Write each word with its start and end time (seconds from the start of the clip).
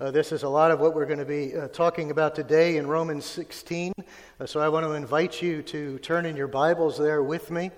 Uh, 0.00 0.12
this 0.12 0.30
is 0.30 0.44
a 0.44 0.48
lot 0.48 0.70
of 0.70 0.78
what 0.78 0.94
we're 0.94 1.06
going 1.06 1.18
to 1.18 1.24
be 1.24 1.56
uh, 1.56 1.66
talking 1.66 2.12
about 2.12 2.32
today 2.32 2.76
in 2.76 2.86
Romans 2.86 3.24
16. 3.24 3.92
Uh, 3.98 4.46
so 4.46 4.60
I 4.60 4.68
want 4.68 4.86
to 4.86 4.92
invite 4.92 5.42
you 5.42 5.60
to 5.62 5.98
turn 5.98 6.24
in 6.24 6.36
your 6.36 6.46
Bibles 6.46 6.96
there 6.96 7.20
with 7.24 7.50
me. 7.50 7.72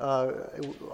Uh, 0.00 0.32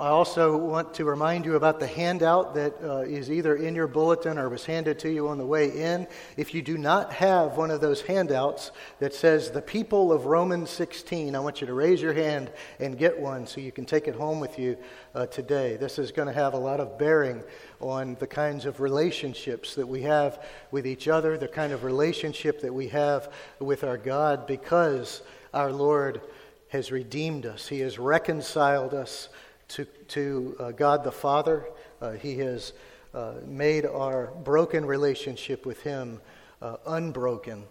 I 0.00 0.08
also 0.08 0.56
want 0.56 0.92
to 0.94 1.04
remind 1.04 1.44
you 1.44 1.54
about 1.54 1.78
the 1.78 1.86
handout 1.86 2.56
that 2.56 2.74
uh, 2.82 3.02
is 3.02 3.30
either 3.30 3.54
in 3.54 3.76
your 3.76 3.86
bulletin 3.86 4.36
or 4.36 4.48
was 4.48 4.66
handed 4.66 4.98
to 5.00 5.08
you 5.08 5.28
on 5.28 5.38
the 5.38 5.46
way 5.46 5.68
in. 5.68 6.08
If 6.36 6.52
you 6.52 6.60
do 6.60 6.76
not 6.76 7.12
have 7.12 7.56
one 7.56 7.70
of 7.70 7.80
those 7.80 8.02
handouts 8.02 8.72
that 8.98 9.14
says 9.14 9.52
the 9.52 9.62
people 9.62 10.12
of 10.12 10.26
Romans 10.26 10.70
16, 10.70 11.36
I 11.36 11.38
want 11.38 11.60
you 11.60 11.68
to 11.68 11.72
raise 11.72 12.02
your 12.02 12.14
hand 12.14 12.50
and 12.80 12.98
get 12.98 13.16
one 13.16 13.46
so 13.46 13.60
you 13.60 13.70
can 13.70 13.84
take 13.84 14.08
it 14.08 14.16
home 14.16 14.40
with 14.40 14.58
you 14.58 14.76
uh, 15.14 15.26
today. 15.26 15.76
This 15.76 16.00
is 16.00 16.10
going 16.10 16.26
to 16.26 16.34
have 16.34 16.54
a 16.54 16.58
lot 16.58 16.80
of 16.80 16.98
bearing 16.98 17.44
on 17.78 18.16
the 18.18 18.26
kinds 18.26 18.66
of 18.66 18.80
relationships 18.80 19.76
that 19.76 19.86
we 19.86 20.02
have 20.02 20.44
with 20.72 20.84
each 20.84 21.06
other, 21.06 21.38
the 21.38 21.46
kind 21.46 21.72
of 21.72 21.84
relationship 21.84 22.60
that 22.62 22.74
we 22.74 22.88
have 22.88 23.32
with 23.60 23.84
our 23.84 23.98
God 23.98 24.48
because 24.48 25.22
our 25.54 25.70
Lord 25.70 26.20
has 26.76 26.92
redeemed 26.92 27.46
us. 27.46 27.66
He 27.66 27.80
has 27.80 27.98
reconciled 27.98 28.92
us 28.92 29.30
to, 29.68 29.86
to 30.08 30.56
uh, 30.60 30.70
God 30.72 31.04
the 31.04 31.10
Father. 31.10 31.64
Uh, 32.02 32.12
he 32.12 32.36
has 32.38 32.74
uh, 33.14 33.36
made 33.46 33.86
our 33.86 34.26
broken 34.44 34.84
relationship 34.84 35.64
with 35.64 35.82
Him 35.82 36.20
uh, 36.60 36.76
unbroken, 36.86 37.64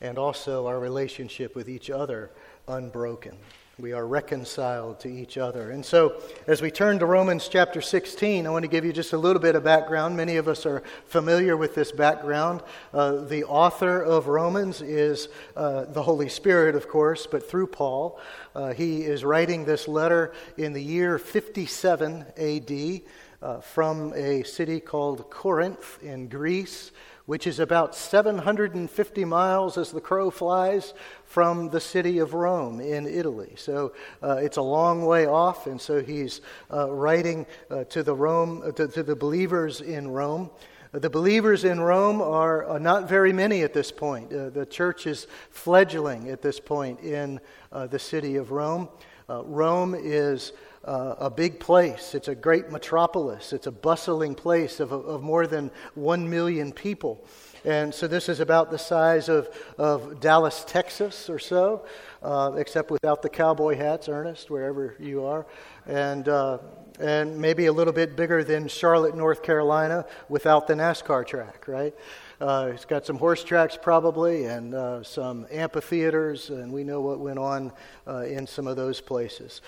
and 0.00 0.18
also 0.18 0.68
our 0.68 0.78
relationship 0.78 1.56
with 1.56 1.68
each 1.68 1.90
other 1.90 2.30
unbroken. 2.68 3.36
We 3.76 3.92
are 3.92 4.06
reconciled 4.06 5.00
to 5.00 5.08
each 5.08 5.36
other. 5.36 5.72
And 5.72 5.84
so, 5.84 6.22
as 6.46 6.62
we 6.62 6.70
turn 6.70 7.00
to 7.00 7.06
Romans 7.06 7.48
chapter 7.48 7.80
16, 7.80 8.46
I 8.46 8.50
want 8.50 8.62
to 8.62 8.68
give 8.68 8.84
you 8.84 8.92
just 8.92 9.12
a 9.12 9.18
little 9.18 9.42
bit 9.42 9.56
of 9.56 9.64
background. 9.64 10.16
Many 10.16 10.36
of 10.36 10.46
us 10.46 10.64
are 10.64 10.84
familiar 11.06 11.56
with 11.56 11.74
this 11.74 11.90
background. 11.90 12.62
Uh, 12.92 13.24
the 13.24 13.42
author 13.42 14.00
of 14.00 14.28
Romans 14.28 14.80
is 14.80 15.26
uh, 15.56 15.86
the 15.86 16.04
Holy 16.04 16.28
Spirit, 16.28 16.76
of 16.76 16.86
course, 16.88 17.26
but 17.26 17.50
through 17.50 17.66
Paul. 17.66 18.20
Uh, 18.54 18.72
he 18.72 19.02
is 19.02 19.24
writing 19.24 19.64
this 19.64 19.88
letter 19.88 20.32
in 20.56 20.72
the 20.72 20.82
year 20.82 21.18
57 21.18 22.26
AD 22.36 23.00
uh, 23.42 23.60
from 23.60 24.12
a 24.14 24.44
city 24.44 24.78
called 24.78 25.28
Corinth 25.30 25.98
in 26.00 26.28
Greece 26.28 26.92
which 27.26 27.46
is 27.46 27.58
about 27.58 27.94
750 27.94 29.24
miles 29.24 29.78
as 29.78 29.90
the 29.90 30.00
crow 30.00 30.30
flies 30.30 30.92
from 31.24 31.70
the 31.70 31.80
city 31.80 32.18
of 32.18 32.34
Rome 32.34 32.80
in 32.80 33.06
Italy. 33.06 33.54
So 33.56 33.92
uh, 34.22 34.40
it's 34.42 34.58
a 34.58 34.62
long 34.62 35.06
way 35.06 35.26
off, 35.26 35.66
and 35.66 35.80
so 35.80 36.02
he's 36.02 36.42
uh, 36.70 36.92
writing 36.92 37.46
uh, 37.70 37.84
to 37.84 38.02
the 38.02 38.14
Rome 38.14 38.62
uh, 38.64 38.72
to, 38.72 38.88
to, 38.88 39.02
the 39.02 39.16
believers 39.16 39.80
in 39.80 40.08
Rome. 40.08 40.50
Uh, 40.92 40.98
the 40.98 41.08
believers 41.08 41.64
in 41.64 41.80
Rome 41.80 42.20
are 42.20 42.68
uh, 42.68 42.78
not 42.78 43.08
very 43.08 43.32
many 43.32 43.62
at 43.62 43.72
this 43.72 43.90
point. 43.90 44.28
the 44.28 44.66
church 44.66 45.06
is 45.06 45.26
fledgling 45.50 46.28
at 46.28 46.42
this 46.42 46.60
point 46.60 47.00
in 47.00 47.40
the 47.72 47.98
city 47.98 48.36
of 48.36 48.50
Rome. 48.50 48.88
Rome 49.28 49.94
is 49.98 50.52
uh, 50.84 51.14
a 51.18 51.30
big 51.30 51.60
place. 51.60 52.14
It's 52.14 52.28
a 52.28 52.34
great 52.34 52.70
metropolis. 52.70 53.52
It's 53.52 53.66
a 53.66 53.72
bustling 53.72 54.34
place 54.34 54.80
of, 54.80 54.92
of 54.92 55.22
more 55.22 55.46
than 55.46 55.70
one 55.94 56.28
million 56.28 56.72
people. 56.72 57.24
And 57.64 57.94
so 57.94 58.06
this 58.06 58.28
is 58.28 58.40
about 58.40 58.70
the 58.70 58.78
size 58.78 59.30
of, 59.30 59.48
of 59.78 60.20
Dallas, 60.20 60.64
Texas 60.66 61.30
or 61.30 61.38
so, 61.38 61.86
uh, 62.22 62.52
except 62.56 62.90
without 62.90 63.22
the 63.22 63.30
cowboy 63.30 63.76
hats, 63.76 64.08
Ernest, 64.08 64.50
wherever 64.50 64.94
you 65.00 65.24
are. 65.24 65.46
And, 65.86 66.28
uh, 66.28 66.58
and 67.00 67.38
maybe 67.38 67.66
a 67.66 67.72
little 67.72 67.94
bit 67.94 68.16
bigger 68.16 68.44
than 68.44 68.68
Charlotte, 68.68 69.16
North 69.16 69.42
Carolina, 69.42 70.04
without 70.28 70.66
the 70.66 70.74
NASCAR 70.74 71.26
track, 71.26 71.66
right? 71.66 71.94
Uh, 72.38 72.72
it's 72.74 72.84
got 72.84 73.06
some 73.06 73.16
horse 73.16 73.42
tracks 73.42 73.78
probably 73.80 74.44
and 74.44 74.74
uh, 74.74 75.02
some 75.02 75.46
amphitheaters, 75.50 76.50
and 76.50 76.70
we 76.70 76.84
know 76.84 77.00
what 77.00 77.18
went 77.18 77.38
on 77.38 77.72
uh, 78.06 78.24
in 78.24 78.46
some 78.46 78.66
of 78.66 78.76
those 78.76 79.00
places. 79.00 79.62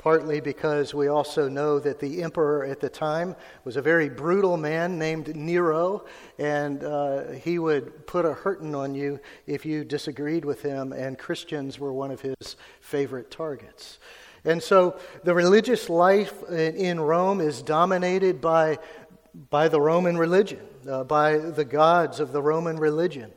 Partly 0.00 0.40
because 0.40 0.94
we 0.94 1.08
also 1.08 1.46
know 1.46 1.78
that 1.78 1.98
the 1.98 2.22
emperor 2.22 2.64
at 2.64 2.80
the 2.80 2.88
time 2.88 3.36
was 3.64 3.76
a 3.76 3.82
very 3.82 4.08
brutal 4.08 4.56
man 4.56 4.98
named 4.98 5.36
Nero, 5.36 6.06
and 6.38 6.82
uh, 6.82 7.32
he 7.32 7.58
would 7.58 8.06
put 8.06 8.24
a 8.24 8.32
hurting 8.32 8.74
on 8.74 8.94
you 8.94 9.20
if 9.46 9.66
you 9.66 9.84
disagreed 9.84 10.46
with 10.46 10.62
him, 10.62 10.94
and 10.94 11.18
Christians 11.18 11.78
were 11.78 11.92
one 11.92 12.10
of 12.10 12.22
his 12.22 12.56
favorite 12.80 13.30
targets. 13.30 13.98
And 14.46 14.62
so 14.62 14.98
the 15.22 15.34
religious 15.34 15.90
life 15.90 16.48
in 16.50 16.98
Rome 16.98 17.42
is 17.42 17.60
dominated 17.60 18.40
by, 18.40 18.78
by 19.50 19.68
the 19.68 19.82
Roman 19.82 20.16
religion, 20.16 20.60
uh, 20.88 21.04
by 21.04 21.36
the 21.36 21.66
gods 21.66 22.20
of 22.20 22.32
the 22.32 22.40
Roman 22.40 22.78
religion. 22.78 23.30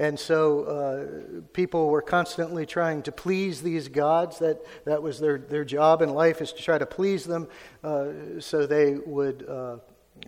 And 0.00 0.18
so 0.18 0.64
uh, 0.64 1.42
people 1.52 1.90
were 1.90 2.00
constantly 2.00 2.64
trying 2.64 3.02
to 3.02 3.12
please 3.12 3.60
these 3.60 3.88
gods. 3.88 4.38
That, 4.38 4.64
that 4.86 5.02
was 5.02 5.20
their, 5.20 5.36
their 5.36 5.62
job 5.62 6.00
in 6.00 6.14
life, 6.14 6.40
is 6.40 6.54
to 6.54 6.62
try 6.62 6.78
to 6.78 6.86
please 6.86 7.26
them 7.26 7.48
uh, 7.84 8.06
so 8.38 8.66
they 8.66 8.94
would 8.94 9.46
uh, 9.46 9.76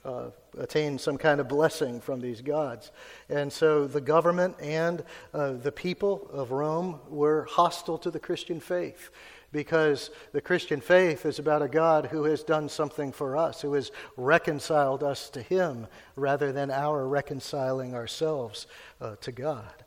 uh, 0.04 0.24
attain 0.58 0.98
some 0.98 1.16
kind 1.16 1.40
of 1.40 1.48
blessing 1.48 2.02
from 2.02 2.20
these 2.20 2.42
gods. 2.42 2.92
And 3.30 3.50
so 3.50 3.86
the 3.86 4.02
government 4.02 4.56
and 4.60 5.04
uh, 5.32 5.52
the 5.52 5.72
people 5.72 6.28
of 6.30 6.50
Rome 6.50 7.00
were 7.08 7.46
hostile 7.48 7.96
to 7.96 8.10
the 8.10 8.20
Christian 8.20 8.60
faith 8.60 9.08
because 9.52 10.10
the 10.32 10.40
Christian 10.40 10.80
faith 10.80 11.26
is 11.26 11.38
about 11.38 11.62
a 11.62 11.68
God 11.68 12.06
who 12.06 12.24
has 12.24 12.42
done 12.42 12.68
something 12.68 13.12
for 13.12 13.36
us, 13.36 13.60
who 13.60 13.74
has 13.74 13.92
reconciled 14.16 15.02
us 15.02 15.28
to 15.30 15.42
Him 15.42 15.86
rather 16.16 16.52
than 16.52 16.70
our 16.70 17.06
reconciling 17.06 17.94
ourselves 17.94 18.66
uh, 19.00 19.16
to 19.20 19.30
God. 19.30 19.81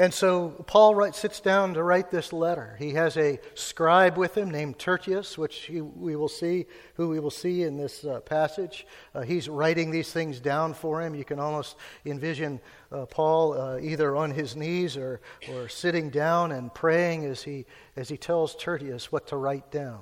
And 0.00 0.14
so 0.14 0.48
Paul 0.66 1.12
sits 1.12 1.40
down 1.40 1.74
to 1.74 1.82
write 1.82 2.10
this 2.10 2.32
letter. 2.32 2.74
He 2.78 2.94
has 2.94 3.18
a 3.18 3.38
scribe 3.52 4.16
with 4.16 4.34
him 4.34 4.50
named 4.50 4.78
Tertius, 4.78 5.36
which 5.36 5.66
he, 5.66 5.82
we 5.82 6.16
will 6.16 6.26
see, 6.26 6.64
who 6.94 7.10
we 7.10 7.20
will 7.20 7.30
see 7.30 7.64
in 7.64 7.76
this 7.76 8.02
uh, 8.06 8.20
passage. 8.20 8.86
Uh, 9.14 9.20
he's 9.20 9.46
writing 9.46 9.90
these 9.90 10.10
things 10.10 10.40
down 10.40 10.72
for 10.72 11.02
him. 11.02 11.14
You 11.14 11.26
can 11.26 11.38
almost 11.38 11.76
envision 12.06 12.62
uh, 12.90 13.04
Paul 13.04 13.52
uh, 13.52 13.78
either 13.78 14.16
on 14.16 14.30
his 14.30 14.56
knees 14.56 14.96
or, 14.96 15.20
or 15.52 15.68
sitting 15.68 16.08
down 16.08 16.52
and 16.52 16.72
praying 16.72 17.26
as 17.26 17.42
he, 17.42 17.66
as 17.94 18.08
he 18.08 18.16
tells 18.16 18.56
Tertius 18.56 19.12
what 19.12 19.26
to 19.26 19.36
write 19.36 19.70
down. 19.70 20.00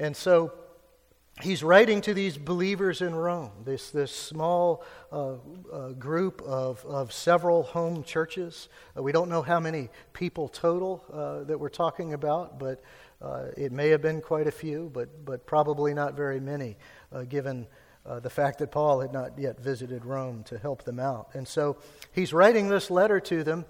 And 0.00 0.16
so 0.16 0.52
he's 1.42 1.62
writing 1.62 2.00
to 2.02 2.14
these 2.14 2.38
believers 2.38 3.02
in 3.02 3.14
Rome, 3.14 3.50
this, 3.64 3.90
this 3.90 4.10
small 4.10 4.82
uh, 5.12 5.34
uh, 5.72 5.88
group 5.90 6.40
of, 6.42 6.84
of 6.86 7.12
several 7.12 7.62
home 7.62 8.02
churches. 8.02 8.68
Uh, 8.96 9.02
we 9.02 9.12
don't 9.12 9.28
know 9.28 9.42
how 9.42 9.60
many 9.60 9.90
people 10.12 10.48
total 10.48 11.04
uh, 11.12 11.44
that 11.44 11.58
we're 11.58 11.68
talking 11.68 12.14
about, 12.14 12.58
but 12.58 12.82
uh, 13.20 13.46
it 13.56 13.72
may 13.72 13.90
have 13.90 14.02
been 14.02 14.20
quite 14.20 14.46
a 14.46 14.52
few, 14.52 14.90
but, 14.92 15.24
but 15.24 15.46
probably 15.46 15.92
not 15.92 16.14
very 16.14 16.40
many, 16.40 16.76
uh, 17.12 17.22
given 17.22 17.66
the 18.22 18.30
fact 18.30 18.60
that 18.60 18.70
Paul 18.70 19.00
had 19.00 19.12
not 19.12 19.36
yet 19.36 19.58
visited 19.58 20.04
Rome 20.04 20.44
to 20.44 20.58
help 20.58 20.84
them 20.84 21.00
out. 21.00 21.30
And 21.34 21.46
so 21.46 21.76
he's 22.12 22.32
writing 22.32 22.68
this 22.68 22.88
letter 22.88 23.18
to 23.18 23.42
them 23.42 23.64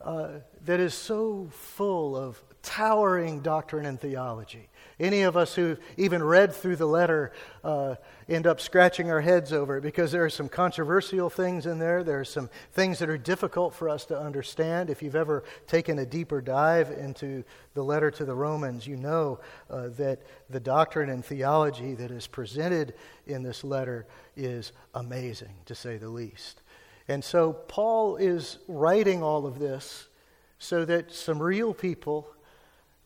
that 0.00 0.78
is 0.78 0.94
so 0.94 1.48
full 1.50 2.16
of 2.16 2.40
towering 2.62 3.40
doctrine 3.40 3.86
and 3.86 4.00
theology. 4.00 4.69
Any 5.00 5.22
of 5.22 5.34
us 5.34 5.54
who 5.54 5.78
even 5.96 6.22
read 6.22 6.52
through 6.52 6.76
the 6.76 6.86
letter 6.86 7.32
uh, 7.64 7.94
end 8.28 8.46
up 8.46 8.60
scratching 8.60 9.10
our 9.10 9.22
heads 9.22 9.50
over 9.50 9.78
it 9.78 9.80
because 9.80 10.12
there 10.12 10.24
are 10.24 10.30
some 10.30 10.48
controversial 10.48 11.30
things 11.30 11.64
in 11.64 11.78
there. 11.78 12.04
There 12.04 12.20
are 12.20 12.24
some 12.24 12.50
things 12.72 12.98
that 12.98 13.08
are 13.08 13.16
difficult 13.16 13.74
for 13.74 13.88
us 13.88 14.04
to 14.06 14.18
understand. 14.18 14.90
If 14.90 15.02
you've 15.02 15.16
ever 15.16 15.42
taken 15.66 15.98
a 15.98 16.04
deeper 16.04 16.42
dive 16.42 16.90
into 16.90 17.44
the 17.72 17.82
letter 17.82 18.10
to 18.10 18.26
the 18.26 18.34
Romans, 18.34 18.86
you 18.86 18.96
know 18.96 19.40
uh, 19.70 19.88
that 19.96 20.20
the 20.50 20.60
doctrine 20.60 21.08
and 21.08 21.24
theology 21.24 21.94
that 21.94 22.10
is 22.10 22.26
presented 22.26 22.92
in 23.26 23.42
this 23.42 23.64
letter 23.64 24.06
is 24.36 24.72
amazing, 24.94 25.54
to 25.64 25.74
say 25.74 25.96
the 25.96 26.10
least. 26.10 26.60
And 27.08 27.24
so 27.24 27.54
Paul 27.54 28.16
is 28.16 28.58
writing 28.68 29.22
all 29.22 29.46
of 29.46 29.58
this 29.58 30.08
so 30.58 30.84
that 30.84 31.10
some 31.10 31.40
real 31.40 31.72
people 31.72 32.30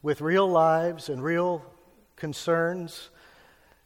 with 0.03 0.21
real 0.21 0.49
lives 0.49 1.09
and 1.09 1.23
real 1.23 1.65
concerns 2.17 3.11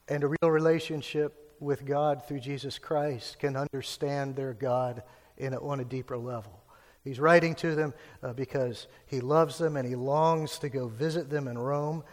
and 0.09 0.25
a 0.25 0.29
real 0.29 0.51
relationship 0.51 1.57
with 1.61 1.85
God 1.85 2.27
through 2.27 2.41
Jesus 2.41 2.79
Christ 2.79 3.39
can 3.39 3.57
understand 3.57 4.37
their 4.37 4.55
God 4.55 5.03
in 5.37 5.55
a, 5.55 5.61
on 5.61 5.81
a 5.81 5.85
deeper 5.85 6.17
level. 6.17 6.63
He's 7.05 7.21
writing 7.21 7.55
to 7.57 7.75
them 7.75 7.95
uh, 8.23 8.33
because 8.33 8.87
he 9.07 9.21
loves 9.21 9.59
them 9.59 9.77
and 9.77 9.89
he 9.89 9.95
longs 9.95 10.59
to 10.59 10.69
go 10.69 10.89
visit 10.89 11.31
them 11.31 11.49
in 11.49 11.57
Rome 11.57 12.05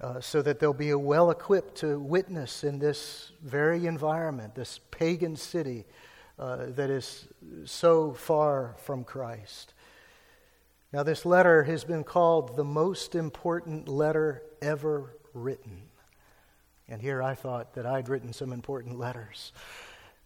uh, 0.00 0.20
so 0.20 0.42
that 0.42 0.58
they'll 0.58 0.72
be 0.72 0.92
well 0.94 1.30
equipped 1.30 1.76
to 1.78 1.98
witness 1.98 2.64
in 2.64 2.78
this 2.78 3.32
very 3.42 3.86
environment, 3.86 4.54
this 4.54 4.80
pagan 4.90 5.36
city 5.36 5.86
uh, 6.38 6.66
that 6.68 6.90
is 6.90 7.28
so 7.64 8.12
far 8.12 8.74
from 8.78 9.04
Christ. 9.04 9.74
Now, 10.92 11.02
this 11.02 11.26
letter 11.26 11.64
has 11.64 11.84
been 11.84 12.04
called 12.04 12.56
the 12.56 12.64
most 12.64 13.14
important 13.14 13.88
letter 13.88 14.42
ever 14.62 15.16
written. 15.34 15.82
And 16.88 17.02
here 17.02 17.22
I 17.22 17.34
thought 17.34 17.74
that 17.74 17.86
I'd 17.86 18.08
written 18.08 18.32
some 18.32 18.52
important 18.52 18.98
letters. 18.98 19.52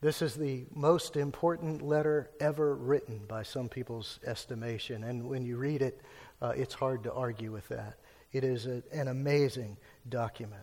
This 0.00 0.22
is 0.22 0.34
the 0.34 0.64
most 0.72 1.16
important 1.16 1.82
letter 1.82 2.30
ever 2.38 2.76
written 2.76 3.20
by 3.26 3.42
some 3.42 3.68
people's 3.68 4.20
estimation. 4.24 5.02
And 5.02 5.28
when 5.28 5.44
you 5.44 5.56
read 5.56 5.82
it, 5.82 6.00
uh, 6.40 6.52
it's 6.56 6.74
hard 6.74 7.02
to 7.04 7.12
argue 7.12 7.50
with 7.50 7.66
that. 7.68 7.98
It 8.32 8.44
is 8.44 8.66
a, 8.66 8.82
an 8.92 9.08
amazing 9.08 9.76
document. 10.08 10.62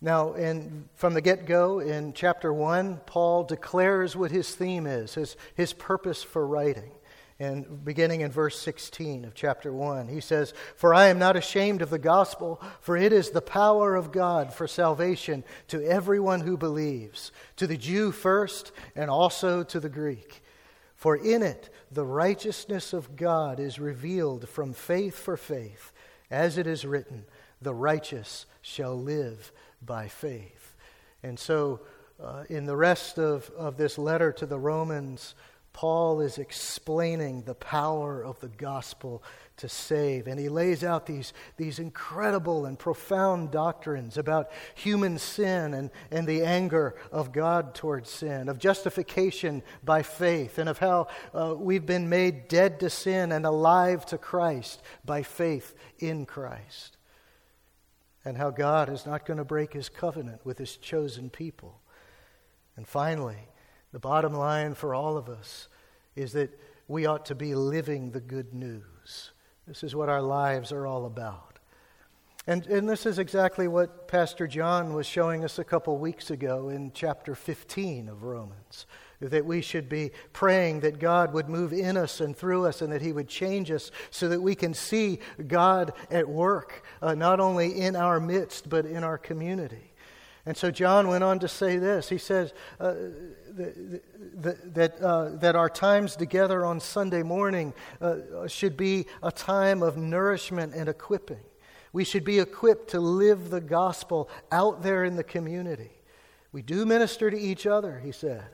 Now, 0.00 0.34
in, 0.34 0.88
from 0.94 1.14
the 1.14 1.20
get 1.20 1.44
go, 1.44 1.80
in 1.80 2.12
chapter 2.12 2.52
1, 2.52 3.00
Paul 3.04 3.42
declares 3.42 4.14
what 4.14 4.30
his 4.30 4.54
theme 4.54 4.86
is, 4.86 5.14
his, 5.14 5.36
his 5.56 5.72
purpose 5.72 6.22
for 6.22 6.46
writing. 6.46 6.92
And 7.40 7.84
beginning 7.84 8.22
in 8.22 8.32
verse 8.32 8.58
16 8.58 9.24
of 9.24 9.32
chapter 9.32 9.72
1, 9.72 10.08
he 10.08 10.20
says, 10.20 10.52
For 10.74 10.92
I 10.92 11.06
am 11.06 11.20
not 11.20 11.36
ashamed 11.36 11.82
of 11.82 11.90
the 11.90 11.98
gospel, 11.98 12.60
for 12.80 12.96
it 12.96 13.12
is 13.12 13.30
the 13.30 13.40
power 13.40 13.94
of 13.94 14.10
God 14.10 14.52
for 14.52 14.66
salvation 14.66 15.44
to 15.68 15.84
everyone 15.84 16.40
who 16.40 16.56
believes, 16.56 17.30
to 17.56 17.68
the 17.68 17.76
Jew 17.76 18.10
first, 18.10 18.72
and 18.96 19.08
also 19.08 19.62
to 19.62 19.78
the 19.78 19.88
Greek. 19.88 20.42
For 20.96 21.14
in 21.14 21.44
it 21.44 21.70
the 21.92 22.04
righteousness 22.04 22.92
of 22.92 23.14
God 23.14 23.60
is 23.60 23.78
revealed 23.78 24.48
from 24.48 24.72
faith 24.72 25.16
for 25.16 25.36
faith, 25.36 25.92
as 26.32 26.58
it 26.58 26.66
is 26.66 26.84
written, 26.84 27.24
The 27.62 27.74
righteous 27.74 28.46
shall 28.62 29.00
live 29.00 29.52
by 29.80 30.08
faith. 30.08 30.74
And 31.22 31.38
so, 31.38 31.80
uh, 32.20 32.42
in 32.48 32.66
the 32.66 32.76
rest 32.76 33.16
of, 33.16 33.48
of 33.56 33.76
this 33.76 33.96
letter 33.96 34.32
to 34.32 34.46
the 34.46 34.58
Romans, 34.58 35.36
Paul 35.72 36.20
is 36.20 36.38
explaining 36.38 37.42
the 37.42 37.54
power 37.54 38.24
of 38.24 38.40
the 38.40 38.48
gospel 38.48 39.22
to 39.58 39.68
save. 39.68 40.26
And 40.26 40.38
he 40.38 40.48
lays 40.48 40.82
out 40.82 41.06
these, 41.06 41.32
these 41.56 41.78
incredible 41.78 42.66
and 42.66 42.78
profound 42.78 43.50
doctrines 43.50 44.16
about 44.16 44.50
human 44.74 45.18
sin 45.18 45.74
and, 45.74 45.90
and 46.10 46.26
the 46.26 46.42
anger 46.42 46.96
of 47.12 47.32
God 47.32 47.74
towards 47.74 48.10
sin, 48.10 48.48
of 48.48 48.58
justification 48.58 49.62
by 49.84 50.02
faith, 50.02 50.58
and 50.58 50.68
of 50.68 50.78
how 50.78 51.08
uh, 51.34 51.54
we've 51.56 51.86
been 51.86 52.08
made 52.08 52.48
dead 52.48 52.80
to 52.80 52.90
sin 52.90 53.30
and 53.30 53.44
alive 53.44 54.06
to 54.06 54.18
Christ 54.18 54.82
by 55.04 55.22
faith 55.22 55.74
in 55.98 56.26
Christ. 56.26 56.96
And 58.24 58.36
how 58.36 58.50
God 58.50 58.88
is 58.88 59.06
not 59.06 59.26
going 59.26 59.38
to 59.38 59.44
break 59.44 59.72
his 59.72 59.88
covenant 59.88 60.44
with 60.44 60.58
his 60.58 60.76
chosen 60.76 61.30
people. 61.30 61.80
And 62.76 62.86
finally, 62.86 63.48
the 63.92 63.98
bottom 63.98 64.34
line 64.34 64.74
for 64.74 64.94
all 64.94 65.16
of 65.16 65.28
us 65.28 65.68
is 66.14 66.32
that 66.32 66.58
we 66.88 67.06
ought 67.06 67.26
to 67.26 67.34
be 67.34 67.54
living 67.54 68.10
the 68.10 68.20
good 68.20 68.54
news. 68.54 69.32
This 69.66 69.82
is 69.82 69.94
what 69.94 70.08
our 70.08 70.22
lives 70.22 70.72
are 70.72 70.86
all 70.86 71.04
about. 71.04 71.58
And, 72.46 72.66
and 72.66 72.88
this 72.88 73.04
is 73.04 73.18
exactly 73.18 73.68
what 73.68 74.08
Pastor 74.08 74.46
John 74.46 74.94
was 74.94 75.06
showing 75.06 75.44
us 75.44 75.58
a 75.58 75.64
couple 75.64 75.98
weeks 75.98 76.30
ago 76.30 76.70
in 76.70 76.92
chapter 76.94 77.34
15 77.34 78.08
of 78.08 78.22
Romans. 78.22 78.86
That 79.20 79.44
we 79.44 79.60
should 79.60 79.88
be 79.88 80.12
praying 80.32 80.80
that 80.80 80.98
God 80.98 81.34
would 81.34 81.50
move 81.50 81.74
in 81.74 81.98
us 81.98 82.22
and 82.22 82.34
through 82.34 82.64
us 82.64 82.80
and 82.80 82.90
that 82.90 83.02
He 83.02 83.12
would 83.12 83.28
change 83.28 83.70
us 83.70 83.90
so 84.10 84.28
that 84.28 84.40
we 84.40 84.54
can 84.54 84.72
see 84.72 85.18
God 85.46 85.92
at 86.10 86.26
work, 86.26 86.86
uh, 87.02 87.14
not 87.14 87.38
only 87.38 87.78
in 87.78 87.94
our 87.96 88.18
midst, 88.18 88.70
but 88.70 88.86
in 88.86 89.04
our 89.04 89.18
community. 89.18 89.92
And 90.46 90.56
so 90.56 90.70
John 90.70 91.08
went 91.08 91.24
on 91.24 91.40
to 91.40 91.48
say 91.48 91.76
this. 91.76 92.08
He 92.08 92.16
says 92.16 92.54
uh, 92.80 92.94
the, 93.58 94.56
that, 94.74 95.00
uh, 95.00 95.30
that 95.36 95.56
our 95.56 95.68
times 95.68 96.16
together 96.16 96.64
on 96.64 96.80
Sunday 96.80 97.22
morning 97.22 97.74
uh, 98.00 98.46
should 98.46 98.76
be 98.76 99.06
a 99.22 99.32
time 99.32 99.82
of 99.82 99.96
nourishment 99.96 100.74
and 100.74 100.88
equipping. 100.88 101.40
We 101.92 102.04
should 102.04 102.24
be 102.24 102.38
equipped 102.38 102.90
to 102.90 103.00
live 103.00 103.50
the 103.50 103.60
gospel 103.60 104.28
out 104.52 104.82
there 104.82 105.04
in 105.04 105.16
the 105.16 105.24
community. 105.24 105.90
We 106.52 106.62
do 106.62 106.86
minister 106.86 107.30
to 107.30 107.38
each 107.38 107.66
other, 107.66 108.00
he 108.04 108.12
said. 108.12 108.44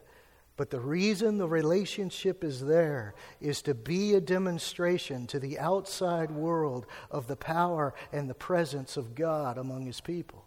But 0.56 0.70
the 0.70 0.80
reason 0.80 1.38
the 1.38 1.48
relationship 1.48 2.44
is 2.44 2.60
there 2.60 3.14
is 3.40 3.60
to 3.62 3.74
be 3.74 4.14
a 4.14 4.20
demonstration 4.20 5.26
to 5.28 5.40
the 5.40 5.58
outside 5.58 6.30
world 6.30 6.86
of 7.10 7.26
the 7.26 7.36
power 7.36 7.92
and 8.12 8.30
the 8.30 8.34
presence 8.34 8.96
of 8.96 9.16
God 9.16 9.58
among 9.58 9.86
his 9.86 10.00
people. 10.00 10.44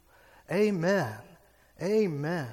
Amen. 0.49 1.17
Amen. 1.81 2.47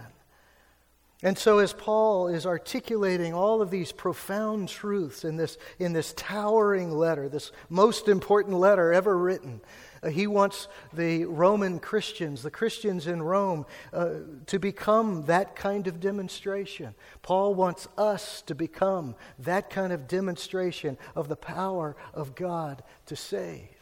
And 1.24 1.38
so, 1.38 1.58
as 1.58 1.72
Paul 1.72 2.28
is 2.28 2.44
articulating 2.44 3.32
all 3.32 3.62
of 3.62 3.70
these 3.70 3.92
profound 3.92 4.68
truths 4.68 5.24
in 5.24 5.36
this, 5.36 5.56
in 5.78 5.94
this 5.94 6.12
towering 6.12 6.92
letter, 6.92 7.30
this 7.30 7.50
most 7.70 8.08
important 8.08 8.58
letter 8.58 8.92
ever 8.92 9.16
written, 9.16 9.62
uh, 10.02 10.10
he 10.10 10.26
wants 10.26 10.68
the 10.92 11.24
Roman 11.24 11.78
Christians, 11.78 12.42
the 12.42 12.50
Christians 12.50 13.06
in 13.06 13.22
Rome, 13.22 13.64
uh, 13.94 14.16
to 14.48 14.58
become 14.58 15.24
that 15.24 15.56
kind 15.56 15.86
of 15.86 15.98
demonstration. 15.98 16.94
Paul 17.22 17.54
wants 17.54 17.88
us 17.96 18.42
to 18.42 18.54
become 18.54 19.14
that 19.38 19.70
kind 19.70 19.94
of 19.94 20.06
demonstration 20.06 20.98
of 21.16 21.28
the 21.28 21.36
power 21.36 21.96
of 22.12 22.34
God 22.34 22.82
to 23.06 23.16
save. 23.16 23.73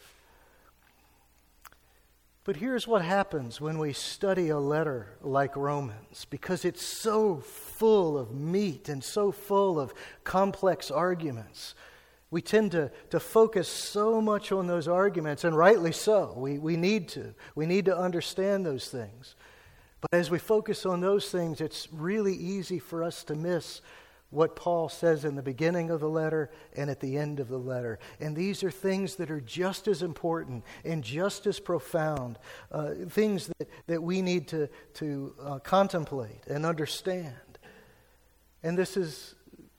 But 2.44 2.56
here's 2.56 2.88
what 2.88 3.02
happens 3.02 3.60
when 3.60 3.78
we 3.78 3.92
study 3.92 4.48
a 4.48 4.58
letter 4.58 5.16
like 5.20 5.54
Romans, 5.54 6.26
because 6.28 6.64
it's 6.64 6.84
so 6.84 7.36
full 7.36 8.18
of 8.18 8.32
meat 8.34 8.88
and 8.88 9.02
so 9.02 9.30
full 9.30 9.78
of 9.78 9.94
complex 10.24 10.90
arguments. 10.90 11.76
We 12.32 12.42
tend 12.42 12.72
to, 12.72 12.90
to 13.10 13.20
focus 13.20 13.68
so 13.68 14.20
much 14.20 14.50
on 14.50 14.66
those 14.66 14.88
arguments, 14.88 15.44
and 15.44 15.56
rightly 15.56 15.92
so. 15.92 16.34
We, 16.36 16.58
we 16.58 16.76
need 16.76 17.08
to. 17.10 17.34
We 17.54 17.66
need 17.66 17.84
to 17.84 17.96
understand 17.96 18.66
those 18.66 18.88
things. 18.88 19.36
But 20.00 20.18
as 20.18 20.28
we 20.28 20.40
focus 20.40 20.84
on 20.84 21.00
those 21.00 21.30
things, 21.30 21.60
it's 21.60 21.86
really 21.92 22.34
easy 22.34 22.80
for 22.80 23.04
us 23.04 23.22
to 23.24 23.36
miss 23.36 23.82
what 24.32 24.56
Paul 24.56 24.88
says 24.88 25.24
in 25.26 25.36
the 25.36 25.42
beginning 25.42 25.90
of 25.90 26.00
the 26.00 26.08
letter 26.08 26.50
and 26.74 26.88
at 26.90 27.00
the 27.00 27.18
end 27.18 27.38
of 27.38 27.48
the 27.48 27.58
letter. 27.58 27.98
And 28.18 28.34
these 28.34 28.64
are 28.64 28.70
things 28.70 29.16
that 29.16 29.30
are 29.30 29.42
just 29.42 29.86
as 29.86 30.02
important 30.02 30.64
and 30.84 31.04
just 31.04 31.46
as 31.46 31.60
profound, 31.60 32.38
uh, 32.72 32.94
things 33.10 33.50
that, 33.58 33.68
that 33.86 34.02
we 34.02 34.22
need 34.22 34.48
to, 34.48 34.68
to 34.94 35.34
uh, 35.40 35.58
contemplate 35.58 36.46
and 36.48 36.64
understand. 36.64 37.34
And 38.62 38.76
this 38.76 38.96
is 38.96 39.34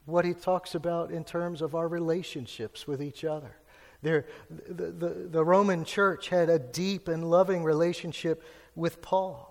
what 0.05 0.23
he 0.23 0.35
talks 0.35 0.75
about 0.75 1.11
in 1.11 1.23
terms 1.23 1.63
of 1.63 1.73
our 1.73 1.87
relationships 1.87 2.85
with 2.87 3.01
each 3.01 3.25
other. 3.25 3.55
There, 4.03 4.27
the, 4.49 4.91
the, 4.91 5.09
the 5.31 5.43
Roman 5.43 5.83
church 5.83 6.29
had 6.29 6.49
a 6.49 6.59
deep 6.59 7.07
and 7.07 7.27
loving 7.27 7.63
relationship 7.63 8.43
with 8.75 9.01
Paul. 9.01 9.49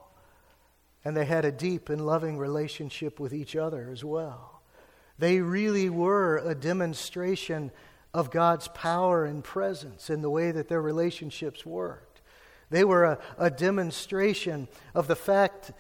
And 1.05 1.17
they 1.17 1.25
had 1.25 1.45
a 1.45 1.51
deep 1.51 1.89
and 1.89 2.07
loving 2.07 2.39
relationship 2.39 3.19
with 3.19 3.35
each 3.35 3.57
other 3.57 3.91
as 3.91 4.05
well. 4.05 4.52
They 5.19 5.41
really 5.41 5.89
were 5.91 6.39
a 6.39 6.55
demonstration 6.55 7.71
of 8.15 8.31
God's 8.31 8.69
power 8.69 9.25
and 9.25 9.43
presence 9.43 10.11
in 10.11 10.23
the 10.23 10.31
way 10.31 10.51
that 10.51 10.69
their 10.69 10.83
relationships 10.83 11.65
worked. 11.65 12.21
They 12.71 12.85
were 12.85 13.05
a, 13.05 13.19
a 13.39 13.51
demonstration 13.51 14.69
of 14.95 15.07
the 15.07 15.17
fact 15.17 15.73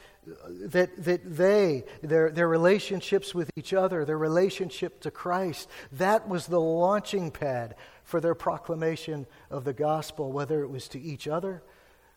that, 0.47 1.05
that 1.05 1.37
they, 1.37 1.85
their, 2.03 2.31
their 2.31 2.49
relationships 2.49 3.35
with 3.35 3.51
each 3.57 3.73
other, 3.73 4.05
their 4.05 4.19
relationship 4.19 5.01
to 5.01 5.11
Christ, 5.11 5.69
that 5.93 6.29
was 6.29 6.47
the 6.47 6.61
launching 6.61 7.31
pad 7.31 7.75
for 8.05 8.21
their 8.21 8.35
proclamation 8.35 9.27
of 9.51 9.65
the 9.65 9.73
gospel, 9.73 10.31
whether 10.31 10.63
it 10.63 10.69
was 10.69 10.87
to 10.89 11.01
each 11.01 11.27
other 11.27 11.63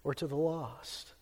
or 0.04 0.14
to 0.14 0.28
the 0.28 0.36
lost. 0.36 1.14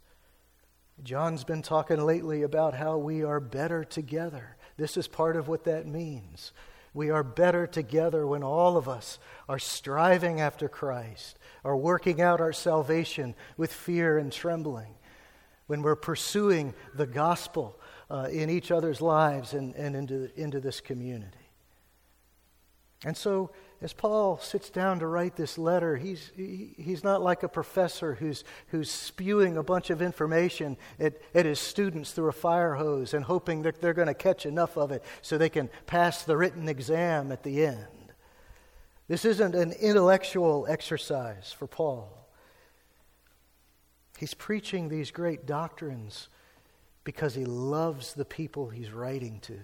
John's 1.01 1.43
been 1.43 1.62
talking 1.62 2.03
lately 2.03 2.43
about 2.43 2.73
how 2.73 2.97
we 2.97 3.23
are 3.23 3.39
better 3.39 3.83
together. 3.83 4.57
This 4.77 4.98
is 4.98 5.08
part 5.08 5.36
of 5.36 5.48
what 5.48 5.65
that 5.65 5.86
means. 5.86 6.51
We 6.94 7.10
are 7.10 7.24
better 7.24 7.65
together 7.65 8.25
when 8.27 8.44
all 8.44 8.77
of 8.77 8.88
us 8.88 9.18
are 9.50 9.60
striving 9.60 10.39
after 10.42 10.70
Christ, 10.70 11.39
are 11.63 11.77
working 11.77 12.22
out 12.22 12.39
our 12.39 12.53
salvation 12.53 13.36
with 13.58 13.74
fear 13.74 14.18
and 14.18 14.32
trembling, 14.32 14.94
when 15.68 15.82
we're 15.82 15.96
pursuing 15.96 16.74
the 16.94 17.08
gospel 17.08 17.80
uh, 18.12 18.27
in 18.32 18.50
each 18.50 18.70
other's 18.70 19.01
lives 19.01 19.53
and, 19.53 19.75
and 19.75 19.96
into, 19.96 20.30
into 20.39 20.60
this 20.60 20.82
community. 20.82 21.38
And 23.06 23.18
so 23.18 23.51
as 23.83 23.91
Paul 23.91 24.39
sits 24.39 24.69
down 24.69 24.99
to 24.99 25.07
write 25.07 25.35
this 25.35 25.57
letter, 25.57 25.97
he's, 25.97 26.31
he, 26.37 26.73
he's 26.77 27.03
not 27.03 27.21
like 27.21 27.43
a 27.43 27.49
professor 27.49 28.15
who's, 28.15 28.45
who's 28.67 28.89
spewing 28.89 29.57
a 29.57 29.63
bunch 29.63 29.89
of 29.89 30.01
information 30.01 30.77
at, 31.01 31.21
at 31.35 31.45
his 31.45 31.59
students 31.59 32.11
through 32.11 32.29
a 32.29 32.31
fire 32.31 32.75
hose 32.75 33.13
and 33.13 33.25
hoping 33.25 33.63
that 33.63 33.81
they're 33.81 33.93
going 33.93 34.07
to 34.07 34.13
catch 34.13 34.45
enough 34.45 34.77
of 34.77 34.93
it 34.93 35.03
so 35.21 35.37
they 35.37 35.49
can 35.49 35.69
pass 35.85 36.23
the 36.23 36.37
written 36.37 36.69
exam 36.69 37.29
at 37.29 37.43
the 37.43 37.65
end. 37.65 38.13
This 39.09 39.25
isn't 39.25 39.53
an 39.53 39.73
intellectual 39.73 40.65
exercise 40.69 41.51
for 41.51 41.67
Paul. 41.67 42.25
He's 44.17 44.33
preaching 44.33 44.87
these 44.87 45.11
great 45.11 45.45
doctrines 45.45 46.29
because 47.03 47.35
he 47.35 47.43
loves 47.43 48.13
the 48.13 48.23
people 48.23 48.69
he's 48.69 48.91
writing 48.93 49.41
to. 49.41 49.59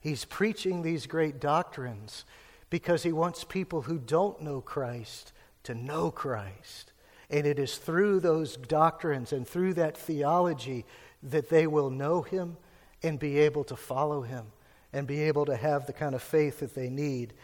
He's 0.00 0.26
preaching 0.26 0.82
these 0.82 1.06
great 1.06 1.40
doctrines 1.40 2.26
because 2.72 3.02
he 3.02 3.12
wants 3.12 3.44
people 3.44 3.82
who 3.82 3.98
don't 3.98 4.40
know 4.40 4.62
Christ 4.62 5.34
to 5.62 5.74
know 5.74 6.10
Christ. 6.10 6.90
And 7.28 7.46
it 7.46 7.58
is 7.58 7.76
through 7.76 8.20
those 8.20 8.56
doctrines 8.56 9.30
and 9.34 9.46
through 9.46 9.74
that 9.74 9.94
theology 9.94 10.86
that 11.22 11.50
they 11.50 11.66
will 11.66 11.90
know 11.90 12.22
him 12.22 12.56
and 13.02 13.18
be 13.18 13.40
able 13.40 13.62
to 13.64 13.76
follow 13.76 14.22
him 14.22 14.46
and 14.90 15.06
be 15.06 15.20
able 15.20 15.44
to 15.44 15.54
have 15.54 15.84
the 15.84 15.92
kind 15.92 16.14
of 16.14 16.22
faith 16.22 16.60
that 16.60 16.74
they 16.74 16.88
need 16.88 17.34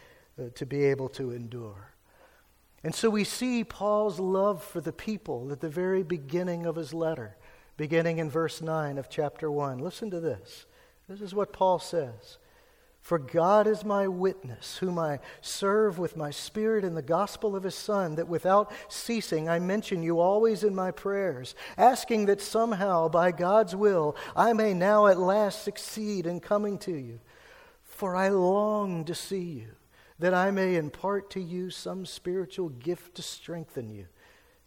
uh, 0.41 0.45
to 0.55 0.65
be 0.65 0.85
able 0.85 1.11
to 1.11 1.33
endure. 1.33 1.93
And 2.83 2.95
so 2.95 3.11
we 3.11 3.25
see 3.25 3.65
Paul's 3.65 4.19
love 4.19 4.65
for 4.65 4.81
the 4.81 4.95
people 4.95 5.53
at 5.53 5.61
the 5.61 5.69
very 5.69 6.03
beginning 6.03 6.65
of 6.65 6.77
his 6.77 6.95
letter, 6.95 7.37
beginning 7.77 8.17
in 8.17 8.31
verse 8.31 8.63
9 8.63 8.97
of 8.97 9.11
chapter 9.11 9.51
1. 9.51 9.77
Listen 9.77 10.11
to 10.11 10.21
this. 10.21 10.65
This 11.07 11.21
is 11.21 11.35
what 11.35 11.53
Paul 11.53 11.79
says. 11.79 12.39
For 13.09 13.19
God 13.19 13.67
is 13.67 13.87
my 13.87 14.07
witness, 14.07 14.77
whom 14.77 14.99
I 14.99 15.21
serve 15.41 15.99
with 15.99 16.15
my 16.15 16.31
spirit 16.31 16.85
in 16.85 16.95
the 16.95 17.01
gospel 17.01 17.57
of 17.57 17.63
his 17.63 17.75
Son, 17.75 18.17
that 18.17 18.29
without 18.29 18.71
ceasing 18.91 19.49
I 19.49 19.61
mention 19.61 20.03
you 20.03 20.21
always 20.21 20.63
in 20.63 20.75
my 20.75 20.91
prayers, 20.91 21.55
asking 21.79 22.27
that 22.27 22.43
somehow, 22.43 23.09
by 23.09 23.33
God's 23.33 23.75
will, 23.75 24.15
I 24.37 24.53
may 24.53 24.75
now 24.75 25.07
at 25.07 25.19
last 25.19 25.65
succeed 25.65 26.27
in 26.27 26.41
coming 26.41 26.77
to 26.81 26.93
you. 26.93 27.21
For 27.83 28.15
I 28.15 28.29
long 28.29 29.07
to 29.07 29.15
see 29.15 29.41
you, 29.41 29.69
that 30.19 30.35
I 30.35 30.51
may 30.51 30.77
impart 30.77 31.31
to 31.31 31.41
you 31.41 31.71
some 31.71 32.05
spiritual 32.05 32.69
gift 32.69 33.15
to 33.15 33.23
strengthen 33.23 33.89
you. 33.89 34.05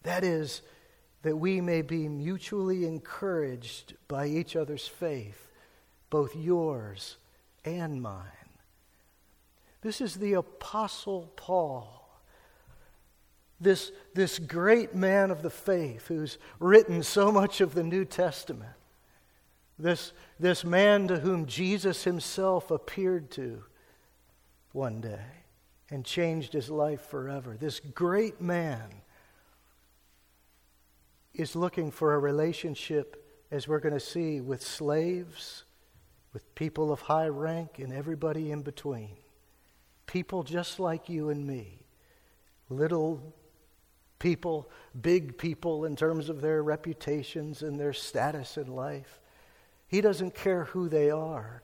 That 0.02 0.24
is, 0.24 0.64
that 1.22 1.38
we 1.38 1.62
may 1.62 1.84
be 1.84 2.10
mutually 2.10 2.88
encouraged 2.88 3.94
by 4.08 4.26
each 4.26 4.56
other's 4.56 4.88
faith, 4.88 5.48
both 6.10 6.36
yours 6.36 7.18
and 7.66 8.02
mine. 8.02 8.26
This 9.82 10.02
is 10.02 10.16
the 10.16 10.34
Apostle 10.34 11.32
Paul. 11.36 11.98
This, 13.60 13.92
this 14.14 14.40
great 14.40 14.96
man 14.96 15.32
of 15.32 15.42
the 15.42 15.50
faith 15.50 16.08
who's 16.08 16.38
written 16.60 17.04
so 17.04 17.32
much 17.32 17.62
of 17.62 17.74
the 17.74 17.84
New 17.84 18.06
Testament. 18.06 18.72
This, 19.78 20.14
this 20.40 20.64
man 20.64 21.08
to 21.08 21.20
whom 21.20 21.46
Jesus 21.46 22.04
himself 22.04 22.70
appeared 22.72 23.32
to 23.32 23.64
one 24.72 25.02
day 25.02 25.26
and 25.90 26.06
changed 26.06 26.54
his 26.54 26.70
life 26.70 27.02
forever. 27.02 27.58
This 27.60 27.80
great 27.80 28.40
man 28.40 28.90
is 31.34 31.56
looking 31.56 31.92
for 31.92 32.14
a 32.14 32.20
relationship, 32.20 33.26
as 33.52 33.68
we're 33.68 33.80
going 33.80 33.94
to 33.94 34.00
see, 34.00 34.42
with 34.42 34.62
slaves 34.62 35.64
with 36.34 36.56
people 36.56 36.92
of 36.92 37.02
high 37.02 37.28
rank 37.28 37.80
and 37.80 37.94
everybody 37.94 38.52
in 38.52 38.62
between. 38.62 39.18
People 40.08 40.44
just 40.44 40.80
like 40.80 41.10
you 41.10 41.30
and 41.30 41.46
me. 41.46 41.80
Little 42.70 43.34
people, 44.20 44.70
big 45.00 45.38
people 45.38 45.86
in 45.86 45.96
terms 45.96 46.30
of 46.30 46.42
their 46.42 46.64
reputations 46.64 47.62
and 47.64 47.80
their 47.80 47.94
status 47.94 48.58
in 48.58 48.68
life. 48.68 49.20
He 49.88 50.00
doesn't 50.00 50.36
care 50.36 50.66
who 50.66 50.88
they 50.88 51.10
are. 51.10 51.64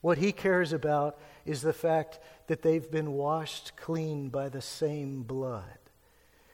What 0.00 0.18
he 0.18 0.32
cares 0.32 0.72
about 0.72 1.18
is 1.44 1.60
the 1.60 1.72
fact 1.72 2.20
that 2.46 2.62
they've 2.62 2.90
been 2.90 3.12
washed 3.12 3.76
clean 3.76 4.28
by 4.28 4.48
the 4.48 4.62
same 4.62 5.22
blood. 5.22 5.77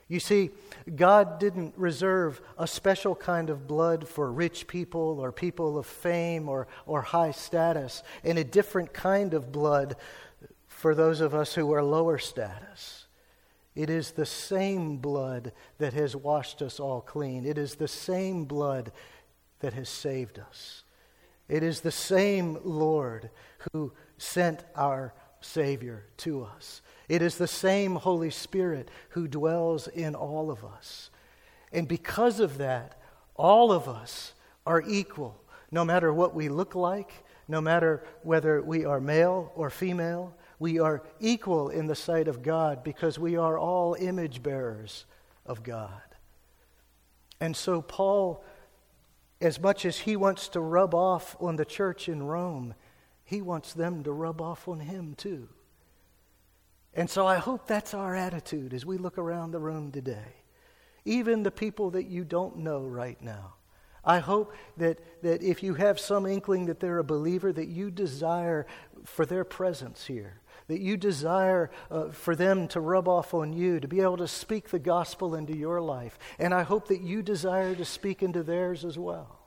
You 0.06 0.20
see, 0.20 0.50
God 0.94 1.38
didn't 1.38 1.75
reserve 1.76 2.40
a 2.58 2.66
special 2.66 3.14
kind 3.14 3.49
of 3.49 3.66
blood 3.66 4.06
for 4.06 4.30
rich 4.30 4.66
people 4.66 5.18
or 5.20 5.32
people 5.32 5.78
of 5.78 5.87
fame 5.87 6.49
or, 6.49 6.68
or 6.87 7.00
high 7.02 7.30
status, 7.30 8.02
and 8.23 8.38
a 8.38 8.44
different 8.44 8.92
kind 8.92 9.32
of 9.32 9.50
blood 9.50 9.96
for 10.66 10.94
those 10.94 11.20
of 11.20 11.34
us 11.34 11.54
who 11.54 11.73
are 11.73 11.82
lower 11.82 12.18
status. 12.18 13.06
It 13.75 13.90
is 13.90 14.12
the 14.12 14.26
same 14.26 14.99
blood 14.99 15.52
that 15.78 15.94
has 15.94 16.14
washed 16.14 16.62
us 16.62 16.78
all 16.78 17.00
clean. 17.00 17.44
It 17.44 17.58
is 17.58 17.76
the 17.76 17.88
same 17.88 18.44
blood 18.44 18.92
that 19.61 19.73
has 19.73 19.88
saved 19.88 20.38
us. 20.38 20.84
It 21.49 21.62
is 21.62 21.80
the 21.80 21.90
same 21.90 22.58
Lord 22.62 23.30
who 23.73 23.92
sent 24.18 24.62
our 24.76 25.14
Savior 25.40 26.04
to 26.18 26.44
us. 26.44 26.82
It 27.08 27.23
is 27.23 27.37
the 27.37 27.49
same 27.49 27.96
Holy 27.96 28.30
Spirit 28.30 28.90
who 29.11 29.28
dwells 29.28 29.88
in 29.88 30.14
all 30.14 30.50
of 30.50 30.64
us. 30.64 31.11
And 31.73 31.87
because 31.87 32.40
of 32.40 32.58
that, 32.58 33.00
all 33.34 33.73
of 33.73 33.88
us 33.88 34.32
are 34.66 34.82
equal, 34.87 35.40
no 35.70 35.84
matter 35.84 36.12
what 36.12 36.34
we 36.34 36.49
look 36.49 36.75
like, 36.75 37.12
no 37.49 37.61
matter 37.61 38.02
whether 38.23 38.62
we 38.62 38.84
are 38.84 39.00
male 39.00 39.52
or 39.54 39.70
female. 39.70 40.34
We 40.58 40.78
are 40.78 41.02
equal 41.20 41.68
in 41.68 41.87
the 41.87 41.94
sight 41.94 42.28
of 42.28 42.42
God 42.42 42.82
because 42.84 43.18
we 43.18 43.37
are 43.37 43.58
all 43.58 43.94
image 43.94 44.42
bearers 44.42 45.04
of 45.44 45.62
God. 45.62 46.00
And 47.40 47.54
so, 47.56 47.82
Paul, 47.82 48.44
as 49.40 49.61
much 49.61 49.84
as 49.84 49.99
he 49.99 50.16
wants 50.16 50.49
to 50.50 50.61
rub 50.61 50.94
off 50.94 51.37
on 51.40 51.56
the 51.56 51.64
church 51.64 52.08
in 52.08 52.23
Rome, 52.23 52.75
he 53.25 53.42
wants 53.42 53.75
them 53.75 54.02
to 54.04 54.12
rub 54.12 54.40
off 54.40 54.68
on 54.68 54.80
him 54.80 55.14
too. 55.16 55.49
And 56.94 57.10
so 57.10 57.26
I 57.26 57.36
hope 57.36 57.66
that's 57.66 57.94
our 57.94 58.14
attitude 58.14 58.72
as 58.72 58.86
we 58.86 58.98
look 58.98 59.18
around 59.18 59.50
the 59.50 59.58
room 59.58 59.90
today. 59.90 60.36
Even 61.04 61.42
the 61.42 61.50
people 61.50 61.90
that 61.90 62.06
you 62.06 62.24
don't 62.24 62.58
know 62.58 62.82
right 62.82 63.20
now. 63.20 63.54
I 64.04 64.18
hope 64.18 64.52
that, 64.76 65.00
that 65.22 65.42
if 65.42 65.62
you 65.62 65.74
have 65.74 65.98
some 65.98 66.26
inkling 66.26 66.66
that 66.66 66.78
they're 66.78 66.98
a 66.98 67.04
believer, 67.04 67.52
that 67.52 67.68
you 67.68 67.90
desire 67.90 68.66
for 69.04 69.24
their 69.24 69.44
presence 69.44 70.06
here, 70.06 70.40
that 70.68 70.80
you 70.80 70.96
desire 70.96 71.70
uh, 71.90 72.08
for 72.10 72.36
them 72.36 72.68
to 72.68 72.80
rub 72.80 73.08
off 73.08 73.34
on 73.34 73.52
you, 73.52 73.80
to 73.80 73.88
be 73.88 74.00
able 74.00 74.18
to 74.18 74.28
speak 74.28 74.68
the 74.68 74.78
gospel 74.78 75.34
into 75.34 75.56
your 75.56 75.80
life. 75.80 76.18
And 76.38 76.52
I 76.52 76.62
hope 76.62 76.88
that 76.88 77.00
you 77.00 77.22
desire 77.22 77.74
to 77.74 77.84
speak 77.84 78.22
into 78.22 78.42
theirs 78.42 78.84
as 78.84 78.98
well. 78.98 79.40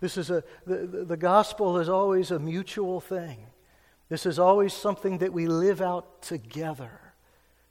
This 0.00 0.16
is 0.16 0.30
a, 0.30 0.42
the, 0.66 1.04
the 1.06 1.16
gospel 1.16 1.78
is 1.78 1.88
always 1.88 2.32
a 2.32 2.38
mutual 2.40 3.00
thing. 3.00 3.46
This 4.12 4.26
is 4.26 4.38
always 4.38 4.74
something 4.74 5.16
that 5.18 5.32
we 5.32 5.46
live 5.46 5.80
out 5.80 6.20
together. 6.20 7.00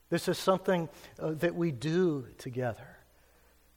This 0.10 0.28
is 0.28 0.40
something 0.40 0.90
uh, 1.20 1.34
that 1.34 1.54
we 1.54 1.70
do 1.72 2.26
together. 2.40 2.98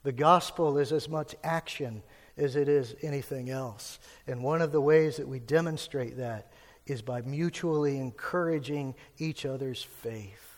The 0.03 0.13
gospel 0.13 0.79
is 0.79 0.91
as 0.91 1.07
much 1.07 1.35
action 1.45 2.03
as 2.39 2.57
it 2.57 2.71
is 2.71 2.97
anything 3.03 3.51
else. 3.51 3.99
And 4.27 4.43
one 4.43 4.63
of 4.63 4.73
the 4.73 4.81
ways 4.81 5.19
that 5.19 5.29
we 5.29 5.41
demonstrate 5.41 6.17
that 6.17 6.53
is 6.87 7.03
by 7.03 7.21
mutually 7.21 7.99
encouraging 7.99 8.95
each 9.19 9.45
other's 9.45 9.83
faith. 9.83 10.57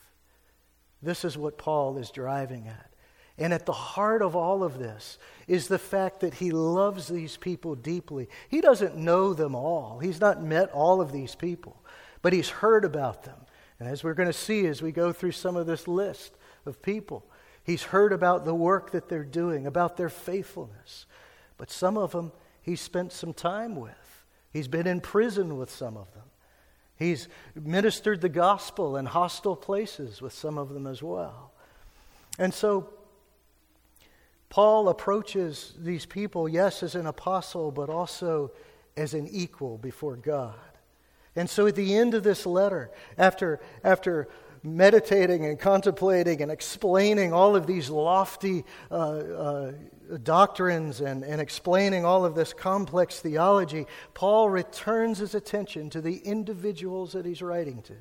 This 1.03 1.25
is 1.25 1.37
what 1.37 1.59
Paul 1.59 1.99
is 1.99 2.13
driving 2.13 2.69
at. 2.69 2.93
And 3.37 3.53
at 3.53 3.67
the 3.67 3.73
heart 3.73 4.23
of 4.23 4.37
all 4.37 4.63
of 4.63 4.79
this 4.79 5.19
is 5.49 5.67
the 5.67 5.79
fact 5.79 6.21
that 6.21 6.35
he 6.35 6.53
loves 6.53 7.09
these 7.09 7.37
people 7.37 7.75
deeply. 7.75 8.29
He 8.49 8.61
doesn't 8.61 8.97
know 8.97 9.35
them 9.35 9.57
all, 9.57 9.99
he's 9.99 10.21
not 10.21 10.41
met 10.41 10.71
all 10.71 11.01
of 11.01 11.11
these 11.11 11.35
people 11.35 11.83
but 12.27 12.33
he's 12.33 12.49
heard 12.49 12.85
about 12.85 13.23
them. 13.23 13.39
And 13.79 13.89
as 13.89 14.03
we're 14.03 14.13
going 14.13 14.29
to 14.29 14.33
see 14.33 14.67
as 14.67 14.83
we 14.83 14.91
go 14.91 15.13
through 15.13 15.31
some 15.31 15.55
of 15.55 15.69
this 15.69 15.87
list 15.87 16.37
of 16.65 16.83
people, 16.83 17.25
he's 17.63 17.85
heard 17.85 18.13
about 18.13 18.45
the 18.45 18.53
work 18.53 18.91
that 18.91 19.09
they're 19.09 19.23
doing, 19.23 19.65
about 19.65 19.97
their 19.97 20.09
faithfulness. 20.09 21.07
But 21.57 21.71
some 21.71 21.97
of 21.97 22.11
them 22.11 22.33
he's 22.61 22.81
spent 22.81 23.13
some 23.13 23.33
time 23.33 23.77
with. 23.77 24.25
He's 24.53 24.67
been 24.67 24.89
in 24.89 25.01
prison 25.01 25.57
with 25.57 25.71
some 25.71 25.97
of 25.97 26.13
them. 26.15 26.25
He's 26.97 27.29
ministered 27.55 28.23
the 28.23 28.29
gospel 28.29 28.97
in 28.97 29.07
hostile 29.07 29.55
places 29.55 30.21
with 30.21 30.33
some 30.33 30.59
of 30.59 30.71
them 30.71 30.89
as 30.89 31.05
well. 31.05 31.53
And 32.41 32.53
so 32.53 32.93
Paul 34.49 34.89
approaches 34.89 35.75
these 35.79 36.07
people, 36.07 36.49
yes, 36.49 36.83
as 36.83 36.97
an 36.97 37.07
apostle, 37.07 37.71
but 37.71 37.89
also 37.89 38.51
as 38.97 39.15
an 39.15 39.29
equal 39.31 39.79
before 39.79 40.17
God. 40.17 40.57
And 41.37 41.49
so 41.49 41.67
at 41.67 41.77
the 41.77 41.95
end 41.95 42.15
of 42.15 42.25
this 42.25 42.47
letter, 42.47 42.91
after, 43.19 43.61
after 43.85 44.29
meditating 44.63 45.45
and 45.45 45.59
contemplating 45.59 46.43
and 46.43 46.51
explaining 46.51 47.33
all 47.33 47.55
of 47.55 47.67
these 47.67 47.89
lofty 47.91 48.65
uh, 48.91 48.95
uh, 48.95 49.73
doctrines 50.23 51.01
and, 51.01 51.23
and 51.23 51.41
explaining 51.41 52.05
all 52.05 52.25
of 52.25 52.35
this 52.35 52.53
complex 52.53 53.21
theology, 53.21 53.87
Paul 54.15 54.49
returns 54.49 55.19
his 55.19 55.35
attention 55.35 55.91
to 55.91 56.01
the 56.01 56.17
individuals 56.19 57.13
that 57.13 57.27
he's 57.27 57.43
writing 57.43 57.83
to. 57.83 57.95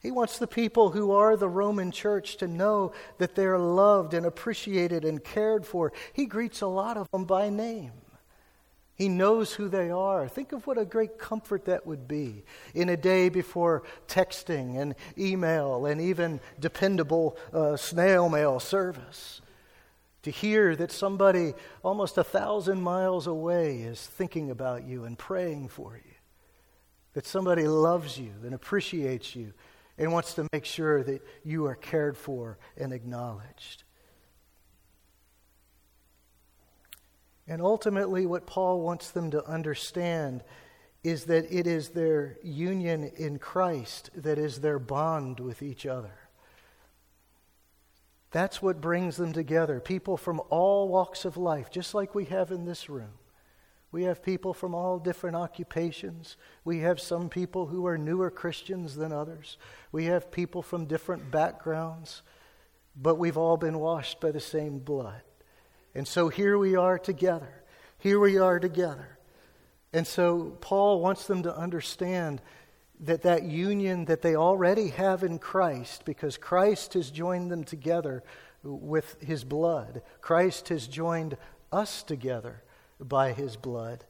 He 0.00 0.10
wants 0.10 0.38
the 0.38 0.46
people 0.46 0.90
who 0.90 1.10
are 1.10 1.36
the 1.36 1.48
Roman 1.48 1.90
church 1.90 2.36
to 2.36 2.46
know 2.46 2.92
that 3.18 3.34
they're 3.34 3.58
loved 3.58 4.14
and 4.14 4.24
appreciated 4.24 5.04
and 5.04 5.22
cared 5.22 5.66
for. 5.66 5.92
He 6.12 6.26
greets 6.26 6.60
a 6.60 6.68
lot 6.68 6.96
of 6.96 7.10
them 7.10 7.24
by 7.24 7.50
name. 7.50 7.92
He 8.98 9.08
knows 9.08 9.52
who 9.52 9.68
they 9.68 9.90
are. 9.90 10.26
Think 10.26 10.50
of 10.50 10.66
what 10.66 10.76
a 10.76 10.84
great 10.84 11.20
comfort 11.20 11.66
that 11.66 11.86
would 11.86 12.08
be 12.08 12.42
in 12.74 12.88
a 12.88 12.96
day 12.96 13.28
before 13.28 13.84
texting 14.08 14.76
and 14.76 14.96
email 15.16 15.86
and 15.86 16.00
even 16.00 16.40
dependable 16.58 17.38
uh, 17.52 17.76
snail 17.76 18.28
mail 18.28 18.58
service. 18.58 19.40
To 20.22 20.32
hear 20.32 20.74
that 20.74 20.90
somebody 20.90 21.54
almost 21.84 22.18
a 22.18 22.24
thousand 22.24 22.82
miles 22.82 23.28
away 23.28 23.82
is 23.82 24.04
thinking 24.04 24.50
about 24.50 24.82
you 24.82 25.04
and 25.04 25.16
praying 25.16 25.68
for 25.68 25.94
you. 25.94 26.14
That 27.12 27.24
somebody 27.24 27.68
loves 27.68 28.18
you 28.18 28.32
and 28.42 28.52
appreciates 28.52 29.36
you 29.36 29.52
and 29.96 30.12
wants 30.12 30.34
to 30.34 30.48
make 30.52 30.64
sure 30.64 31.04
that 31.04 31.24
you 31.44 31.66
are 31.66 31.76
cared 31.76 32.16
for 32.16 32.58
and 32.76 32.92
acknowledged. 32.92 33.84
And 37.48 37.62
ultimately, 37.62 38.26
what 38.26 38.46
Paul 38.46 38.80
wants 38.82 39.10
them 39.10 39.30
to 39.30 39.44
understand 39.46 40.44
is 41.02 41.24
that 41.24 41.50
it 41.50 41.66
is 41.66 41.88
their 41.88 42.36
union 42.42 43.10
in 43.16 43.38
Christ 43.38 44.10
that 44.14 44.38
is 44.38 44.60
their 44.60 44.78
bond 44.78 45.40
with 45.40 45.62
each 45.62 45.86
other. 45.86 46.12
That's 48.30 48.60
what 48.60 48.82
brings 48.82 49.16
them 49.16 49.32
together. 49.32 49.80
People 49.80 50.18
from 50.18 50.42
all 50.50 50.88
walks 50.88 51.24
of 51.24 51.38
life, 51.38 51.70
just 51.70 51.94
like 51.94 52.14
we 52.14 52.26
have 52.26 52.50
in 52.50 52.66
this 52.66 52.90
room. 52.90 53.12
We 53.90 54.02
have 54.02 54.22
people 54.22 54.52
from 54.52 54.74
all 54.74 54.98
different 54.98 55.34
occupations. 55.36 56.36
We 56.62 56.80
have 56.80 57.00
some 57.00 57.30
people 57.30 57.68
who 57.68 57.86
are 57.86 57.96
newer 57.96 58.30
Christians 58.30 58.96
than 58.96 59.12
others. 59.12 59.56
We 59.92 60.04
have 60.06 60.30
people 60.30 60.60
from 60.60 60.84
different 60.84 61.30
backgrounds, 61.30 62.20
but 62.94 63.14
we've 63.14 63.38
all 63.38 63.56
been 63.56 63.78
washed 63.78 64.20
by 64.20 64.30
the 64.30 64.40
same 64.40 64.78
blood. 64.80 65.22
And 65.94 66.06
so 66.06 66.28
here 66.28 66.58
we 66.58 66.76
are 66.76 66.98
together. 66.98 67.62
Here 67.98 68.20
we 68.20 68.38
are 68.38 68.60
together. 68.60 69.18
And 69.92 70.06
so 70.06 70.56
Paul 70.60 71.00
wants 71.00 71.26
them 71.26 71.42
to 71.44 71.56
understand 71.56 72.40
that 73.00 73.22
that 73.22 73.44
union 73.44 74.04
that 74.06 74.22
they 74.22 74.34
already 74.34 74.88
have 74.88 75.22
in 75.22 75.38
Christ, 75.38 76.04
because 76.04 76.36
Christ 76.36 76.94
has 76.94 77.10
joined 77.10 77.50
them 77.50 77.64
together 77.64 78.22
with 78.62 79.16
his 79.22 79.44
blood, 79.44 80.02
Christ 80.20 80.68
has 80.68 80.86
joined 80.86 81.36
us 81.72 82.02
together 82.02 82.62
by 83.00 83.32
his 83.32 83.56
blood. 83.56 84.04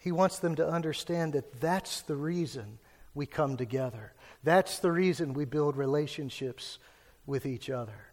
He 0.00 0.12
wants 0.12 0.38
them 0.38 0.54
to 0.56 0.68
understand 0.68 1.34
that 1.34 1.60
that's 1.60 2.02
the 2.02 2.16
reason 2.16 2.78
we 3.14 3.26
come 3.26 3.56
together. 3.56 4.14
That's 4.42 4.78
the 4.78 4.92
reason 4.92 5.34
we 5.34 5.44
build 5.44 5.76
relationships 5.76 6.78
with 7.26 7.44
each 7.44 7.68
other. 7.68 8.07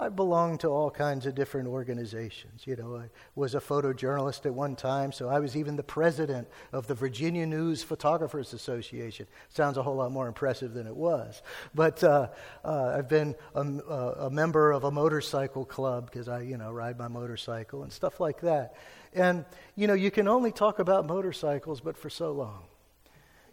I 0.00 0.08
belonged 0.08 0.60
to 0.60 0.68
all 0.68 0.90
kinds 0.90 1.26
of 1.26 1.34
different 1.34 1.68
organizations. 1.68 2.66
You 2.66 2.74
know, 2.74 2.96
I 2.96 3.10
was 3.34 3.54
a 3.54 3.60
photojournalist 3.60 4.46
at 4.46 4.54
one 4.54 4.74
time, 4.74 5.12
so 5.12 5.28
I 5.28 5.40
was 5.40 5.56
even 5.58 5.76
the 5.76 5.82
president 5.82 6.48
of 6.72 6.86
the 6.86 6.94
Virginia 6.94 7.44
News 7.44 7.82
Photographers 7.82 8.54
Association. 8.54 9.26
Sounds 9.50 9.76
a 9.76 9.82
whole 9.82 9.96
lot 9.96 10.10
more 10.10 10.26
impressive 10.26 10.72
than 10.72 10.86
it 10.86 10.96
was. 10.96 11.42
But 11.74 12.02
uh, 12.02 12.28
uh, 12.64 12.94
I've 12.96 13.10
been 13.10 13.34
a, 13.54 13.60
a, 13.60 14.30
member 14.30 14.72
of 14.72 14.84
a 14.84 14.90
motorcycle 14.90 15.66
club 15.66 16.10
because 16.10 16.28
I, 16.28 16.40
you 16.40 16.56
know, 16.56 16.72
ride 16.72 16.98
my 16.98 17.08
motorcycle 17.08 17.82
and 17.82 17.92
stuff 17.92 18.20
like 18.20 18.40
that. 18.40 18.76
And, 19.12 19.44
you 19.76 19.86
know, 19.86 19.94
you 19.94 20.10
can 20.10 20.28
only 20.28 20.50
talk 20.50 20.78
about 20.78 21.06
motorcycles, 21.06 21.82
but 21.82 21.98
for 21.98 22.08
so 22.08 22.32
long. 22.32 22.62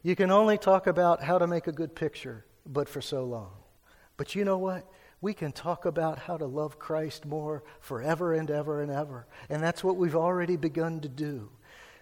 You 0.02 0.16
can 0.16 0.32
only 0.32 0.58
talk 0.58 0.88
about 0.88 1.22
how 1.22 1.40
to 1.40 1.48
make 1.48 1.68
a 1.68 1.74
good 1.74 1.94
picture, 1.94 2.46
but 2.66 2.88
for 2.88 3.02
so 3.02 3.26
long. 3.26 3.52
But 4.16 4.34
you 4.34 4.46
know 4.46 4.58
what? 4.58 4.90
We 5.22 5.34
can 5.34 5.52
talk 5.52 5.86
about 5.86 6.20
how 6.20 6.38
to 6.38 6.46
love 6.46 6.78
Christ 6.78 7.26
more 7.26 7.64
forever 7.80 8.34
and 8.34 8.52
ever 8.52 8.82
and 8.82 8.92
ever. 8.92 9.26
And 9.50 9.64
that's 9.64 9.84
what 9.84 9.98
we've 9.98 10.16
already 10.16 10.58
begun 10.58 11.00
to 11.02 11.10
do. 11.10 11.50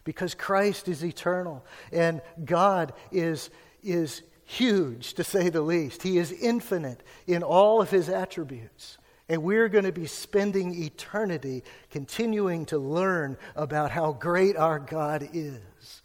Because 0.04 0.36
Christ 0.36 0.88
is 0.88 1.04
eternal 1.04 1.66
and 1.92 2.22
God 2.44 2.94
is, 3.12 3.50
is 3.84 4.22
huge, 4.44 5.14
to 5.16 5.24
say 5.24 5.50
the 5.50 5.62
least. 5.62 6.04
He 6.04 6.18
is 6.18 6.32
infinite 6.32 7.02
in 7.26 7.42
all 7.42 7.82
of 7.82 7.90
his 7.90 8.10
attributes. 8.10 8.98
And 9.28 9.42
we're 9.42 9.70
going 9.70 9.86
to 9.86 9.92
be 9.92 10.06
spending 10.06 10.84
eternity 10.84 11.64
continuing 11.90 12.66
to 12.68 12.78
learn 12.78 13.38
about 13.56 13.90
how 13.92 14.12
great 14.12 14.56
our 14.56 14.78
God 14.78 15.28
is. 15.34 16.04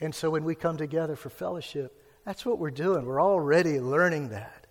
And 0.00 0.14
so 0.14 0.30
when 0.30 0.44
we 0.44 0.54
come 0.54 0.76
together 0.76 1.16
for 1.16 1.30
fellowship, 1.30 1.98
that's 2.24 2.46
what 2.46 2.58
we're 2.58 2.70
doing. 2.70 3.06
We're 3.06 3.22
already 3.22 3.80
learning 3.80 4.28
that. 4.28 4.61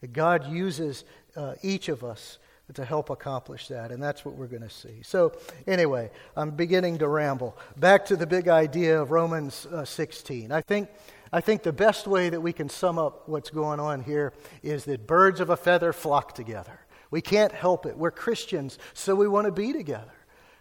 That 0.00 0.12
God 0.12 0.50
uses 0.50 1.04
uh, 1.36 1.54
each 1.62 1.88
of 1.88 2.02
us 2.04 2.38
to 2.74 2.84
help 2.84 3.10
accomplish 3.10 3.68
that, 3.68 3.90
and 3.90 4.02
that's 4.02 4.24
what 4.24 4.36
we're 4.36 4.46
going 4.46 4.62
to 4.62 4.70
see. 4.70 5.02
So, 5.02 5.32
anyway, 5.66 6.10
I'm 6.36 6.50
beginning 6.50 6.98
to 6.98 7.08
ramble. 7.08 7.56
Back 7.76 8.06
to 8.06 8.16
the 8.16 8.26
big 8.26 8.48
idea 8.48 9.00
of 9.00 9.10
Romans 9.10 9.66
uh, 9.66 9.84
16. 9.84 10.52
I 10.52 10.60
think, 10.60 10.88
I 11.32 11.40
think 11.40 11.62
the 11.62 11.72
best 11.72 12.06
way 12.06 12.28
that 12.28 12.40
we 12.40 12.52
can 12.52 12.68
sum 12.68 12.98
up 12.98 13.28
what's 13.28 13.50
going 13.50 13.80
on 13.80 14.02
here 14.02 14.32
is 14.62 14.84
that 14.84 15.06
birds 15.06 15.40
of 15.40 15.50
a 15.50 15.56
feather 15.56 15.92
flock 15.92 16.34
together. 16.34 16.80
We 17.10 17.20
can't 17.20 17.52
help 17.52 17.86
it. 17.86 17.96
We're 17.96 18.12
Christians, 18.12 18.78
so 18.94 19.14
we 19.14 19.26
want 19.26 19.46
to 19.46 19.52
be 19.52 19.72
together. 19.72 20.12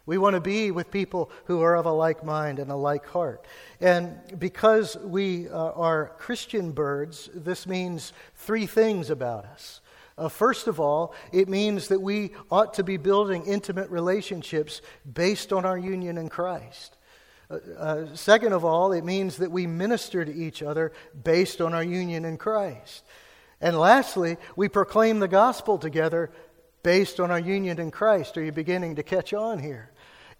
We 0.09 0.17
want 0.17 0.33
to 0.33 0.41
be 0.41 0.71
with 0.71 0.89
people 0.89 1.29
who 1.45 1.61
are 1.61 1.75
of 1.75 1.85
a 1.85 1.91
like 1.91 2.23
mind 2.25 2.57
and 2.57 2.71
a 2.71 2.75
like 2.75 3.05
heart. 3.05 3.45
And 3.79 4.17
because 4.39 4.97
we 4.97 5.47
uh, 5.47 5.53
are 5.53 6.13
Christian 6.17 6.71
birds, 6.71 7.29
this 7.35 7.67
means 7.67 8.11
three 8.33 8.65
things 8.65 9.11
about 9.11 9.45
us. 9.45 9.81
Uh, 10.17 10.27
first 10.27 10.65
of 10.65 10.79
all, 10.79 11.13
it 11.31 11.47
means 11.47 11.89
that 11.89 12.01
we 12.01 12.31
ought 12.49 12.73
to 12.73 12.83
be 12.83 12.97
building 12.97 13.45
intimate 13.45 13.91
relationships 13.91 14.81
based 15.13 15.53
on 15.53 15.63
our 15.63 15.77
union 15.77 16.17
in 16.17 16.27
Christ. 16.27 16.97
Uh, 17.47 17.57
uh, 17.77 18.15
second 18.15 18.53
of 18.53 18.65
all, 18.65 18.93
it 18.93 19.05
means 19.05 19.37
that 19.37 19.51
we 19.51 19.67
minister 19.67 20.25
to 20.25 20.33
each 20.33 20.63
other 20.63 20.91
based 21.23 21.61
on 21.61 21.75
our 21.75 21.83
union 21.83 22.25
in 22.25 22.37
Christ. 22.37 23.05
And 23.61 23.77
lastly, 23.77 24.37
we 24.55 24.69
proclaim 24.69 25.19
the 25.19 25.27
gospel 25.27 25.77
together 25.77 26.31
based 26.81 27.19
on 27.19 27.29
our 27.29 27.39
union 27.39 27.79
in 27.79 27.91
Christ. 27.91 28.37
Are 28.37 28.43
you 28.43 28.51
beginning 28.51 28.95
to 28.95 29.03
catch 29.03 29.35
on 29.35 29.59
here? 29.59 29.91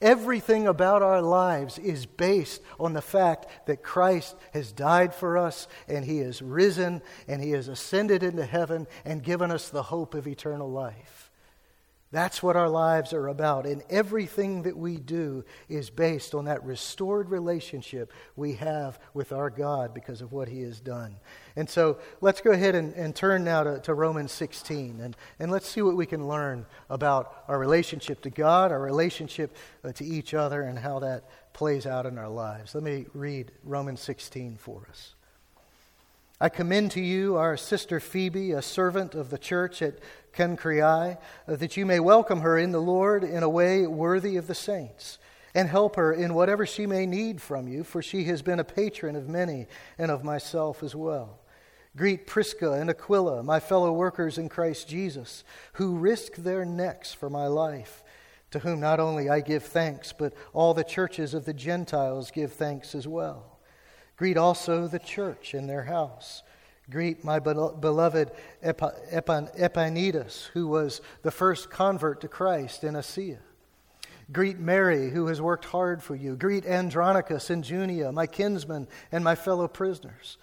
Everything 0.02 0.66
about 0.66 1.02
our 1.02 1.22
lives 1.22 1.78
is 1.78 2.06
based 2.06 2.62
on 2.80 2.94
the 2.94 3.02
fact 3.02 3.48
that 3.68 3.84
Christ 3.84 4.36
has 4.54 4.72
died 4.72 5.14
for 5.14 5.38
us 5.38 5.68
and 5.90 6.06
he 6.06 6.20
has 6.20 6.42
risen 6.42 7.02
and 7.28 7.42
he 7.42 7.52
has 7.52 7.68
ascended 7.68 8.24
into 8.24 8.46
heaven 8.46 8.88
and 9.04 9.22
given 9.22 9.52
us 9.52 9.68
the 9.68 9.84
hope 9.84 10.14
of 10.14 10.26
eternal 10.28 10.72
life. 10.72 11.30
That's 12.12 12.42
what 12.42 12.56
our 12.56 12.70
lives 12.70 13.14
are 13.14 13.28
about. 13.28 13.68
And 13.68 13.84
everything 13.90 14.64
that 14.64 14.76
we 14.76 14.98
do 14.98 15.44
is 15.68 15.92
based 15.92 16.34
on 16.34 16.46
that 16.46 16.64
restored 16.64 17.30
relationship 17.30 18.12
we 18.36 18.54
have 18.54 19.00
with 19.14 19.32
our 19.32 19.52
God 19.52 19.94
because 19.94 20.22
of 20.22 20.32
what 20.32 20.48
He 20.48 20.62
has 20.62 20.80
done. 20.80 21.18
And 21.60 21.69
so 21.69 21.98
let's 22.22 22.39
go 22.39 22.52
ahead 22.52 22.74
and, 22.74 22.93
and 22.93 23.13
turn 23.13 23.43
now 23.43 23.63
to, 23.63 23.80
to 23.82 23.93
Romans 23.93 24.32
16 24.32 25.02
and, 25.02 25.17
and 25.39 25.52
let's 25.52 25.67
see 25.67 25.82
what 25.82 25.98
we 25.98 26.06
can 26.06 26.26
learn 26.26 26.65
about 26.89 27.43
our 27.50 27.60
relationship 27.60 28.22
to 28.22 28.30
God, 28.30 28.72
our 28.72 28.80
relationship 28.80 29.54
uh, 29.84 29.91
to 29.91 30.06
each 30.06 30.34
other, 30.34 30.62
and 30.62 30.80
how 30.80 31.00
that 31.00 31.26
plays 31.52 31.86
out 31.86 32.06
in 32.06 32.17
our 32.17 32.30
lives. 32.30 32.74
Let 32.74 32.86
me 32.86 33.08
read 33.13 33.52
Romans 33.65 34.00
16 34.00 34.56
for 34.56 34.88
us. 34.89 35.15
I 36.39 36.48
commend 36.48 36.91
to 36.91 37.02
you 37.02 37.36
our 37.36 37.58
sister 37.58 38.00
Phoebe, 38.00 38.54
a 38.54 38.62
servant 38.62 39.13
of 39.13 39.30
the 39.30 39.38
church 39.38 39.82
at 39.82 40.00
Cenchreae, 40.34 41.17
uh, 41.45 41.56
that 41.58 41.76
you 41.76 41.86
may 41.86 42.00
welcome 42.00 42.39
her 42.39 42.58
in 42.58 42.72
the 42.72 42.80
Lord 42.80 43.26
in 43.26 43.43
a 43.43 43.50
way 43.50 43.86
worthy 43.86 44.38
of 44.38 44.48
the 44.48 44.56
saints, 44.56 45.19
and 45.54 45.67
help 45.67 45.98
her 45.98 46.13
in 46.13 46.34
whatever 46.34 46.65
she 46.65 46.88
may 46.88 47.06
need 47.06 47.41
from 47.41 47.67
you, 47.67 47.84
for 47.84 48.02
she 48.02 48.24
has 48.24 48.41
been 48.41 48.62
a 48.62 48.63
patron 48.63 49.17
of 49.17 49.28
many 49.28 49.67
and 49.98 50.10
of 50.10 50.24
myself 50.24 50.82
as 50.84 50.95
well. 50.95 51.38
Greet 52.00 52.26
Prisca 52.26 52.72
and 52.72 52.90
Aquila, 52.90 53.44
my 53.44 53.60
fellow 53.60 53.92
workers 53.92 54.38
in 54.38 54.48
Christ 54.48 54.88
Jesus, 54.88 55.44
who 55.74 55.98
risked 55.98 56.46
their 56.46 56.64
necks 56.64 57.14
for 57.14 57.30
my 57.30 57.48
life, 57.48 58.06
to 58.52 58.60
whom 58.60 58.80
not 58.80 59.02
only 59.02 59.30
I 59.30 59.42
give 59.42 59.64
thanks, 59.64 60.14
but 60.14 60.34
all 60.54 60.74
the 60.74 60.86
churches 60.86 61.34
of 61.34 61.44
the 61.44 61.54
Gentiles 61.54 62.32
give 62.32 62.54
thanks 62.54 62.96
as 62.96 63.06
well. 63.06 63.60
Greet 64.16 64.38
also 64.38 64.88
the 64.88 64.98
church 64.98 65.54
in 65.54 65.68
their 65.68 65.84
house. 65.84 66.42
Greet 66.90 67.26
my 67.26 67.38
beloved 67.38 68.32
Epaenetus, 68.64 70.48
who 70.54 70.68
was 70.70 71.02
the 71.24 71.32
first 71.32 71.70
convert 71.70 72.22
to 72.22 72.30
Christ 72.30 72.86
in 72.86 72.96
Achaia. 72.96 73.40
Greet 74.32 74.58
Mary, 74.58 75.10
who 75.10 75.28
has 75.28 75.42
worked 75.42 75.66
hard 75.66 76.02
for 76.02 76.16
you. 76.16 76.38
Greet 76.38 76.66
Andronicus 76.66 77.50
and 77.50 77.62
Junia, 77.62 78.14
my 78.14 78.26
kinsmen 78.26 78.88
and 79.12 79.22
my 79.22 79.36
fellow 79.36 79.68
prisoners. 79.68 80.38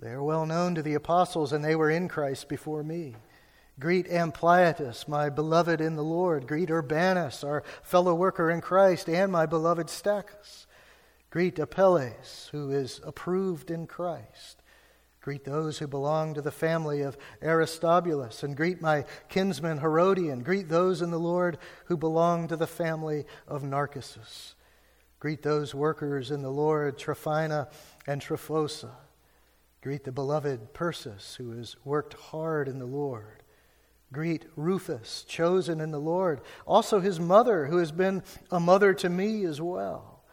They 0.00 0.10
are 0.10 0.22
well 0.22 0.46
known 0.46 0.74
to 0.76 0.82
the 0.82 0.94
apostles, 0.94 1.52
and 1.52 1.64
they 1.64 1.74
were 1.74 1.90
in 1.90 2.08
Christ 2.08 2.48
before 2.48 2.82
me. 2.82 3.16
Greet 3.80 4.08
Ampliatus, 4.08 5.06
my 5.06 5.28
beloved 5.28 5.80
in 5.80 5.96
the 5.96 6.04
Lord. 6.04 6.46
Greet 6.46 6.70
Urbanus, 6.70 7.44
our 7.44 7.62
fellow 7.82 8.14
worker 8.14 8.50
in 8.50 8.60
Christ, 8.60 9.08
and 9.08 9.30
my 9.30 9.46
beloved 9.46 9.88
Stachys. 9.88 10.66
Greet 11.30 11.58
Apelles, 11.58 12.48
who 12.52 12.70
is 12.70 13.00
approved 13.04 13.70
in 13.70 13.86
Christ. 13.86 14.62
Greet 15.20 15.44
those 15.44 15.78
who 15.78 15.86
belong 15.86 16.34
to 16.34 16.40
the 16.40 16.50
family 16.50 17.02
of 17.02 17.18
Aristobulus, 17.42 18.42
and 18.42 18.56
greet 18.56 18.80
my 18.80 19.04
kinsman 19.28 19.78
Herodion. 19.78 20.42
Greet 20.42 20.68
those 20.68 21.02
in 21.02 21.10
the 21.10 21.18
Lord 21.18 21.58
who 21.86 21.96
belong 21.96 22.48
to 22.48 22.56
the 22.56 22.66
family 22.66 23.26
of 23.46 23.62
Narcissus. 23.62 24.54
Greet 25.20 25.42
those 25.42 25.74
workers 25.74 26.30
in 26.30 26.42
the 26.42 26.50
Lord, 26.50 26.96
Tryphena 26.96 27.68
and 28.06 28.22
Tryphosa. 28.22 28.90
Greet 29.80 30.04
the 30.04 30.12
beloved 30.12 30.74
Persis, 30.74 31.36
who 31.36 31.52
has 31.52 31.76
worked 31.84 32.14
hard 32.14 32.68
in 32.68 32.78
the 32.78 32.86
Lord. 32.86 33.42
Greet 34.12 34.46
Rufus, 34.56 35.24
chosen 35.28 35.80
in 35.80 35.90
the 35.90 36.00
Lord, 36.00 36.40
also 36.66 37.00
his 37.00 37.20
mother, 37.20 37.66
who 37.66 37.76
has 37.76 37.92
been 37.92 38.22
a 38.50 38.58
mother 38.58 38.94
to 38.94 39.08
me 39.08 39.44
as 39.44 39.60
well. 39.60 40.24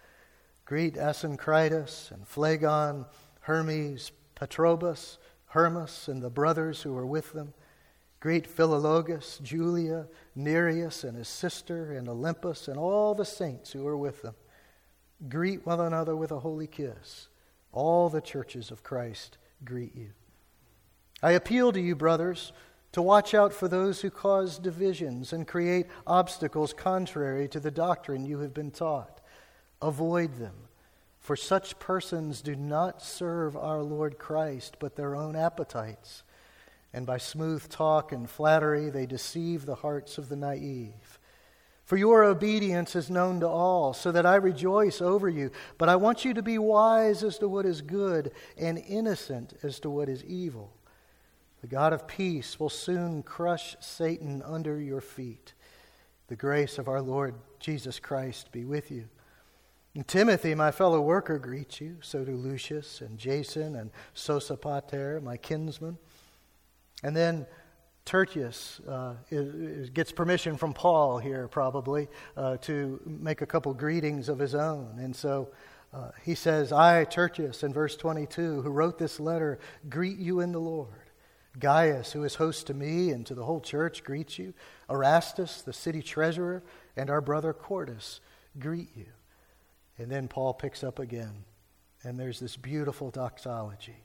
Greet 0.65 0.95
Asyncritus 0.95 2.12
and 2.12 2.27
Phlegon, 2.27 3.05
Hermes, 3.41 4.12
Patrobas, 4.36 5.17
Hermas, 5.47 6.08
and 6.08 6.21
the 6.21 6.29
brothers 6.29 6.81
who 6.81 6.95
are 6.97 7.05
with 7.05 7.34
them. 7.34 7.53
Greet 8.19 8.47
Philologus, 8.47 9.39
Julia, 9.43 10.08
Nereus 10.36 11.03
and 11.03 11.15
his 11.15 11.27
sister, 11.27 11.91
and 11.91 12.10
Olympus, 12.10 12.67
and 12.67 12.77
all 12.77 13.13
the 13.13 13.25
saints 13.25 13.71
who 13.71 13.86
are 13.86 13.97
with 13.97 14.23
them. 14.23 14.34
Greet 15.29 15.65
one 15.65 15.79
another 15.79 16.15
with 16.15 16.31
a 16.31 16.39
holy 16.39 16.67
kiss. 16.67 17.27
All 17.75 18.09
the 18.09 18.21
churches 18.21 18.71
of 18.71 18.81
Christ 18.81 19.38
greet 19.63 19.95
you. 19.95 20.09
I 21.21 21.33
appeal 21.33 21.71
to 21.71 21.79
you, 21.79 21.95
brothers, 21.95 22.51
to 22.93 23.03
watch 23.03 23.35
out 23.35 23.53
for 23.53 23.67
those 23.67 24.01
who 24.01 24.09
cause 24.09 24.57
divisions 24.57 25.31
and 25.31 25.47
create 25.47 25.85
obstacles 26.07 26.73
contrary 26.73 27.47
to 27.49 27.59
the 27.59 27.69
doctrine 27.69 28.25
you 28.25 28.39
have 28.39 28.55
been 28.55 28.71
taught. 28.71 29.21
Avoid 29.79 30.39
them, 30.39 30.55
for 31.19 31.35
such 31.35 31.77
persons 31.77 32.41
do 32.41 32.55
not 32.55 33.03
serve 33.03 33.55
our 33.55 33.83
Lord 33.83 34.17
Christ, 34.17 34.77
but 34.79 34.95
their 34.95 35.15
own 35.15 35.35
appetites 35.35 36.23
and 36.95 37.05
by 37.05 37.17
smooth 37.17 37.67
talk 37.67 38.13
and 38.13 38.29
flattery 38.29 38.89
they 38.89 39.05
deceive 39.05 39.65
the 39.65 39.75
hearts 39.75 40.17
of 40.17 40.29
the 40.29 40.35
naive. 40.38 41.19
For 41.86 41.98
your 41.98 42.24
obedience 42.24 42.95
is 42.95 43.12
known 43.12 43.39
to 43.41 43.48
all, 43.48 43.93
so 43.93 44.12
that 44.12 44.26
I 44.26 44.36
rejoice 44.36 45.02
over 45.02 45.30
you. 45.30 45.52
But 45.78 45.88
I 45.88 45.95
want 45.95 46.26
you 46.26 46.34
to 46.34 46.41
be 46.41 46.58
wise 46.58 47.24
as 47.24 47.38
to 47.38 47.48
what 47.48 47.65
is 47.65 47.82
good 47.82 48.32
and 48.58 48.80
innocent 48.80 49.54
as 49.62 49.80
to 49.82 49.89
what 49.91 50.10
is 50.10 50.24
evil. 50.24 50.74
The 51.62 51.67
God 51.67 51.93
of 51.93 52.08
peace 52.08 52.60
will 52.60 52.69
soon 52.69 53.21
crush 53.21 53.76
Satan 53.80 54.41
under 54.43 54.80
your 54.80 55.02
feet. 55.02 55.54
The 56.28 56.36
grace 56.36 56.80
of 56.80 56.88
our 56.88 57.02
Lord 57.02 57.36
Jesus 57.60 58.00
Christ 58.00 58.52
be 58.52 58.65
with 58.65 58.89
you. 58.89 59.08
And 59.93 60.08
Timothy, 60.08 60.56
my 60.56 60.71
fellow 60.71 61.02
worker, 61.02 61.38
greets 61.38 61.80
you. 61.80 61.98
So 62.02 62.26
do 62.26 62.36
Lucius 62.36 63.02
and 63.02 63.17
Jason 63.17 63.76
and 63.76 63.91
Sosipater, 64.15 65.21
my 65.21 65.38
kinsman. 65.38 66.00
And 67.04 67.15
then 67.15 67.45
Tertius 68.05 68.79
uh, 68.87 69.15
is, 69.31 69.55
is, 69.55 69.89
gets 69.89 70.11
permission 70.11 70.57
from 70.57 70.73
Paul 70.73 71.17
here, 71.17 71.47
probably, 71.47 72.07
uh, 72.37 72.57
to 72.57 73.01
make 73.05 73.41
a 73.41 73.47
couple 73.47 73.73
greetings 73.73 74.29
of 74.29 74.37
his 74.37 74.53
own. 74.53 74.99
And 74.99 75.15
so 75.15 75.49
uh, 75.91 76.11
he 76.23 76.35
says, 76.35 76.71
I, 76.71 77.05
Tertius, 77.05 77.63
in 77.63 77.73
verse 77.73 77.97
22, 77.97 78.61
who 78.61 78.69
wrote 78.69 78.99
this 78.99 79.19
letter, 79.19 79.59
greet 79.89 80.19
you 80.19 80.41
in 80.41 80.51
the 80.51 80.59
Lord. 80.59 81.05
Gaius, 81.57 82.11
who 82.11 82.23
is 82.23 82.35
host 82.35 82.67
to 82.67 82.73
me 82.73 83.11
and 83.11 83.25
to 83.25 83.33
the 83.33 83.45
whole 83.45 83.61
church, 83.61 84.03
greets 84.03 84.37
you. 84.37 84.53
Erastus, 84.89 85.61
the 85.61 85.73
city 85.73 86.01
treasurer, 86.01 86.63
and 86.95 87.09
our 87.09 87.21
brother 87.21 87.53
Cordus 87.53 88.19
greet 88.59 88.89
you. 88.95 89.07
And 89.97 90.11
then 90.11 90.27
Paul 90.27 90.53
picks 90.53 90.83
up 90.83 90.99
again, 90.99 91.45
and 92.03 92.19
there's 92.19 92.39
this 92.39 92.57
beautiful 92.57 93.09
doxology. 93.09 94.04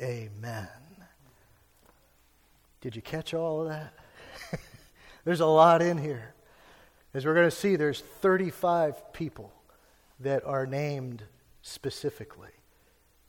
Amen. 0.00 0.68
Did 2.80 2.94
you 2.94 3.02
catch 3.02 3.32
all 3.34 3.62
of 3.62 3.68
that? 3.68 3.94
there's 5.24 5.40
a 5.40 5.46
lot 5.46 5.80
in 5.80 5.98
here. 5.98 6.34
As 7.14 7.24
we're 7.24 7.34
going 7.34 7.48
to 7.48 7.56
see, 7.56 7.76
there's 7.76 8.00
35 8.20 9.12
people 9.14 9.52
that 10.20 10.44
are 10.44 10.66
named 10.66 11.22
specifically 11.62 12.50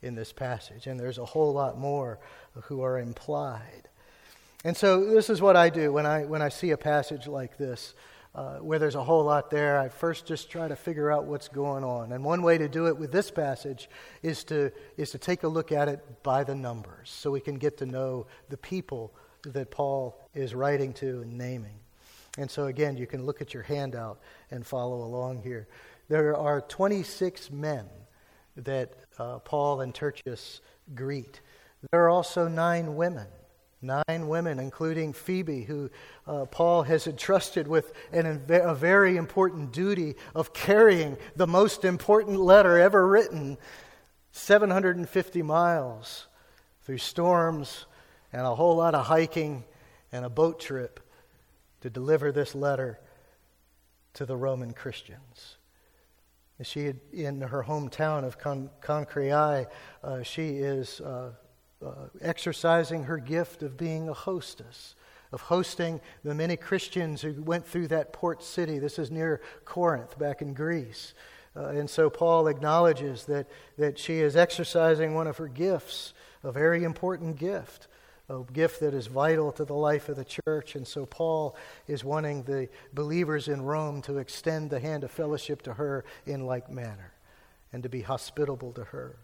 in 0.02 0.16
this 0.16 0.34
passage, 0.34 0.88
and 0.88 1.00
there's 1.00 1.18
a 1.18 1.26
whole 1.26 1.54
lot 1.54 1.78
more 1.78 2.20
who 2.64 2.82
are 2.82 3.00
implied. 3.00 3.88
And 4.66 4.76
so, 4.76 5.06
this 5.06 5.30
is 5.30 5.42
what 5.42 5.56
I 5.56 5.70
do 5.70 5.94
when 5.94 6.06
I, 6.06 6.26
when 6.26 6.42
I 6.42 6.50
see 6.50 6.72
a 6.72 6.78
passage 6.78 7.28
like 7.28 7.58
this 7.58 7.94
uh, 8.36 8.58
where 8.58 8.80
there's 8.80 8.96
a 8.96 9.04
whole 9.04 9.24
lot 9.24 9.50
there, 9.50 9.80
I 9.80 9.90
first 9.90 10.26
just 10.26 10.50
try 10.50 10.68
to 10.68 10.76
figure 10.76 11.12
out 11.12 11.26
what's 11.26 11.48
going 11.48 11.84
on. 11.84 12.12
And 12.12 12.24
one 12.24 12.44
way 12.44 12.58
to 12.58 12.70
do 12.70 12.88
it 12.88 12.98
with 12.98 13.12
this 13.12 13.32
passage 13.32 13.90
is 14.22 14.44
to, 14.46 14.72
is 14.96 15.12
to 15.12 15.18
take 15.18 15.44
a 15.44 15.48
look 15.48 15.72
at 15.72 15.88
it 15.88 16.24
by 16.24 16.44
the 16.44 16.56
numbers 16.56 17.10
so 17.10 17.32
we 17.32 17.42
can 17.42 17.56
get 17.56 17.78
to 17.78 17.86
know 17.86 18.28
the 18.50 18.58
people 18.58 19.14
that 19.44 19.72
Paul 19.72 20.20
is 20.34 20.54
writing 20.54 20.94
to 20.94 21.22
and 21.22 21.38
naming. 21.38 21.80
And 22.38 22.52
so, 22.52 22.66
again, 22.66 22.98
you 22.98 23.08
can 23.08 23.26
look 23.26 23.42
at 23.42 23.54
your 23.54 23.64
handout 23.64 24.20
and 24.52 24.66
follow 24.66 25.04
along 25.04 25.42
here. 25.42 25.68
There 26.08 26.38
are 26.38 26.62
26 26.62 27.52
men 27.52 27.86
that 28.56 28.94
uh, 29.18 29.40
Paul 29.40 29.82
and 29.82 29.94
Tertius 29.94 30.62
greet. 30.94 31.42
There 31.92 32.04
are 32.04 32.10
also 32.10 32.48
nine 32.48 32.96
women. 32.96 33.28
Nine 33.82 34.28
women, 34.28 34.60
including 34.60 35.14
Phoebe, 35.14 35.64
who 35.64 35.92
uh, 36.26 36.46
Paul 36.46 36.84
has 36.84 37.06
entrusted 37.06 37.68
with 37.68 37.94
an, 38.12 38.44
a 38.50 38.74
very 38.74 39.18
important 39.18 39.72
duty 39.72 40.16
of 40.34 40.52
carrying 40.54 41.18
the 41.36 41.46
most 41.46 41.86
important 41.86 42.40
letter 42.40 42.80
ever 42.80 43.08
written 43.08 43.58
750 44.32 45.42
miles 45.44 46.28
through 46.84 46.98
storms 46.98 47.86
and 48.34 48.42
a 48.42 48.56
whole 48.56 48.76
lot 48.78 48.96
of 48.96 49.06
hiking 49.06 49.64
and 50.12 50.26
a 50.26 50.30
boat 50.30 50.60
trip 50.60 51.00
to 51.82 51.90
deliver 51.90 52.32
this 52.32 52.56
letter 52.56 53.00
to 54.14 54.26
the 54.26 54.36
Roman 54.36 54.74
Christians. 54.74 55.58
She 56.64 56.86
had, 56.86 57.00
in 57.14 57.42
her 57.42 57.64
hometown 57.64 58.24
of 58.24 58.40
Con- 58.40 58.72
uh, 60.04 60.24
she 60.24 60.50
is 60.58 61.00
uh, 61.02 61.32
uh, 61.86 62.08
exercising 62.22 63.04
her 63.04 63.18
gift 63.18 63.64
of 63.64 63.78
being 63.78 64.10
a 64.10 64.14
hostess, 64.14 64.96
of 65.32 65.42
hosting 65.42 66.02
the 66.24 66.34
many 66.34 66.56
Christians 66.56 67.22
who 67.22 67.42
went 67.42 67.66
through 67.66 67.90
that 67.90 68.14
port 68.14 68.42
city. 68.44 68.80
This 68.80 68.98
is 68.98 69.12
near 69.12 69.42
Corinth, 69.66 70.18
back 70.18 70.42
in 70.42 70.54
Greece. 70.54 71.14
Uh, 71.56 71.70
and 71.70 71.90
so 71.90 72.10
Paul 72.10 72.48
acknowledges 72.48 73.26
that, 73.26 73.48
that 73.78 73.98
she 73.98 74.20
is 74.20 74.36
exercising 74.36 75.16
one 75.16 75.28
of 75.28 75.38
her 75.38 75.48
gifts, 75.48 76.14
a 76.44 76.52
very 76.52 76.84
important 76.84 77.38
gift, 77.38 77.88
a 78.30 78.44
gift 78.54 78.80
that 78.82 78.94
is 78.94 79.08
vital 79.08 79.52
to 79.54 79.66
the 79.66 79.74
life 79.74 80.10
of 80.10 80.18
the 80.18 80.26
church. 80.26 80.76
And 80.76 80.88
so 80.88 81.06
Paul 81.06 81.56
is 81.88 82.04
wanting 82.04 82.44
the 82.44 82.70
believers 82.94 83.48
in 83.48 83.62
Rome 83.62 84.02
to 84.04 84.18
extend 84.18 84.70
the 84.70 84.80
hand 84.80 85.04
of 85.04 85.12
fellowship 85.12 85.62
to 85.64 85.74
her 85.74 86.06
in 86.26 86.46
like 86.46 86.70
manner 86.70 87.14
and 87.74 87.84
to 87.84 87.90
be 87.90 88.02
hospitable 88.02 88.72
to 88.74 88.84
her. 88.86 89.18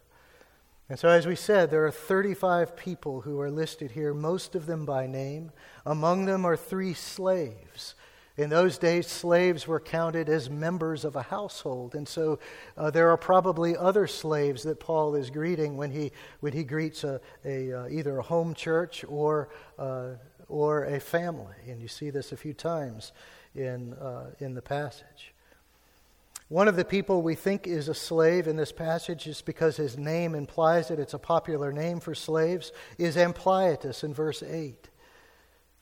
And 0.88 0.98
so, 0.98 1.08
as 1.08 1.26
we 1.26 1.34
said, 1.34 1.70
there 1.70 1.86
are 1.86 1.90
35 1.90 2.76
people 2.76 3.22
who 3.22 3.40
are 3.40 3.50
listed 3.50 3.92
here, 3.92 4.12
most 4.12 4.54
of 4.54 4.66
them 4.66 4.84
by 4.84 5.06
name. 5.06 5.50
Among 5.86 6.26
them 6.26 6.44
are 6.44 6.56
three 6.56 6.92
slaves. 6.92 7.94
In 8.36 8.50
those 8.50 8.78
days, 8.78 9.06
slaves 9.06 9.66
were 9.66 9.80
counted 9.80 10.28
as 10.28 10.50
members 10.50 11.04
of 11.04 11.16
a 11.16 11.22
household. 11.22 11.94
And 11.94 12.06
so 12.06 12.40
uh, 12.76 12.90
there 12.90 13.08
are 13.10 13.16
probably 13.16 13.76
other 13.76 14.06
slaves 14.06 14.64
that 14.64 14.80
Paul 14.80 15.14
is 15.14 15.30
greeting 15.30 15.76
when 15.76 15.90
he, 15.90 16.10
when 16.40 16.52
he 16.52 16.64
greets 16.64 17.04
a, 17.04 17.20
a 17.44 17.72
uh, 17.72 17.88
either 17.88 18.18
a 18.18 18.22
home 18.22 18.52
church 18.52 19.04
or, 19.08 19.50
uh, 19.78 20.14
or 20.48 20.84
a 20.84 20.98
family. 21.00 21.54
And 21.68 21.80
you 21.80 21.88
see 21.88 22.10
this 22.10 22.32
a 22.32 22.36
few 22.36 22.52
times 22.52 23.12
in, 23.54 23.94
uh, 23.94 24.32
in 24.40 24.54
the 24.54 24.62
passage. 24.62 25.33
One 26.48 26.68
of 26.68 26.76
the 26.76 26.84
people 26.84 27.22
we 27.22 27.34
think 27.34 27.66
is 27.66 27.88
a 27.88 27.94
slave 27.94 28.46
in 28.46 28.56
this 28.56 28.72
passage, 28.72 29.26
is 29.26 29.40
because 29.40 29.76
his 29.76 29.96
name 29.96 30.34
implies 30.34 30.90
it, 30.90 30.98
it's 30.98 31.14
a 31.14 31.18
popular 31.18 31.72
name 31.72 32.00
for 32.00 32.14
slaves, 32.14 32.70
is 32.98 33.16
Ampliatus 33.16 34.04
in 34.04 34.12
verse 34.12 34.42
8. 34.42 34.90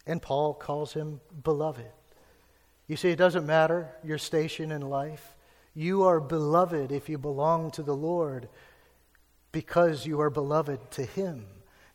And 0.07 0.23
Paul 0.23 0.55
calls 0.55 0.95
him 0.95 1.21
beloved. 1.43 1.91
You 2.87 2.97
see, 2.97 3.11
it 3.11 3.17
doesn't 3.17 3.47
matter 3.47 3.91
your 4.05 4.19
station 4.19 4.71
in 4.73 4.83
life. 4.83 5.37
You 5.75 6.03
are 6.03 6.21
beloved 6.21 6.93
if 6.93 7.09
you 7.09 7.19
belong 7.19 7.71
to 7.73 7.83
the 7.83 7.97
Lord 7.97 8.49
because 9.53 10.07
you 10.07 10.21
are 10.21 10.31
beloved 10.31 10.91
to 10.93 11.05
Him, 11.05 11.47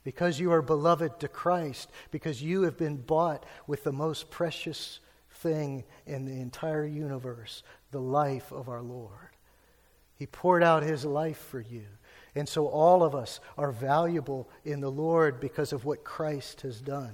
because 0.03 0.39
you 0.39 0.51
are 0.51 0.61
beloved 0.61 1.19
to 1.19 1.27
Christ, 1.27 1.89
because 2.11 2.41
you 2.41 2.61
have 2.63 2.77
been 2.77 2.97
bought 2.97 3.45
with 3.65 3.83
the 3.83 3.91
most 3.91 4.29
precious 4.29 4.99
thing 5.37 5.83
in 6.05 6.25
the 6.25 6.39
entire 6.39 6.85
universe 6.85 7.63
the 7.91 8.01
life 8.01 8.51
of 8.51 8.69
our 8.69 8.81
Lord. 8.81 9.35
He 10.15 10.25
poured 10.25 10.63
out 10.63 10.83
his 10.83 11.05
life 11.05 11.37
for 11.37 11.61
you. 11.61 11.85
And 12.35 12.47
so 12.47 12.67
all 12.67 13.03
of 13.03 13.15
us 13.15 13.39
are 13.57 13.71
valuable 13.71 14.49
in 14.65 14.79
the 14.81 14.91
Lord 14.91 15.39
because 15.39 15.73
of 15.73 15.85
what 15.85 16.03
Christ 16.03 16.61
has 16.61 16.81
done. 16.81 17.13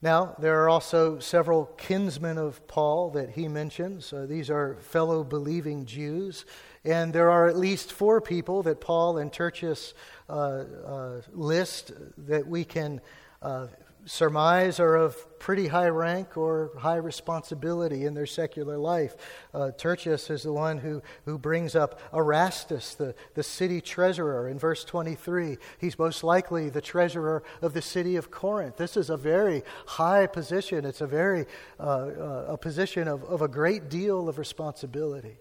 Now, 0.00 0.36
there 0.38 0.62
are 0.62 0.68
also 0.68 1.18
several 1.18 1.66
kinsmen 1.76 2.38
of 2.38 2.64
Paul 2.68 3.10
that 3.10 3.30
he 3.30 3.48
mentions. 3.48 4.12
Uh, 4.12 4.26
these 4.28 4.48
are 4.48 4.76
fellow 4.76 5.24
believing 5.24 5.86
Jews. 5.86 6.44
And 6.84 7.12
there 7.12 7.30
are 7.30 7.48
at 7.48 7.56
least 7.56 7.90
four 7.92 8.20
people 8.20 8.62
that 8.62 8.80
Paul 8.80 9.18
and 9.18 9.32
Tertius 9.32 9.94
uh, 10.28 10.32
uh, 10.32 11.20
list 11.32 11.90
that 12.16 12.46
we 12.46 12.64
can 12.64 13.00
uh, 13.42 13.66
surmise 14.08 14.80
are 14.80 14.96
of 14.96 15.38
pretty 15.38 15.68
high 15.68 15.88
rank 15.88 16.36
or 16.36 16.70
high 16.78 16.96
responsibility 16.96 18.06
in 18.06 18.14
their 18.14 18.26
secular 18.26 18.78
life. 18.78 19.14
Uh, 19.52 19.70
Tertius 19.70 20.30
is 20.30 20.42
the 20.42 20.52
one 20.52 20.78
who, 20.78 21.02
who 21.24 21.38
brings 21.38 21.76
up 21.76 22.00
Erastus, 22.12 22.94
the, 22.94 23.14
the 23.34 23.42
city 23.42 23.80
treasurer, 23.80 24.48
in 24.48 24.58
verse 24.58 24.82
23. 24.84 25.58
He's 25.78 25.98
most 25.98 26.24
likely 26.24 26.70
the 26.70 26.80
treasurer 26.80 27.42
of 27.60 27.74
the 27.74 27.82
city 27.82 28.16
of 28.16 28.30
Corinth. 28.30 28.76
This 28.76 28.96
is 28.96 29.10
a 29.10 29.16
very 29.16 29.62
high 29.86 30.26
position. 30.26 30.84
It's 30.84 31.02
a 31.02 31.06
very 31.06 31.46
uh, 31.78 31.82
uh, 31.82 32.44
a 32.48 32.56
position 32.56 33.08
of, 33.08 33.22
of 33.24 33.42
a 33.42 33.48
great 33.48 33.88
deal 33.88 34.28
of 34.28 34.38
responsibility. 34.38 35.38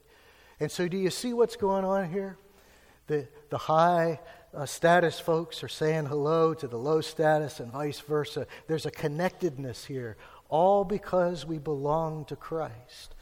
And 0.59 0.71
so, 0.71 0.87
do 0.87 0.97
you 0.97 1.09
see 1.09 1.33
what's 1.33 1.55
going 1.55 1.85
on 1.85 2.09
here? 2.11 2.37
The, 3.07 3.27
the 3.49 3.57
high 3.57 4.19
uh, 4.53 4.65
status 4.65 5.19
folks 5.19 5.63
are 5.63 5.67
saying 5.67 6.05
hello 6.05 6.53
to 6.53 6.67
the 6.67 6.77
low 6.77 7.01
status 7.01 7.59
and 7.59 7.71
vice 7.71 7.99
versa. 7.99 8.47
There's 8.67 8.85
a 8.85 8.91
connectedness 8.91 9.85
here, 9.85 10.17
all 10.49 10.83
because 10.83 11.45
we 11.45 11.57
belong 11.57 12.25
to 12.25 12.35
Christ. 12.35 13.15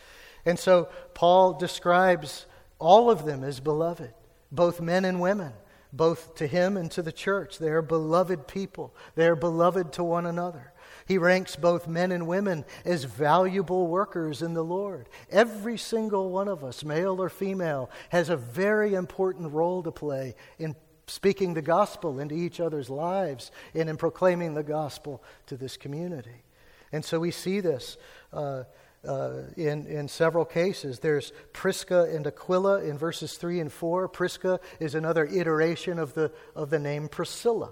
And 0.45 0.59
so 0.59 0.89
Paul 1.13 1.53
describes 1.53 2.45
all 2.79 3.09
of 3.09 3.25
them 3.25 3.43
as 3.43 3.59
beloved, 3.59 4.13
both 4.51 4.79
men 4.79 5.05
and 5.05 5.19
women, 5.19 5.53
both 5.91 6.35
to 6.35 6.47
him 6.47 6.77
and 6.77 6.91
to 6.91 7.01
the 7.01 7.11
church. 7.11 7.57
They 7.57 7.69
are 7.69 7.81
beloved 7.81 8.47
people, 8.47 8.93
they 9.15 9.27
are 9.27 9.35
beloved 9.35 9.93
to 9.93 10.03
one 10.03 10.25
another. 10.25 10.71
He 11.07 11.17
ranks 11.19 11.55
both 11.55 11.88
men 11.88 12.11
and 12.11 12.25
women 12.25 12.65
as 12.83 13.03
valuable 13.03 13.85
workers 13.85 14.41
in 14.41 14.55
the 14.55 14.63
Lord. 14.63 15.07
Every 15.29 15.77
single 15.77 16.31
one 16.31 16.47
of 16.47 16.63
us, 16.63 16.83
male 16.83 17.21
or 17.21 17.29
female, 17.29 17.91
has 18.09 18.29
a 18.29 18.38
very 18.38 18.95
important 18.95 19.51
role 19.53 19.83
to 19.83 19.91
play 19.91 20.35
in 20.57 20.75
speaking 21.07 21.53
the 21.53 21.61
gospel 21.61 22.19
into 22.19 22.35
each 22.35 22.59
other's 22.59 22.89
lives 22.89 23.51
and 23.73 23.89
in 23.89 23.97
proclaiming 23.97 24.53
the 24.53 24.63
gospel 24.63 25.23
to 25.47 25.57
this 25.57 25.77
community. 25.77 26.43
And 26.91 27.03
so 27.03 27.19
we 27.19 27.31
see 27.31 27.59
this 27.59 27.97
uh, 28.33 28.63
uh, 29.07 29.41
in, 29.55 29.85
in 29.85 30.07
several 30.07 30.45
cases. 30.45 30.99
There's 30.99 31.31
Prisca 31.53 32.03
and 32.03 32.25
Aquila 32.25 32.83
in 32.83 32.97
verses 32.97 33.37
3 33.37 33.59
and 33.59 33.71
4. 33.71 34.07
Prisca 34.07 34.59
is 34.79 34.95
another 34.95 35.25
iteration 35.25 35.99
of 35.99 36.13
the, 36.13 36.31
of 36.55 36.69
the 36.69 36.79
name 36.79 37.07
Priscilla. 37.07 37.71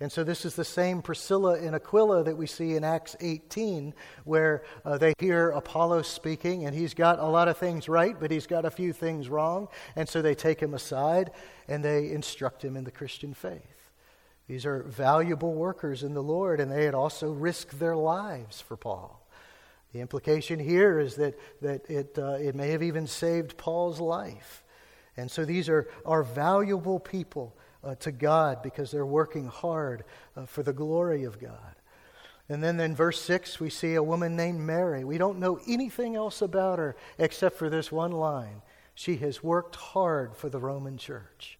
And 0.00 0.12
so 0.12 0.22
this 0.22 0.44
is 0.44 0.54
the 0.54 0.64
same 0.64 1.02
Priscilla 1.02 1.58
and 1.58 1.74
Aquila 1.74 2.22
that 2.22 2.36
we 2.36 2.46
see 2.46 2.76
in 2.76 2.84
Acts 2.84 3.16
18, 3.18 3.94
where 4.24 4.62
uh, 4.84 4.96
they 4.96 5.12
hear 5.18 5.50
Apollos 5.50 6.06
speaking, 6.06 6.66
and 6.66 6.74
he's 6.74 6.94
got 6.94 7.18
a 7.18 7.26
lot 7.26 7.48
of 7.48 7.58
things 7.58 7.88
right, 7.88 8.14
but 8.18 8.30
he's 8.30 8.46
got 8.46 8.64
a 8.64 8.70
few 8.70 8.92
things 8.92 9.28
wrong. 9.28 9.66
And 9.96 10.08
so 10.08 10.22
they 10.22 10.36
take 10.36 10.60
him 10.60 10.72
aside 10.72 11.32
and 11.66 11.84
they 11.84 12.10
instruct 12.10 12.64
him 12.64 12.76
in 12.76 12.84
the 12.84 12.92
Christian 12.92 13.34
faith. 13.34 13.90
These 14.46 14.64
are 14.64 14.84
valuable 14.84 15.52
workers 15.52 16.04
in 16.04 16.14
the 16.14 16.22
Lord, 16.22 16.60
and 16.60 16.70
they 16.70 16.84
had 16.84 16.94
also 16.94 17.30
risked 17.32 17.78
their 17.78 17.96
lives 17.96 18.60
for 18.60 18.76
Paul. 18.76 19.28
The 19.92 20.00
implication 20.00 20.58
here 20.60 21.00
is 21.00 21.16
that, 21.16 21.38
that 21.60 21.90
it, 21.90 22.18
uh, 22.18 22.38
it 22.40 22.54
may 22.54 22.70
have 22.70 22.82
even 22.82 23.06
saved 23.06 23.56
Paul's 23.56 24.00
life. 24.00 24.62
And 25.16 25.30
so 25.30 25.44
these 25.44 25.68
are, 25.68 25.88
are 26.06 26.22
valuable 26.22 27.00
people 27.00 27.56
uh, 27.88 27.94
to 27.96 28.12
God 28.12 28.62
because 28.62 28.90
they're 28.90 29.06
working 29.06 29.46
hard 29.46 30.04
uh, 30.36 30.44
for 30.44 30.62
the 30.62 30.74
glory 30.74 31.24
of 31.24 31.40
God. 31.40 31.74
And 32.48 32.62
then 32.62 32.78
in 32.80 32.94
verse 32.94 33.20
6, 33.22 33.60
we 33.60 33.70
see 33.70 33.94
a 33.94 34.02
woman 34.02 34.36
named 34.36 34.60
Mary. 34.60 35.04
We 35.04 35.18
don't 35.18 35.38
know 35.38 35.58
anything 35.66 36.14
else 36.14 36.42
about 36.42 36.78
her 36.78 36.96
except 37.18 37.56
for 37.56 37.70
this 37.70 37.90
one 37.90 38.12
line 38.12 38.62
She 38.94 39.16
has 39.16 39.42
worked 39.42 39.76
hard 39.76 40.36
for 40.36 40.48
the 40.48 40.58
Roman 40.58 40.98
church. 40.98 41.58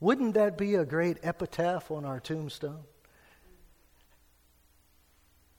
Wouldn't 0.00 0.34
that 0.34 0.58
be 0.58 0.74
a 0.74 0.84
great 0.84 1.18
epitaph 1.22 1.90
on 1.90 2.04
our 2.04 2.20
tombstone? 2.20 2.84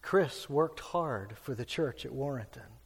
Chris 0.02 0.50
worked 0.50 0.80
hard 0.80 1.36
for 1.38 1.54
the 1.54 1.66
church 1.66 2.06
at 2.06 2.12
Warrenton. 2.12 2.79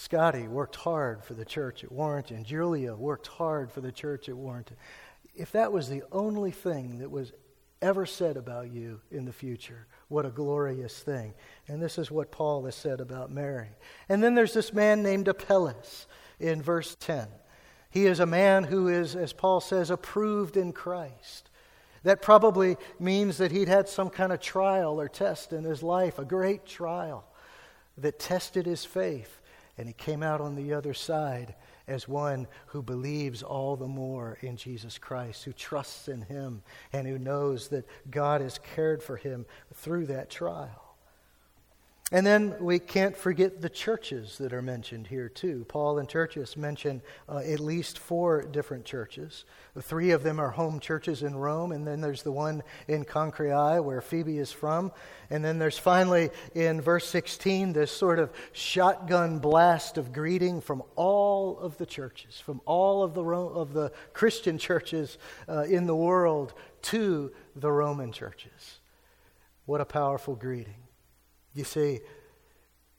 Scotty 0.00 0.48
worked 0.48 0.76
hard 0.76 1.22
for 1.22 1.34
the 1.34 1.44
church 1.44 1.84
at 1.84 1.92
Warrenton. 1.92 2.42
Julia 2.42 2.94
worked 2.94 3.26
hard 3.26 3.70
for 3.70 3.82
the 3.82 3.92
church 3.92 4.30
at 4.30 4.34
Warrenton. 4.36 4.78
If 5.34 5.52
that 5.52 5.72
was 5.72 5.90
the 5.90 6.02
only 6.10 6.52
thing 6.52 7.00
that 7.00 7.10
was 7.10 7.32
ever 7.82 8.06
said 8.06 8.38
about 8.38 8.72
you 8.72 9.02
in 9.10 9.26
the 9.26 9.32
future, 9.32 9.86
what 10.08 10.24
a 10.24 10.30
glorious 10.30 10.98
thing. 10.98 11.34
And 11.68 11.82
this 11.82 11.98
is 11.98 12.10
what 12.10 12.32
Paul 12.32 12.64
has 12.64 12.74
said 12.74 13.00
about 13.02 13.30
Mary. 13.30 13.68
And 14.08 14.22
then 14.22 14.34
there's 14.34 14.54
this 14.54 14.72
man 14.72 15.02
named 15.02 15.28
Apelles 15.28 16.06
in 16.38 16.62
verse 16.62 16.96
10. 16.98 17.28
He 17.90 18.06
is 18.06 18.20
a 18.20 18.26
man 18.26 18.64
who 18.64 18.88
is, 18.88 19.14
as 19.14 19.34
Paul 19.34 19.60
says, 19.60 19.90
approved 19.90 20.56
in 20.56 20.72
Christ. 20.72 21.50
That 22.04 22.22
probably 22.22 22.78
means 22.98 23.36
that 23.36 23.52
he'd 23.52 23.68
had 23.68 23.86
some 23.86 24.08
kind 24.08 24.32
of 24.32 24.40
trial 24.40 24.98
or 24.98 25.08
test 25.08 25.52
in 25.52 25.64
his 25.64 25.82
life, 25.82 26.18
a 26.18 26.24
great 26.24 26.64
trial 26.64 27.26
that 27.98 28.18
tested 28.18 28.64
his 28.64 28.86
faith. 28.86 29.39
And 29.80 29.88
he 29.88 29.94
came 29.94 30.22
out 30.22 30.42
on 30.42 30.56
the 30.56 30.74
other 30.74 30.92
side 30.92 31.54
as 31.88 32.06
one 32.06 32.46
who 32.66 32.82
believes 32.82 33.42
all 33.42 33.76
the 33.76 33.88
more 33.88 34.36
in 34.42 34.58
Jesus 34.58 34.98
Christ, 34.98 35.44
who 35.44 35.54
trusts 35.54 36.06
in 36.06 36.20
him, 36.20 36.62
and 36.92 37.08
who 37.08 37.18
knows 37.18 37.68
that 37.68 37.88
God 38.10 38.42
has 38.42 38.58
cared 38.58 39.02
for 39.02 39.16
him 39.16 39.46
through 39.72 40.04
that 40.08 40.28
trial. 40.28 40.89
And 42.12 42.26
then 42.26 42.56
we 42.58 42.80
can't 42.80 43.16
forget 43.16 43.60
the 43.60 43.68
churches 43.68 44.36
that 44.38 44.52
are 44.52 44.62
mentioned 44.62 45.06
here, 45.06 45.28
too. 45.28 45.64
Paul 45.68 46.00
and 46.00 46.08
Tertius 46.08 46.56
mention 46.56 47.02
uh, 47.28 47.38
at 47.38 47.60
least 47.60 48.00
four 48.00 48.42
different 48.42 48.84
churches. 48.84 49.44
Three 49.80 50.10
of 50.10 50.24
them 50.24 50.40
are 50.40 50.50
home 50.50 50.80
churches 50.80 51.22
in 51.22 51.36
Rome, 51.36 51.70
and 51.70 51.86
then 51.86 52.00
there's 52.00 52.24
the 52.24 52.32
one 52.32 52.64
in 52.88 53.04
Cenchreae, 53.04 53.84
where 53.84 54.00
Phoebe 54.00 54.38
is 54.38 54.50
from. 54.50 54.90
And 55.30 55.44
then 55.44 55.60
there's 55.60 55.78
finally, 55.78 56.30
in 56.52 56.80
verse 56.80 57.06
16, 57.06 57.74
this 57.74 57.92
sort 57.92 58.18
of 58.18 58.32
shotgun 58.50 59.38
blast 59.38 59.96
of 59.96 60.12
greeting 60.12 60.60
from 60.60 60.82
all 60.96 61.60
of 61.60 61.78
the 61.78 61.86
churches, 61.86 62.40
from 62.40 62.60
all 62.66 63.04
of 63.04 63.14
the, 63.14 63.22
Ro- 63.24 63.50
of 63.50 63.72
the 63.72 63.92
Christian 64.14 64.58
churches 64.58 65.16
uh, 65.48 65.62
in 65.62 65.86
the 65.86 65.94
world 65.94 66.54
to 66.82 67.30
the 67.54 67.70
Roman 67.70 68.10
churches. 68.10 68.80
What 69.64 69.80
a 69.80 69.84
powerful 69.84 70.34
greeting. 70.34 70.89
You 71.54 71.64
see, 71.64 72.00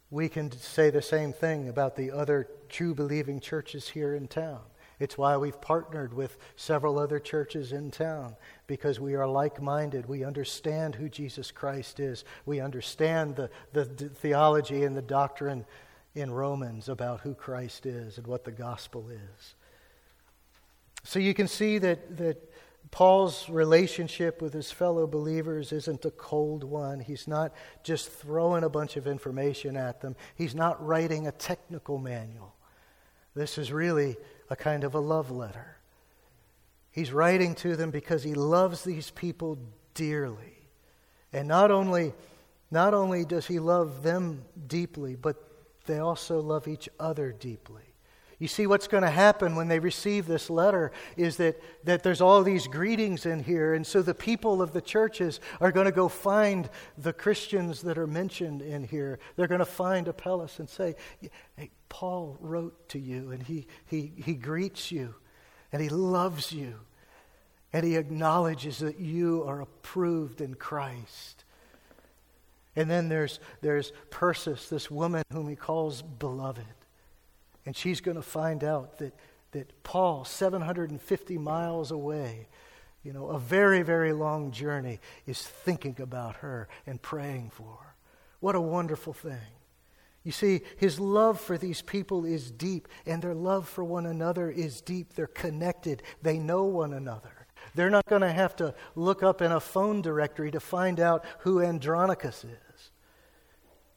we 0.10 0.28
can 0.28 0.52
say 0.52 0.90
the 0.90 1.02
same 1.02 1.32
thing 1.34 1.70
about 1.70 1.96
the 1.96 2.12
other 2.12 2.50
true 2.70 2.94
believing 2.94 3.40
churches 3.40 3.88
here 3.88 4.14
in 4.14 4.28
town. 4.28 4.60
It's 5.00 5.18
why 5.18 5.36
we've 5.38 5.60
partnered 5.60 6.14
with 6.14 6.38
several 6.56 7.00
other 7.00 7.18
churches 7.18 7.72
in 7.72 7.90
town 7.90 8.36
because 8.68 9.00
we 9.00 9.16
are 9.16 9.26
like 9.26 9.60
minded. 9.60 10.06
We 10.06 10.24
understand 10.24 10.94
who 10.94 11.10
Jesus 11.10 11.50
Christ 11.50 12.00
is. 12.00 12.24
We 12.46 12.60
understand 12.60 13.36
the, 13.36 13.50
the, 13.74 13.86
the, 13.86 14.10
theology 14.10 14.84
and 14.84 14.96
the 14.96 15.02
doctrine 15.02 15.66
in 16.14 16.30
Romans 16.30 16.88
about 16.88 17.22
who 17.22 17.34
Christ 17.34 17.88
is 17.88 18.20
and 18.20 18.28
what 18.28 18.44
the 18.44 18.52
gospel 18.52 19.10
is. 19.10 19.56
So 21.04 21.18
you 21.18 21.34
can 21.34 21.48
see 21.48 21.80
that, 21.80 22.18
that 22.18 22.51
Paul's 22.92 23.48
relationship 23.50 24.42
with 24.42 24.54
his 24.54 24.70
fellow 24.70 25.08
believers 25.08 25.72
isn't 25.72 26.04
a 26.04 26.12
cold 26.12 26.66
one. 26.66 27.00
He's 27.00 27.26
not 27.26 27.54
just 27.84 28.12
throwing 28.12 28.66
a 28.66 28.70
bunch 28.70 28.98
of 28.98 29.08
information 29.08 29.78
at 29.78 30.02
them, 30.02 30.16
he's 30.36 30.54
not 30.54 30.86
writing 30.86 31.26
a 31.26 31.32
technical 31.32 31.98
manual. 31.98 32.54
This 33.34 33.58
is 33.58 33.72
really 33.72 34.18
a 34.50 34.58
kind 34.58 34.84
of 34.84 34.94
a 34.94 35.00
love 35.00 35.32
letter. 35.32 35.78
He's 36.92 37.14
writing 37.14 37.56
to 37.56 37.78
them 37.78 37.90
because 37.90 38.24
he 38.24 38.34
loves 38.34 38.84
these 38.84 39.10
people 39.12 39.58
dearly. 39.94 40.68
And 41.32 41.48
not 41.48 41.72
only, 41.72 42.14
not 42.70 42.94
only 42.94 43.24
does 43.24 43.48
he 43.48 43.60
love 43.60 44.04
them 44.04 44.44
deeply, 44.68 45.16
but 45.16 45.38
they 45.86 46.00
also 46.00 46.42
love 46.42 46.68
each 46.68 46.90
other 47.00 47.32
deeply. 47.32 47.91
You 48.42 48.48
see, 48.48 48.66
what's 48.66 48.88
going 48.88 49.04
to 49.04 49.10
happen 49.12 49.56
when 49.56 49.68
they 49.68 49.78
receive 49.78 50.26
this 50.26 50.50
letter 50.50 50.92
is 51.16 51.38
that, 51.38 51.62
that 51.84 52.02
there's 52.02 52.22
all 52.22 52.42
these 52.42 52.66
greetings 52.66 53.28
in 53.28 53.44
here. 53.44 53.76
And 53.76 53.86
so 53.86 54.02
the 54.02 54.16
people 54.16 54.64
of 54.64 54.74
the 54.74 54.82
churches 54.82 55.40
are 55.60 55.72
going 55.72 55.86
to 55.86 55.92
go 55.92 56.08
find 56.08 56.68
the 56.98 57.14
Christians 57.14 57.84
that 57.84 58.00
are 58.00 58.08
mentioned 58.08 58.64
in 58.64 58.84
here. 58.84 59.20
They're 59.36 59.48
going 59.48 59.60
to 59.60 59.66
find 59.66 60.08
Apelles 60.08 60.58
and 60.58 60.68
say, 60.68 60.96
hey, 61.56 61.70
Paul 61.88 62.36
wrote 62.40 62.90
to 62.90 63.00
you, 63.00 63.30
and 63.30 63.44
he, 63.44 63.68
he, 63.86 64.12
he 64.18 64.34
greets 64.34 64.92
you, 64.92 65.14
and 65.72 65.80
he 65.80 65.90
loves 65.90 66.52
you, 66.52 66.80
and 67.72 67.86
he 67.86 67.96
acknowledges 67.96 68.80
that 68.80 69.00
you 69.00 69.44
are 69.44 69.62
approved 69.62 70.42
in 70.42 70.56
Christ. 70.56 71.44
And 72.76 72.90
then 72.90 73.08
there's, 73.08 73.40
there's 73.62 73.94
Persis, 74.10 74.68
this 74.68 74.90
woman 74.90 75.22
whom 75.32 75.48
he 75.48 75.56
calls 75.56 76.02
beloved. 76.02 76.66
And 77.66 77.76
she's 77.76 78.02
going 78.02 78.18
to 78.18 78.24
find 78.24 78.64
out 78.64 78.98
that, 79.00 79.14
that 79.52 79.84
Paul, 79.84 80.26
750 80.26 81.38
miles 81.38 81.92
away, 81.92 82.48
you 83.04 83.14
know, 83.14 83.28
a 83.28 83.40
very, 83.40 83.82
very 83.82 84.14
long 84.14 84.52
journey 84.52 85.00
is 85.26 85.42
thinking 85.42 85.96
about 86.00 86.38
her 86.38 86.68
and 86.86 87.02
praying 87.02 87.52
for 87.52 87.78
her. 87.82 87.96
What 88.40 88.56
a 88.56 88.62
wonderful 88.62 89.14
thing. 89.14 89.38
You 90.24 90.32
see, 90.32 90.62
his 90.78 91.00
love 91.00 91.40
for 91.40 91.58
these 91.58 91.82
people 91.82 92.26
is 92.26 92.52
deep, 92.52 92.88
and 93.08 93.22
their 93.22 93.34
love 93.34 93.68
for 93.68 93.84
one 93.84 94.06
another 94.06 94.52
is 94.52 94.82
deep. 94.82 95.14
They're 95.14 95.28
connected, 95.28 96.04
they 96.22 96.38
know 96.38 96.64
one 96.66 96.94
another. 96.94 97.48
They're 97.74 97.90
not 97.90 98.06
going 98.06 98.22
to 98.22 98.32
have 98.32 98.56
to 98.58 98.76
look 98.96 99.24
up 99.24 99.42
in 99.42 99.52
a 99.52 99.60
phone 99.60 100.02
directory 100.02 100.52
to 100.52 100.60
find 100.60 101.00
out 101.00 101.26
who 101.40 101.62
Andronicus 101.62 102.44
is. 102.44 102.92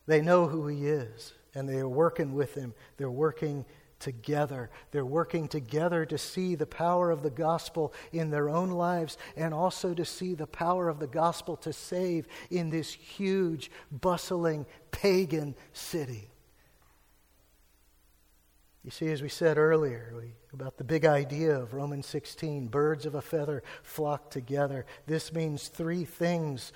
They 0.07 0.21
know 0.21 0.47
who 0.47 0.67
he 0.67 0.87
is, 0.87 1.33
and 1.55 1.69
they 1.69 1.79
are 1.79 1.89
working 1.89 2.35
with 2.35 2.55
him. 2.55 2.75
They're 2.97 3.11
working 3.11 3.65
together. 4.01 4.71
They're 4.91 5.07
working 5.07 5.49
together 5.49 6.05
to 6.07 6.19
see 6.19 6.55
the 6.55 6.67
power 6.67 7.11
of 7.11 7.23
the 7.23 7.31
gospel 7.31 7.93
in 8.13 8.31
their 8.31 8.51
own 8.51 8.71
lives 8.71 9.17
and 9.37 9.55
also 9.55 9.95
to 9.95 10.05
see 10.05 10.35
the 10.35 10.47
power 10.47 10.89
of 10.89 10.99
the 10.99 11.07
gospel 11.07 11.57
to 11.59 11.73
save 11.73 12.27
in 12.51 12.71
this 12.71 12.93
huge, 12.93 13.71
bustling, 13.91 14.67
pagan 14.91 15.55
city. 15.73 16.29
You 18.85 18.91
see, 18.91 19.11
as 19.11 19.23
we 19.23 19.31
said 19.31 19.57
earlier 19.57 20.13
we, 20.15 20.35
about 20.53 20.77
the 20.77 20.85
big 20.85 21.07
idea 21.07 21.59
of 21.59 21.73
Romans 21.73 22.07
16 22.07 22.69
birds 22.69 23.07
of 23.07 23.15
a 23.15 23.23
feather 23.23 23.63
flock 23.83 24.31
together. 24.31 24.85
This 25.07 25.33
means 25.33 25.69
three 25.69 26.05
things 26.05 26.75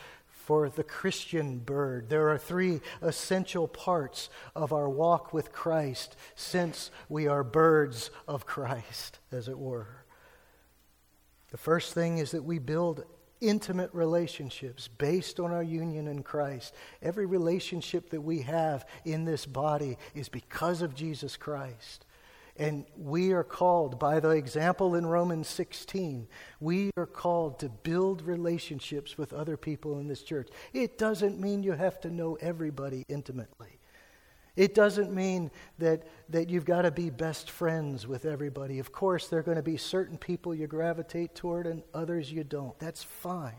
for 0.49 0.71
the 0.71 0.83
Christian 0.83 1.59
bird. 1.59 2.09
There 2.09 2.31
are 2.31 2.39
three 2.39 2.81
essential 3.03 3.69
parts 3.69 4.31
of 4.57 4.73
our 4.73 4.89
walk 4.89 5.35
with 5.35 5.53
Christ 5.53 6.17
since 6.37 6.91
we 7.11 7.27
are 7.27 7.45
birds 7.45 8.11
of 8.27 8.47
Christ, 8.47 9.19
as 9.31 9.49
it 9.49 9.59
were. 9.59 10.07
The 11.51 11.59
first 11.59 11.93
thing 11.93 12.17
is 12.17 12.31
that 12.31 12.45
we 12.45 12.59
build 12.59 13.05
intimate 13.43 13.93
relationships 13.93 14.89
based 14.89 15.39
on 15.39 15.53
our 15.53 15.63
union 15.63 16.09
in 16.09 16.23
Christ. 16.23 16.75
Every 17.03 17.27
relationship 17.27 18.09
that 18.09 18.23
we 18.23 18.41
have 18.41 18.87
in 19.05 19.27
this 19.27 19.45
body 19.45 19.99
is 20.15 20.31
because 20.31 20.81
of 20.81 20.95
Jesus 20.95 21.37
Christ. 21.37 22.07
And 22.59 22.87
we 22.97 23.31
are 23.33 23.45
called, 23.45 24.01
by 24.01 24.19
the 24.19 24.31
example 24.31 24.97
in 24.97 25.07
Romans 25.07 25.47
16, 25.47 26.27
we 26.59 26.91
are 26.97 27.07
called 27.07 27.61
to 27.61 27.69
build 27.69 28.23
relationships 28.23 29.17
with 29.17 29.33
other 29.33 29.57
people 29.57 30.01
in 30.01 30.09
this 30.09 30.23
church. 30.23 30.49
It 30.73 30.99
doesn't 30.99 31.41
mean 31.41 31.63
you 31.63 31.73
have 31.73 32.01
to 32.01 32.11
know 32.11 32.37
everybody 32.41 33.05
intimately. 33.09 33.79
It 34.57 34.75
doesn't 34.75 35.15
mean 35.15 35.53
that, 35.79 36.03
that 36.31 36.51
you've 36.51 36.65
got 36.65 36.83
to 36.83 36.91
be 36.91 37.11
best 37.11 37.49
friends 37.49 38.09
with 38.09 38.25
everybody. 38.25 38.81
Of 38.81 38.91
course, 38.91 39.29
there 39.29 39.39
are 39.39 39.45
going 39.45 39.57
to 39.57 39.63
be 39.63 39.77
certain 39.77 40.19
people 40.19 40.53
you 40.53 40.67
gravitate 40.67 41.37
toward 41.37 41.69
and 41.69 41.85
others 41.95 42.33
you 42.33 42.43
don't. 42.43 42.77
That's 42.81 43.05
fine. 43.05 43.55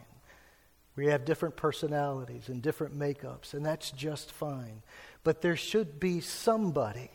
We 0.97 1.05
have 1.05 1.23
different 1.23 1.55
personalities 1.55 2.49
and 2.49 2.61
different 2.61 2.99
makeups, 2.99 3.53
and 3.53 3.65
that's 3.65 3.91
just 3.91 4.29
fine. 4.29 4.83
But 5.23 5.41
there 5.41 5.55
should 5.55 6.01
be 6.01 6.19
somebody 6.19 7.09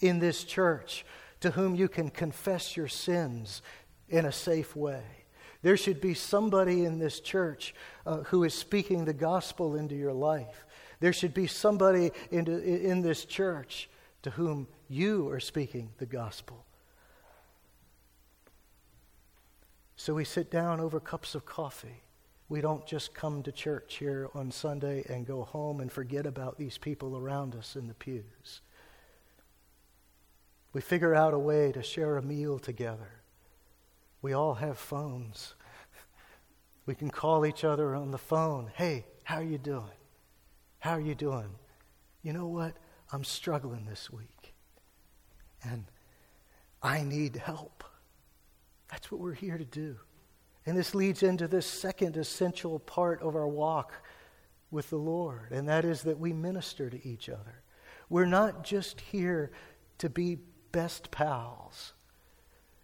in 0.00 0.18
this 0.18 0.44
church 0.44 1.06
to 1.40 1.50
whom 1.52 1.74
you 1.74 1.88
can 1.88 2.10
confess 2.10 2.76
your 2.76 2.88
sins 2.88 3.62
in 4.08 4.24
a 4.24 4.32
safe 4.32 4.76
way. 4.76 5.02
There 5.62 5.76
should 5.76 6.00
be 6.00 6.14
somebody 6.14 6.84
in 6.84 6.98
this 6.98 7.20
church 7.20 7.74
uh, 8.06 8.18
who 8.24 8.44
is 8.44 8.54
speaking 8.54 9.04
the 9.04 9.12
gospel 9.12 9.76
into 9.76 9.94
your 9.94 10.12
life. 10.12 10.64
There 11.00 11.12
should 11.12 11.34
be 11.34 11.46
somebody 11.46 12.12
in, 12.30 12.46
in 12.46 13.02
this 13.02 13.24
church 13.24 13.88
to 14.22 14.30
whom 14.30 14.68
you 14.88 15.28
are 15.30 15.40
speaking 15.40 15.90
the 15.98 16.06
gospel. 16.06 16.64
So 19.96 20.14
we 20.14 20.24
sit 20.24 20.50
down 20.50 20.80
over 20.80 20.98
cups 20.98 21.34
of 21.34 21.44
coffee. 21.44 22.02
We 22.48 22.60
don't 22.60 22.86
just 22.86 23.14
come 23.14 23.42
to 23.42 23.52
church 23.52 23.96
here 23.98 24.28
on 24.34 24.50
Sunday 24.50 25.04
and 25.08 25.26
go 25.26 25.44
home 25.44 25.80
and 25.80 25.92
forget 25.92 26.26
about 26.26 26.58
these 26.58 26.78
people 26.78 27.16
around 27.16 27.54
us 27.54 27.76
in 27.76 27.86
the 27.86 27.94
pews. 27.94 28.62
We 30.72 30.80
figure 30.80 31.14
out 31.14 31.34
a 31.34 31.38
way 31.38 31.72
to 31.72 31.82
share 31.82 32.16
a 32.16 32.22
meal 32.22 32.58
together. 32.58 33.22
We 34.22 34.32
all 34.32 34.54
have 34.54 34.78
phones. 34.78 35.54
We 36.86 36.94
can 36.94 37.10
call 37.10 37.44
each 37.46 37.64
other 37.64 37.94
on 37.94 38.10
the 38.10 38.18
phone. 38.18 38.70
Hey, 38.74 39.06
how 39.24 39.36
are 39.36 39.42
you 39.42 39.58
doing? 39.58 39.84
How 40.78 40.92
are 40.92 41.00
you 41.00 41.14
doing? 41.14 41.50
You 42.22 42.32
know 42.32 42.46
what? 42.46 42.76
I'm 43.12 43.24
struggling 43.24 43.86
this 43.86 44.10
week. 44.10 44.54
And 45.62 45.84
I 46.82 47.02
need 47.02 47.36
help. 47.36 47.84
That's 48.90 49.10
what 49.10 49.20
we're 49.20 49.34
here 49.34 49.58
to 49.58 49.64
do. 49.64 49.96
And 50.66 50.76
this 50.76 50.94
leads 50.94 51.22
into 51.22 51.48
this 51.48 51.66
second 51.66 52.16
essential 52.16 52.78
part 52.78 53.22
of 53.22 53.34
our 53.34 53.48
walk 53.48 53.94
with 54.70 54.90
the 54.90 54.96
Lord, 54.96 55.50
and 55.50 55.68
that 55.68 55.84
is 55.84 56.02
that 56.02 56.18
we 56.18 56.32
minister 56.32 56.88
to 56.90 57.08
each 57.08 57.28
other. 57.28 57.62
We're 58.08 58.26
not 58.26 58.62
just 58.62 59.00
here 59.00 59.50
to 59.98 60.08
be 60.08 60.38
best 60.72 61.10
pals. 61.10 61.92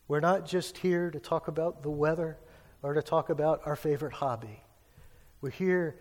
We're 0.08 0.20
not 0.20 0.46
just 0.46 0.78
here 0.78 1.10
to 1.10 1.18
talk 1.18 1.48
about 1.48 1.82
the 1.82 1.90
weather 1.90 2.38
or 2.82 2.94
to 2.94 3.02
talk 3.02 3.30
about 3.30 3.62
our 3.64 3.76
favorite 3.76 4.14
hobby. 4.14 4.62
We're 5.40 5.50
here 5.50 5.96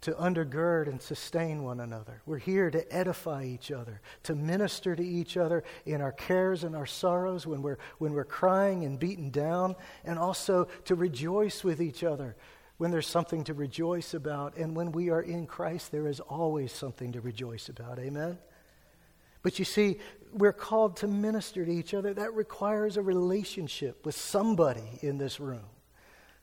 to 0.00 0.12
undergird 0.12 0.86
and 0.86 1.02
sustain 1.02 1.64
one 1.64 1.80
another. 1.80 2.22
We're 2.24 2.38
here 2.38 2.70
to 2.70 2.94
edify 2.94 3.44
each 3.44 3.72
other, 3.72 4.00
to 4.24 4.34
minister 4.34 4.94
to 4.94 5.04
each 5.04 5.36
other 5.36 5.64
in 5.86 6.00
our 6.00 6.12
cares 6.12 6.62
and 6.62 6.76
our 6.76 6.86
sorrows 6.86 7.46
when 7.46 7.62
we're, 7.62 7.78
when 7.98 8.12
we're 8.12 8.24
crying 8.24 8.84
and 8.84 8.98
beaten 8.98 9.30
down, 9.30 9.74
and 10.04 10.18
also 10.18 10.66
to 10.84 10.94
rejoice 10.94 11.64
with 11.64 11.82
each 11.82 12.04
other 12.04 12.36
when 12.76 12.92
there's 12.92 13.08
something 13.08 13.42
to 13.44 13.54
rejoice 13.54 14.14
about. 14.14 14.56
And 14.56 14.76
when 14.76 14.92
we 14.92 15.10
are 15.10 15.22
in 15.22 15.46
Christ, 15.46 15.90
there 15.90 16.06
is 16.06 16.20
always 16.20 16.72
something 16.72 17.12
to 17.12 17.20
rejoice 17.20 17.68
about. 17.68 17.98
Amen? 17.98 18.38
But 19.48 19.58
you 19.58 19.64
see, 19.64 19.96
we're 20.30 20.52
called 20.52 20.98
to 20.98 21.06
minister 21.06 21.64
to 21.64 21.72
each 21.72 21.94
other. 21.94 22.12
That 22.12 22.34
requires 22.34 22.98
a 22.98 23.02
relationship 23.02 24.04
with 24.04 24.14
somebody 24.14 24.98
in 25.00 25.16
this 25.16 25.40
room, 25.40 25.64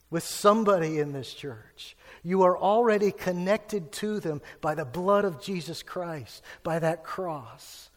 with 0.09 0.23
somebody 0.23 0.97
in 0.97 1.11
this 1.11 1.31
church. 1.31 1.95
You 2.23 2.41
are 2.41 2.57
already 2.57 3.11
connected 3.11 3.91
to 3.91 4.19
them 4.19 4.41
by 4.59 4.73
the 4.73 4.85
blood 4.85 5.23
of 5.23 5.39
Jesus 5.39 5.83
Christ, 5.83 6.41
by 6.63 6.79
that 6.79 7.03
cross. 7.03 7.91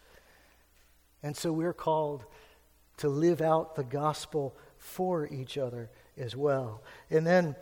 And 1.22 1.34
so 1.34 1.54
we're 1.54 1.72
called 1.72 2.26
to 2.98 3.08
live 3.08 3.40
out 3.40 3.76
the 3.76 3.84
gospel 3.84 4.58
for 4.76 5.26
each 5.26 5.56
other 5.56 5.88
as 6.18 6.36
well. 6.36 6.82
And 7.08 7.26
then, 7.26 7.56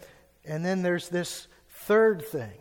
and 0.44 0.66
then 0.66 0.82
there's 0.82 1.10
this 1.10 1.46
third 1.68 2.24
thing 2.26 2.58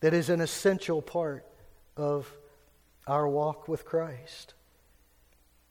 that 0.00 0.14
is 0.14 0.30
an 0.30 0.40
essential 0.40 1.02
part 1.02 1.44
of 1.98 2.34
our 3.06 3.28
walk 3.28 3.68
with 3.68 3.84
Christ. 3.84 4.54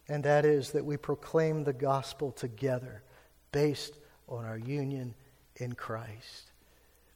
And 0.07 0.23
that 0.23 0.45
is 0.45 0.71
that 0.71 0.85
we 0.85 0.97
proclaim 0.97 1.63
the 1.63 1.73
gospel 1.73 2.31
together 2.31 3.03
based 3.51 3.97
on 4.27 4.45
our 4.45 4.57
union 4.57 5.15
in 5.55 5.73
Christ. 5.73 6.51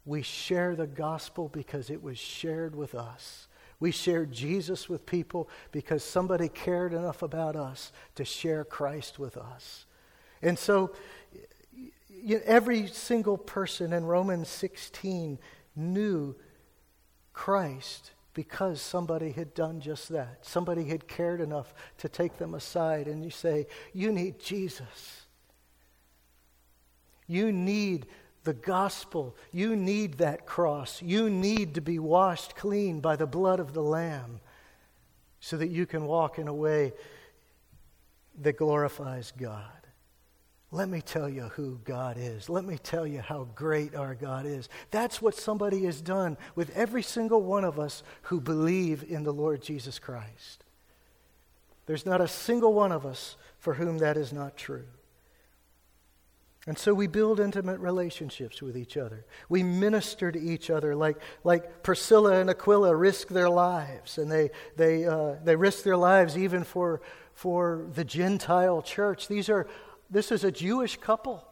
We 0.06 0.21
share 0.21 0.75
the 0.75 0.88
gospel 0.88 1.49
because 1.49 1.89
it 1.89 2.01
was 2.01 2.17
shared 2.17 2.75
with 2.75 2.95
us. 2.95 3.47
We 3.80 3.91
share 3.91 4.25
Jesus 4.25 4.89
with 4.89 5.06
people 5.06 5.49
because 5.71 6.03
somebody 6.03 6.49
cared 6.49 6.93
enough 6.93 7.21
about 7.21 7.56
us 7.56 7.91
to 8.15 8.25
share 8.25 8.63
Christ 8.63 9.19
with 9.19 9.38
us. 9.38 9.86
And 10.41 10.58
so 10.58 10.93
every 12.45 12.88
single 12.88 13.38
person 13.38 13.93
in 13.93 14.06
Romans 14.06 14.47
16 14.47 15.38
knew 15.75 16.36
Christ 17.34 18.12
because 18.38 18.80
somebody 18.80 19.32
had 19.32 19.56
done 19.56 19.82
just 19.82 20.10
that. 20.10 20.45
Somebody 20.45 20.84
had 20.84 21.08
cared 21.08 21.41
enough 21.41 21.73
to 21.97 22.08
take 22.08 22.38
them 22.38 22.54
aside 22.54 23.08
and 23.08 23.23
you 23.23 23.32
say, 23.32 23.65
You 23.93 24.12
need 24.12 24.39
Jesus. 24.39 25.26
You 27.26 27.52
need 27.52 28.06
the 28.43 28.54
gospel. 28.54 29.36
You 29.52 29.76
need 29.76 30.19
that 30.19 30.45
cross. 30.45 31.02
You 31.02 31.32
need 31.32 31.73
to 31.73 31.82
be 31.82 31.97
washed 31.97 32.56
clean 32.56 33.00
by 33.00 33.15
the 33.15 33.26
blood 33.26 33.60
of 33.60 33.73
the 33.73 33.82
Lamb 33.82 34.39
so 35.39 35.58
that 35.58 35.69
you 35.69 35.88
can 35.88 36.06
walk 36.06 36.38
in 36.38 36.47
a 36.47 36.54
way 36.54 36.93
that 38.43 38.56
glorifies 38.56 39.34
God. 39.36 39.76
Let 40.71 40.89
me 40.89 41.01
tell 41.01 41.30
you 41.30 41.43
who 41.43 41.80
God 41.86 42.17
is. 42.19 42.49
Let 42.49 42.65
me 42.65 42.77
tell 42.77 43.08
you 43.08 43.21
how 43.21 43.47
great 43.56 43.95
our 43.95 44.15
God 44.15 44.45
is. 44.45 44.67
That's 44.91 45.21
what 45.21 45.34
somebody 45.34 45.86
has 45.86 46.01
done 46.01 46.38
with 46.56 46.75
every 46.75 47.04
single 47.04 47.41
one 47.41 47.63
of 47.63 47.79
us 47.79 48.04
who 48.23 48.41
believe 48.41 49.06
in 49.08 49.23
the 49.23 49.31
Lord 49.31 49.62
Jesus 49.62 49.98
Christ. 49.98 50.65
There's 51.85 52.06
not 52.06 52.19
a 52.19 52.27
single 52.27 52.73
one 52.73 52.91
of 52.91 53.06
us 53.06 53.37
for 53.60 53.75
whom 53.75 54.00
that 54.00 54.17
is 54.17 54.33
not 54.33 54.58
true. 54.58 54.83
And 56.67 56.77
so 56.77 56.94
we 56.94 57.08
build 57.08 57.39
intimate 57.39 57.79
relationships 57.79 58.62
with 58.62 58.75
each 58.75 58.98
other. 58.98 59.25
We 59.48 59.63
minister 59.63 60.33
to 60.33 60.39
each 60.39 60.69
other 60.69 60.98
like, 60.98 61.17
like 61.46 61.81
Priscilla 61.81 62.41
and 62.41 62.50
Aquila 62.50 62.94
risk 62.94 63.29
their 63.29 63.50
lives, 63.50 64.17
and 64.17 64.29
they, 64.29 64.52
they, 64.75 65.06
uh, 65.06 65.35
they 65.46 65.56
risk 65.56 65.83
their 65.83 65.96
lives 65.96 66.37
even 66.37 66.65
for, 66.65 67.00
for 67.33 67.85
the 67.94 68.04
Gentile 68.04 68.81
church. 68.81 69.29
These 69.29 69.48
are 69.48 69.65
this 70.10 70.31
is 70.31 70.43
a 70.43 70.51
Jewish 70.51 70.97
couple. 70.97 71.43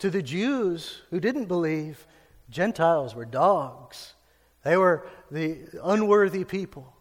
To 0.00 0.10
the 0.10 0.22
Jews 0.22 1.02
who 1.10 1.20
didn't 1.20 1.46
believe, 1.46 2.06
Gentiles 2.50 3.14
were 3.14 3.24
dogs. 3.24 4.14
They 4.64 4.76
were 4.76 5.08
the 5.30 5.58
unworthy 5.82 6.44
people. 6.44 6.94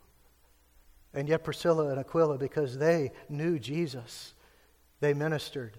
And 1.14 1.28
yet, 1.28 1.44
Priscilla 1.44 1.90
and 1.90 2.00
Aquila, 2.00 2.38
because 2.38 2.78
they 2.78 3.12
knew 3.30 3.60
Jesus, 3.60 4.34
they 5.00 5.14
ministered 5.14 5.78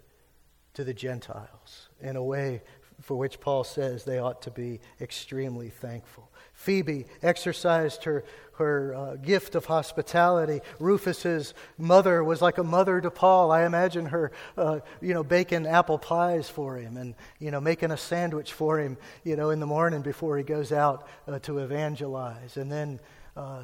to 0.74 0.84
the 0.84 0.94
Gentiles 0.94 1.88
in 2.00 2.16
a 2.16 2.22
way 2.22 2.62
for 3.00 3.16
which 3.16 3.40
Paul 3.40 3.64
says 3.64 4.04
they 4.04 4.18
ought 4.18 4.42
to 4.42 4.50
be 4.50 4.80
extremely 5.00 5.70
thankful. 5.70 6.30
Phoebe 6.52 7.06
exercised 7.22 8.02
her, 8.04 8.24
her 8.54 8.94
uh, 8.94 9.16
gift 9.16 9.54
of 9.54 9.66
hospitality. 9.66 10.60
Rufus's 10.80 11.54
mother 11.78 12.24
was 12.24 12.42
like 12.42 12.58
a 12.58 12.64
mother 12.64 13.00
to 13.00 13.10
Paul. 13.12 13.52
I 13.52 13.64
imagine 13.64 14.06
her, 14.06 14.32
uh, 14.56 14.80
you 15.00 15.14
know, 15.14 15.22
baking 15.22 15.66
apple 15.66 15.98
pies 15.98 16.48
for 16.48 16.76
him 16.76 16.96
and, 16.96 17.14
you 17.38 17.52
know, 17.52 17.60
making 17.60 17.92
a 17.92 17.96
sandwich 17.96 18.52
for 18.52 18.80
him, 18.80 18.96
you 19.22 19.36
know, 19.36 19.50
in 19.50 19.60
the 19.60 19.66
morning 19.66 20.02
before 20.02 20.36
he 20.36 20.42
goes 20.42 20.72
out 20.72 21.06
uh, 21.28 21.38
to 21.40 21.58
evangelize. 21.58 22.56
And 22.56 22.72
then, 22.72 22.98
uh, 23.36 23.62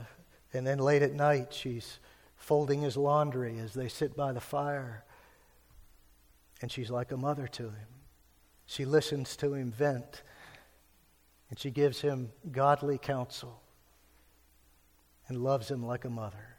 and 0.52 0.64
then 0.64 0.78
late 0.78 1.02
at 1.02 1.12
night, 1.12 1.52
she's 1.52 1.98
folding 2.36 2.82
his 2.82 2.96
laundry 2.96 3.58
as 3.58 3.74
they 3.74 3.88
sit 3.88 4.16
by 4.16 4.32
the 4.32 4.40
fire. 4.40 5.02
And 6.62 6.70
she's 6.70 6.90
like 6.90 7.10
a 7.10 7.16
mother 7.16 7.48
to 7.48 7.64
him. 7.64 7.93
She 8.66 8.84
listens 8.84 9.36
to 9.36 9.54
him 9.54 9.70
vent, 9.70 10.22
and 11.50 11.58
she 11.58 11.70
gives 11.70 12.00
him 12.00 12.32
godly 12.50 12.98
counsel 12.98 13.60
and 15.28 15.42
loves 15.42 15.70
him 15.70 15.84
like 15.84 16.04
a 16.04 16.10
mother. 16.10 16.56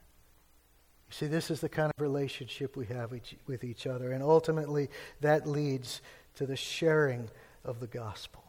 You 1.07 1.13
see, 1.13 1.27
this 1.27 1.51
is 1.51 1.61
the 1.61 1.69
kind 1.69 1.91
of 1.95 2.01
relationship 2.01 2.75
we 2.75 2.85
have 2.87 3.11
with 3.45 3.63
each 3.63 3.85
other, 3.85 4.11
and 4.11 4.23
ultimately 4.23 4.89
that 5.21 5.47
leads 5.47 6.01
to 6.35 6.45
the 6.45 6.55
sharing 6.55 7.29
of 7.63 7.79
the 7.79 7.87
gospel. 7.87 8.43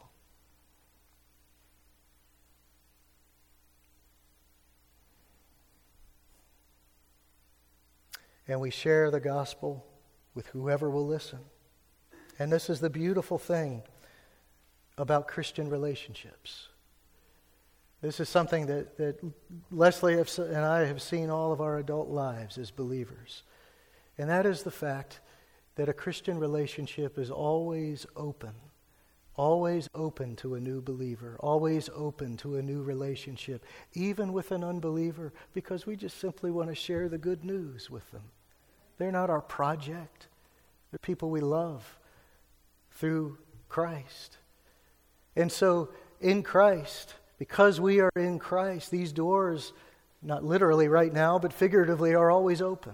And 8.47 8.61
we 8.61 8.69
share 8.69 9.11
the 9.11 9.19
gospel 9.19 9.85
with 10.33 10.47
whoever 10.47 10.89
will 10.89 11.05
listen. 11.05 11.39
And 12.39 12.51
this 12.51 12.69
is 12.69 12.79
the 12.79 12.89
beautiful 12.89 13.37
thing 13.37 13.83
about 14.97 15.27
Christian 15.27 15.69
relationships. 15.69 16.69
This 18.01 18.19
is 18.19 18.29
something 18.29 18.67
that, 18.67 18.97
that 18.97 19.19
Leslie 19.71 20.13
and 20.19 20.57
I 20.57 20.85
have 20.85 21.01
seen 21.01 21.29
all 21.29 21.51
of 21.51 21.61
our 21.61 21.77
adult 21.79 22.09
lives 22.09 22.57
as 22.57 22.69
believers. 22.69 23.43
And 24.17 24.29
that 24.29 24.45
is 24.45 24.63
the 24.63 24.71
fact 24.71 25.19
that 25.75 25.89
a 25.89 25.93
Christian 25.93 26.39
relationship 26.39 27.17
is 27.17 27.31
always 27.31 28.05
open, 28.15 28.53
always 29.35 29.89
open 29.95 30.35
to 30.37 30.55
a 30.55 30.59
new 30.59 30.81
believer, 30.81 31.37
always 31.39 31.89
open 31.95 32.37
to 32.37 32.57
a 32.57 32.61
new 32.61 32.83
relationship, 32.83 33.65
even 33.93 34.33
with 34.33 34.51
an 34.51 34.63
unbeliever, 34.63 35.33
because 35.53 35.85
we 35.85 35.95
just 35.95 36.19
simply 36.19 36.51
want 36.51 36.69
to 36.69 36.75
share 36.75 37.09
the 37.09 37.17
good 37.17 37.43
news 37.43 37.89
with 37.89 38.09
them. 38.11 38.23
They're 38.97 39.11
not 39.11 39.29
our 39.29 39.41
project, 39.41 40.27
they're 40.91 40.99
people 40.99 41.29
we 41.29 41.41
love 41.41 41.97
through 42.97 43.37
Christ. 43.69 44.37
And 45.35 45.51
so, 45.51 45.89
in 46.19 46.43
Christ, 46.43 47.13
because 47.37 47.79
we 47.79 47.99
are 47.99 48.11
in 48.15 48.39
Christ, 48.39 48.89
these 48.89 49.11
doors, 49.11 49.73
not 50.21 50.43
literally 50.43 50.87
right 50.87 51.13
now, 51.13 51.37
but 51.37 51.53
figuratively, 51.53 52.15
are 52.15 52.31
always 52.31 52.61
open. 52.61 52.93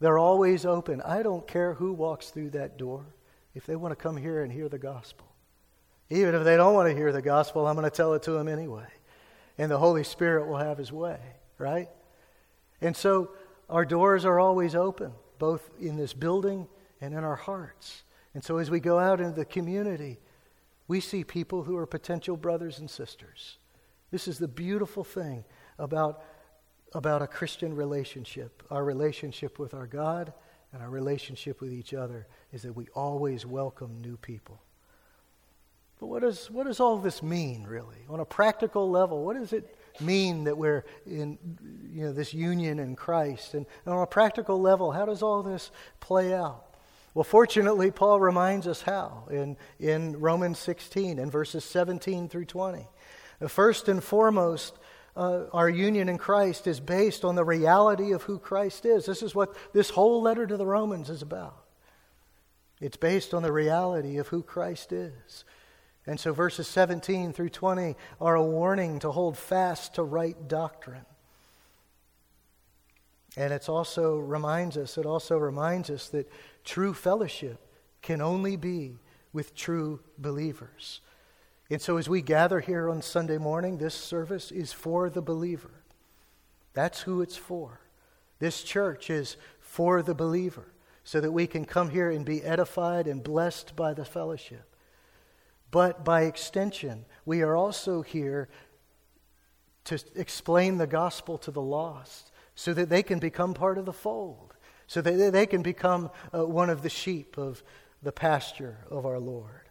They're 0.00 0.18
always 0.18 0.64
open. 0.64 1.02
I 1.02 1.22
don't 1.22 1.46
care 1.46 1.74
who 1.74 1.92
walks 1.92 2.30
through 2.30 2.50
that 2.50 2.78
door 2.78 3.04
if 3.54 3.66
they 3.66 3.74
want 3.74 3.92
to 3.92 3.96
come 4.00 4.16
here 4.16 4.44
and 4.44 4.52
hear 4.52 4.68
the 4.68 4.78
gospel. 4.78 5.26
Even 6.10 6.34
if 6.34 6.44
they 6.44 6.56
don't 6.56 6.74
want 6.74 6.88
to 6.88 6.94
hear 6.94 7.12
the 7.12 7.20
gospel, 7.20 7.66
I'm 7.66 7.74
going 7.74 7.90
to 7.90 7.94
tell 7.94 8.14
it 8.14 8.22
to 8.24 8.30
them 8.32 8.48
anyway. 8.48 8.86
And 9.58 9.70
the 9.70 9.78
Holy 9.78 10.04
Spirit 10.04 10.46
will 10.46 10.56
have 10.56 10.78
his 10.78 10.92
way, 10.92 11.18
right? 11.58 11.88
And 12.80 12.96
so 12.96 13.32
our 13.68 13.84
doors 13.84 14.24
are 14.24 14.38
always 14.38 14.76
open, 14.76 15.12
both 15.40 15.68
in 15.80 15.96
this 15.96 16.14
building 16.14 16.68
and 17.00 17.12
in 17.12 17.24
our 17.24 17.36
hearts. 17.36 18.04
And 18.34 18.44
so 18.44 18.58
as 18.58 18.70
we 18.70 18.80
go 18.80 18.98
out 18.98 19.20
into 19.20 19.34
the 19.34 19.44
community, 19.44 20.18
we 20.86 21.00
see 21.00 21.24
people 21.24 21.64
who 21.64 21.76
are 21.76 21.86
potential 21.86 22.36
brothers 22.36 22.78
and 22.78 22.90
sisters. 22.90 23.58
This 24.10 24.26
is 24.26 24.38
the 24.38 24.48
beautiful 24.48 25.04
thing 25.04 25.44
about, 25.78 26.22
about 26.94 27.22
a 27.22 27.26
Christian 27.26 27.74
relationship. 27.74 28.62
Our 28.70 28.84
relationship 28.84 29.58
with 29.58 29.74
our 29.74 29.86
God 29.86 30.32
and 30.72 30.82
our 30.82 30.90
relationship 30.90 31.60
with 31.60 31.72
each 31.72 31.94
other 31.94 32.26
is 32.52 32.62
that 32.62 32.74
we 32.74 32.86
always 32.94 33.44
welcome 33.44 34.00
new 34.00 34.16
people. 34.16 34.60
But 36.00 36.06
what 36.06 36.22
does, 36.22 36.50
what 36.50 36.66
does 36.66 36.80
all 36.80 36.98
this 36.98 37.22
mean, 37.22 37.64
really? 37.64 38.06
On 38.08 38.20
a 38.20 38.24
practical 38.24 38.88
level, 38.90 39.24
what 39.24 39.36
does 39.36 39.52
it 39.52 39.76
mean 40.00 40.44
that 40.44 40.56
we're 40.56 40.84
in 41.06 41.38
you 41.92 42.04
know, 42.04 42.12
this 42.12 42.32
union 42.32 42.78
in 42.78 42.94
Christ? 42.94 43.54
And, 43.54 43.66
and 43.84 43.94
on 43.94 44.02
a 44.02 44.06
practical 44.06 44.60
level, 44.60 44.92
how 44.92 45.06
does 45.06 45.22
all 45.22 45.42
this 45.42 45.70
play 45.98 46.32
out? 46.32 46.67
Well, 47.14 47.24
fortunately, 47.24 47.90
Paul 47.90 48.20
reminds 48.20 48.66
us 48.66 48.82
how 48.82 49.26
in, 49.30 49.56
in 49.80 50.18
Romans 50.20 50.58
16 50.58 51.18
in 51.18 51.30
verses 51.30 51.64
17 51.64 52.28
through 52.28 52.44
20. 52.44 52.86
First 53.48 53.88
and 53.88 54.02
foremost, 54.02 54.78
uh, 55.16 55.46
our 55.52 55.68
union 55.68 56.08
in 56.08 56.18
Christ 56.18 56.66
is 56.66 56.80
based 56.80 57.24
on 57.24 57.34
the 57.34 57.44
reality 57.44 58.12
of 58.12 58.22
who 58.22 58.38
Christ 58.38 58.86
is. 58.86 59.06
This 59.06 59.22
is 59.22 59.34
what 59.34 59.54
this 59.72 59.90
whole 59.90 60.22
letter 60.22 60.46
to 60.46 60.56
the 60.56 60.66
Romans 60.66 61.10
is 61.10 61.22
about. 61.22 61.64
It's 62.80 62.96
based 62.96 63.34
on 63.34 63.42
the 63.42 63.52
reality 63.52 64.18
of 64.18 64.28
who 64.28 64.42
Christ 64.42 64.92
is. 64.92 65.44
And 66.06 66.18
so 66.18 66.32
verses 66.32 66.68
17 66.68 67.32
through 67.32 67.50
20 67.50 67.96
are 68.20 68.34
a 68.34 68.42
warning 68.42 68.98
to 69.00 69.10
hold 69.10 69.36
fast 69.36 69.94
to 69.96 70.02
right 70.02 70.48
doctrine. 70.48 71.04
And 73.36 73.52
it 73.52 73.68
also 73.68 74.16
reminds 74.16 74.76
us, 74.76 74.96
it 74.96 75.06
also 75.06 75.36
reminds 75.36 75.90
us 75.90 76.08
that 76.08 76.30
True 76.68 76.92
fellowship 76.92 77.66
can 78.02 78.20
only 78.20 78.54
be 78.54 78.98
with 79.32 79.54
true 79.54 80.00
believers. 80.18 81.00
And 81.70 81.80
so, 81.80 81.96
as 81.96 82.10
we 82.10 82.20
gather 82.20 82.60
here 82.60 82.90
on 82.90 83.00
Sunday 83.00 83.38
morning, 83.38 83.78
this 83.78 83.94
service 83.94 84.52
is 84.52 84.70
for 84.70 85.08
the 85.08 85.22
believer. 85.22 85.70
That's 86.74 87.00
who 87.00 87.22
it's 87.22 87.38
for. 87.38 87.80
This 88.38 88.62
church 88.62 89.08
is 89.08 89.38
for 89.60 90.02
the 90.02 90.14
believer 90.14 90.66
so 91.04 91.22
that 91.22 91.32
we 91.32 91.46
can 91.46 91.64
come 91.64 91.88
here 91.88 92.10
and 92.10 92.22
be 92.22 92.42
edified 92.42 93.06
and 93.06 93.24
blessed 93.24 93.74
by 93.74 93.94
the 93.94 94.04
fellowship. 94.04 94.68
But 95.70 96.04
by 96.04 96.24
extension, 96.24 97.06
we 97.24 97.40
are 97.40 97.56
also 97.56 98.02
here 98.02 98.50
to 99.84 99.98
explain 100.14 100.76
the 100.76 100.86
gospel 100.86 101.38
to 101.38 101.50
the 101.50 101.62
lost 101.62 102.30
so 102.54 102.74
that 102.74 102.90
they 102.90 103.02
can 103.02 103.20
become 103.20 103.54
part 103.54 103.78
of 103.78 103.86
the 103.86 103.92
fold 103.94 104.52
so 104.88 105.00
that 105.00 105.32
they 105.32 105.46
can 105.46 105.62
become 105.62 106.10
uh, 106.34 106.44
one 106.44 106.70
of 106.70 106.82
the 106.82 106.90
sheep 106.90 107.38
of 107.38 107.62
the 108.02 108.10
pasture 108.10 108.78
of 108.90 109.06
our 109.06 109.20
Lord. 109.20 109.68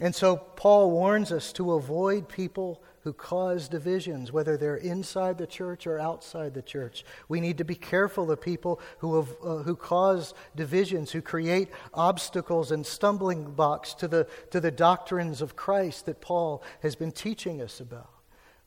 And 0.00 0.14
so 0.14 0.36
Paul 0.36 0.90
warns 0.90 1.32
us 1.32 1.52
to 1.54 1.72
avoid 1.72 2.28
people 2.28 2.82
who 3.02 3.12
cause 3.12 3.68
divisions, 3.68 4.32
whether 4.32 4.56
they're 4.56 4.76
inside 4.76 5.36
the 5.36 5.46
church 5.46 5.86
or 5.86 5.98
outside 5.98 6.54
the 6.54 6.62
church. 6.62 7.04
We 7.28 7.40
need 7.40 7.58
to 7.58 7.64
be 7.64 7.74
careful 7.74 8.30
of 8.30 8.40
people 8.40 8.80
who, 8.98 9.16
have, 9.16 9.28
uh, 9.42 9.56
who 9.58 9.74
cause 9.74 10.34
divisions, 10.54 11.10
who 11.10 11.20
create 11.20 11.68
obstacles 11.92 12.70
and 12.70 12.86
stumbling 12.86 13.44
blocks 13.44 13.94
to 13.94 14.08
the, 14.08 14.28
to 14.50 14.60
the 14.60 14.70
doctrines 14.70 15.42
of 15.42 15.56
Christ 15.56 16.06
that 16.06 16.20
Paul 16.20 16.62
has 16.82 16.94
been 16.94 17.12
teaching 17.12 17.60
us 17.60 17.80
about. 17.80 18.10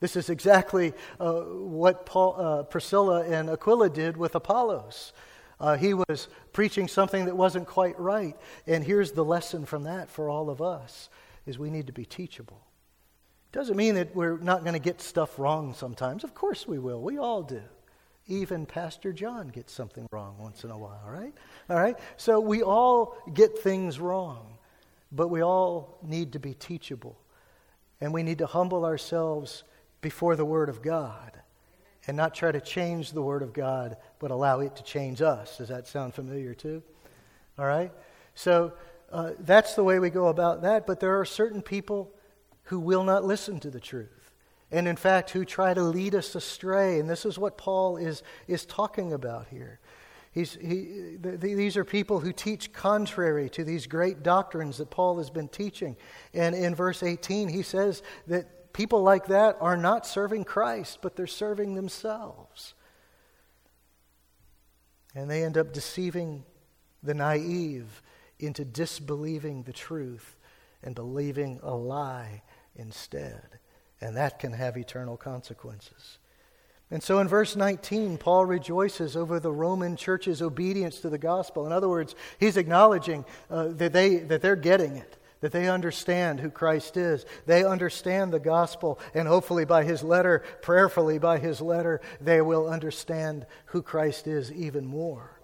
This 0.00 0.16
is 0.16 0.28
exactly 0.28 0.92
uh, 1.18 1.40
what 1.40 2.04
Paul, 2.04 2.36
uh, 2.38 2.62
Priscilla 2.64 3.24
and 3.24 3.48
Aquila 3.48 3.90
did 3.90 4.16
with 4.16 4.34
Apollos. 4.34 5.12
Uh, 5.58 5.76
he 5.76 5.94
was 5.94 6.28
preaching 6.52 6.86
something 6.86 7.24
that 7.24 7.36
wasn't 7.36 7.66
quite 7.66 7.98
right. 7.98 8.36
And 8.66 8.84
here's 8.84 9.12
the 9.12 9.24
lesson 9.24 9.64
from 9.64 9.84
that 9.84 10.10
for 10.10 10.28
all 10.28 10.50
of 10.50 10.60
us 10.60 11.08
is 11.46 11.58
we 11.58 11.70
need 11.70 11.86
to 11.86 11.92
be 11.92 12.04
teachable. 12.04 12.60
Doesn't 13.52 13.76
mean 13.76 13.94
that 13.94 14.14
we're 14.14 14.36
not 14.38 14.62
going 14.62 14.74
to 14.74 14.78
get 14.78 15.00
stuff 15.00 15.38
wrong 15.38 15.72
sometimes. 15.72 16.24
Of 16.24 16.34
course 16.34 16.68
we 16.68 16.78
will. 16.78 17.00
We 17.00 17.16
all 17.16 17.42
do. 17.42 17.62
Even 18.28 18.66
Pastor 18.66 19.12
John 19.12 19.48
gets 19.48 19.72
something 19.72 20.06
wrong 20.10 20.36
once 20.38 20.64
in 20.64 20.70
a 20.70 20.76
while, 20.76 21.04
right? 21.06 21.32
All 21.70 21.76
right? 21.76 21.96
So 22.16 22.40
we 22.40 22.62
all 22.62 23.16
get 23.32 23.58
things 23.58 23.98
wrong, 24.00 24.58
but 25.12 25.28
we 25.28 25.42
all 25.42 25.98
need 26.02 26.32
to 26.32 26.40
be 26.40 26.52
teachable. 26.52 27.16
And 28.00 28.12
we 28.12 28.22
need 28.22 28.38
to 28.38 28.46
humble 28.46 28.84
ourselves 28.84 29.64
before 30.00 30.36
the 30.36 30.44
Word 30.44 30.68
of 30.68 30.82
God 30.82 31.32
and 32.06 32.16
not 32.16 32.34
try 32.34 32.52
to 32.52 32.60
change 32.60 33.12
the 33.12 33.22
Word 33.22 33.42
of 33.42 33.52
God, 33.52 33.96
but 34.18 34.30
allow 34.30 34.60
it 34.60 34.76
to 34.76 34.82
change 34.82 35.22
us. 35.22 35.58
Does 35.58 35.68
that 35.68 35.86
sound 35.86 36.14
familiar 36.14 36.54
too? 36.54 36.82
All 37.58 37.66
right? 37.66 37.92
So 38.34 38.72
uh, 39.10 39.32
that's 39.40 39.74
the 39.74 39.84
way 39.84 39.98
we 39.98 40.10
go 40.10 40.28
about 40.28 40.62
that, 40.62 40.86
but 40.86 41.00
there 41.00 41.18
are 41.18 41.24
certain 41.24 41.62
people 41.62 42.12
who 42.64 42.78
will 42.78 43.04
not 43.04 43.24
listen 43.24 43.60
to 43.60 43.70
the 43.70 43.80
truth. 43.80 44.32
And 44.70 44.88
in 44.88 44.96
fact, 44.96 45.30
who 45.30 45.44
try 45.44 45.74
to 45.74 45.82
lead 45.82 46.14
us 46.14 46.34
astray. 46.34 46.98
And 46.98 47.08
this 47.08 47.24
is 47.24 47.38
what 47.38 47.56
Paul 47.56 47.96
is, 47.96 48.22
is 48.48 48.66
talking 48.66 49.12
about 49.12 49.46
here. 49.48 49.78
He's, 50.32 50.54
he, 50.54 51.16
th- 51.22 51.40
these 51.40 51.76
are 51.76 51.84
people 51.84 52.20
who 52.20 52.32
teach 52.32 52.72
contrary 52.72 53.48
to 53.50 53.64
these 53.64 53.86
great 53.86 54.22
doctrines 54.22 54.78
that 54.78 54.90
Paul 54.90 55.18
has 55.18 55.30
been 55.30 55.48
teaching. 55.48 55.96
And 56.34 56.54
in 56.54 56.74
verse 56.74 57.02
18, 57.02 57.48
he 57.48 57.62
says 57.62 58.02
that 58.26 58.65
people 58.76 59.02
like 59.02 59.26
that 59.28 59.56
are 59.58 59.76
not 59.76 60.06
serving 60.06 60.44
Christ, 60.44 60.98
but 61.00 61.16
they're 61.16 61.26
serving 61.26 61.74
themselves. 61.74 62.74
And 65.14 65.30
they 65.30 65.42
end 65.44 65.56
up 65.56 65.72
deceiving 65.72 66.44
the 67.02 67.14
naive 67.14 68.02
into 68.38 68.66
disbelieving 68.66 69.62
the 69.62 69.72
truth 69.72 70.36
and 70.82 70.94
believing 70.94 71.58
a 71.62 71.74
lie 71.74 72.42
instead. 72.74 73.58
And 74.02 74.14
that 74.18 74.38
can 74.38 74.52
have 74.52 74.76
eternal 74.76 75.16
consequences. 75.16 76.18
And 76.90 77.02
so 77.02 77.18
in 77.18 77.28
verse 77.28 77.56
19, 77.56 78.18
Paul 78.18 78.44
rejoices 78.44 79.16
over 79.16 79.40
the 79.40 79.50
Roman 79.50 79.96
church's 79.96 80.42
obedience 80.42 81.00
to 81.00 81.08
the 81.08 81.18
gospel. 81.18 81.66
In 81.66 81.72
other 81.72 81.88
words, 81.88 82.14
he's 82.38 82.58
acknowledging 82.58 83.24
uh, 83.50 83.68
that, 83.68 83.94
they, 83.94 84.18
that 84.18 84.42
they're 84.42 84.54
getting 84.54 84.96
it, 84.96 85.16
that 85.40 85.52
they 85.52 85.68
understand 85.68 86.40
who 86.40 86.50
Christ 86.50 86.96
is. 86.96 87.26
They 87.46 87.64
understand 87.64 88.32
the 88.32 88.40
gospel, 88.40 88.98
and 89.14 89.28
hopefully 89.28 89.64
by 89.64 89.84
his 89.84 90.02
letter, 90.02 90.42
prayerfully 90.62 91.18
by 91.18 91.38
his 91.38 91.60
letter, 91.60 92.00
they 92.20 92.40
will 92.40 92.68
understand 92.68 93.46
who 93.66 93.82
Christ 93.82 94.26
is 94.26 94.52
even 94.52 94.86
more. 94.86 95.40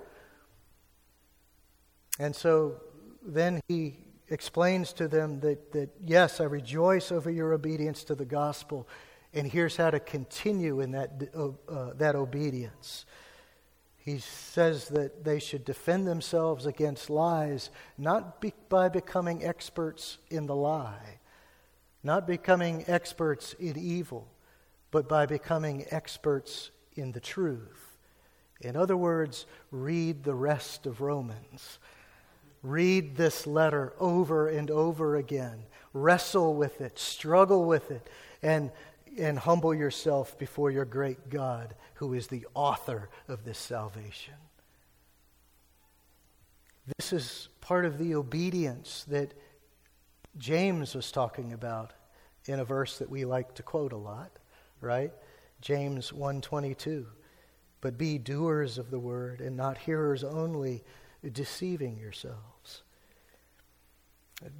And 2.18 2.34
so 2.34 2.80
then 3.24 3.60
he 3.68 3.98
explains 4.28 4.92
to 4.94 5.08
them 5.08 5.40
that, 5.40 5.72
that 5.72 5.90
yes, 6.04 6.40
I 6.40 6.44
rejoice 6.44 7.12
over 7.12 7.30
your 7.30 7.52
obedience 7.52 8.04
to 8.04 8.14
the 8.14 8.24
gospel 8.24 8.88
and 9.34 9.50
here's 9.50 9.76
how 9.76 9.90
to 9.90 10.00
continue 10.00 10.80
in 10.80 10.92
that, 10.92 11.30
uh, 11.34 11.48
uh, 11.68 11.94
that 11.94 12.14
obedience. 12.14 13.06
He 14.04 14.18
says 14.18 14.88
that 14.88 15.24
they 15.24 15.38
should 15.38 15.64
defend 15.64 16.06
themselves 16.06 16.66
against 16.66 17.08
lies, 17.08 17.70
not 17.96 18.40
be, 18.40 18.52
by 18.68 18.88
becoming 18.88 19.44
experts 19.44 20.18
in 20.28 20.46
the 20.46 20.56
lie, 20.56 21.20
not 22.02 22.26
becoming 22.26 22.84
experts 22.88 23.52
in 23.60 23.78
evil, 23.78 24.26
but 24.90 25.08
by 25.08 25.26
becoming 25.26 25.84
experts 25.90 26.72
in 26.96 27.12
the 27.12 27.20
truth. 27.20 27.96
In 28.60 28.76
other 28.76 28.96
words, 28.96 29.46
read 29.70 30.24
the 30.24 30.34
rest 30.34 30.84
of 30.86 31.00
Romans. 31.00 31.78
Read 32.62 33.16
this 33.16 33.46
letter 33.46 33.92
over 34.00 34.48
and 34.48 34.70
over 34.70 35.16
again. 35.16 35.62
Wrestle 35.92 36.54
with 36.54 36.80
it, 36.80 36.98
struggle 36.98 37.64
with 37.64 37.90
it, 37.90 38.08
and 38.42 38.70
and 39.18 39.38
humble 39.38 39.74
yourself 39.74 40.38
before 40.38 40.70
your 40.70 40.84
great 40.84 41.28
God, 41.30 41.74
who 42.02 42.14
is 42.14 42.26
the 42.26 42.44
author 42.52 43.08
of 43.28 43.44
this 43.44 43.56
salvation. 43.56 44.34
This 46.98 47.12
is 47.12 47.48
part 47.60 47.84
of 47.84 47.96
the 47.96 48.16
obedience 48.16 49.04
that 49.06 49.34
James 50.36 50.96
was 50.96 51.12
talking 51.12 51.52
about 51.52 51.92
in 52.46 52.58
a 52.58 52.64
verse 52.64 52.98
that 52.98 53.08
we 53.08 53.24
like 53.24 53.54
to 53.54 53.62
quote 53.62 53.92
a 53.92 53.96
lot, 53.96 54.32
right? 54.80 55.12
James 55.60 56.10
1:22. 56.10 57.06
But 57.80 57.96
be 57.96 58.18
doers 58.18 58.78
of 58.78 58.90
the 58.90 58.98
word 58.98 59.40
and 59.40 59.56
not 59.56 59.78
hearers 59.78 60.24
only, 60.24 60.82
deceiving 61.32 61.98
yourselves. 61.98 62.82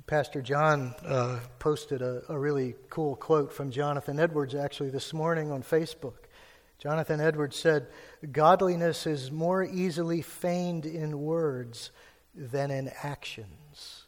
Pastor 0.07 0.43
John 0.43 0.95
uh, 1.05 1.41
posted 1.59 2.03
a, 2.03 2.23
a, 2.29 2.39
really 2.39 2.77
cool 2.89 3.17
quote 3.17 3.53
from 3.53 3.73
Jonathan 3.73 4.21
Edwards 4.21 4.55
actually 4.55 4.91
this 4.91 5.13
morning 5.13 5.51
on 5.51 5.65
Facebook. 5.65 6.29
Jonathan 6.83 7.21
Edwards 7.21 7.57
said, 7.57 7.87
Godliness 8.33 9.07
is 9.07 9.31
more 9.31 9.63
easily 9.63 10.21
feigned 10.21 10.85
in 10.85 11.21
words 11.21 11.93
than 12.35 12.71
in 12.71 12.91
actions. 13.03 14.07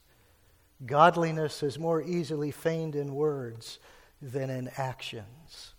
Godliness 0.84 1.62
is 1.62 1.78
more 1.78 2.02
easily 2.02 2.50
feigned 2.50 2.96
in 2.96 3.14
words 3.14 3.78
than 4.20 4.50
in 4.50 4.70
actions. 4.76 5.74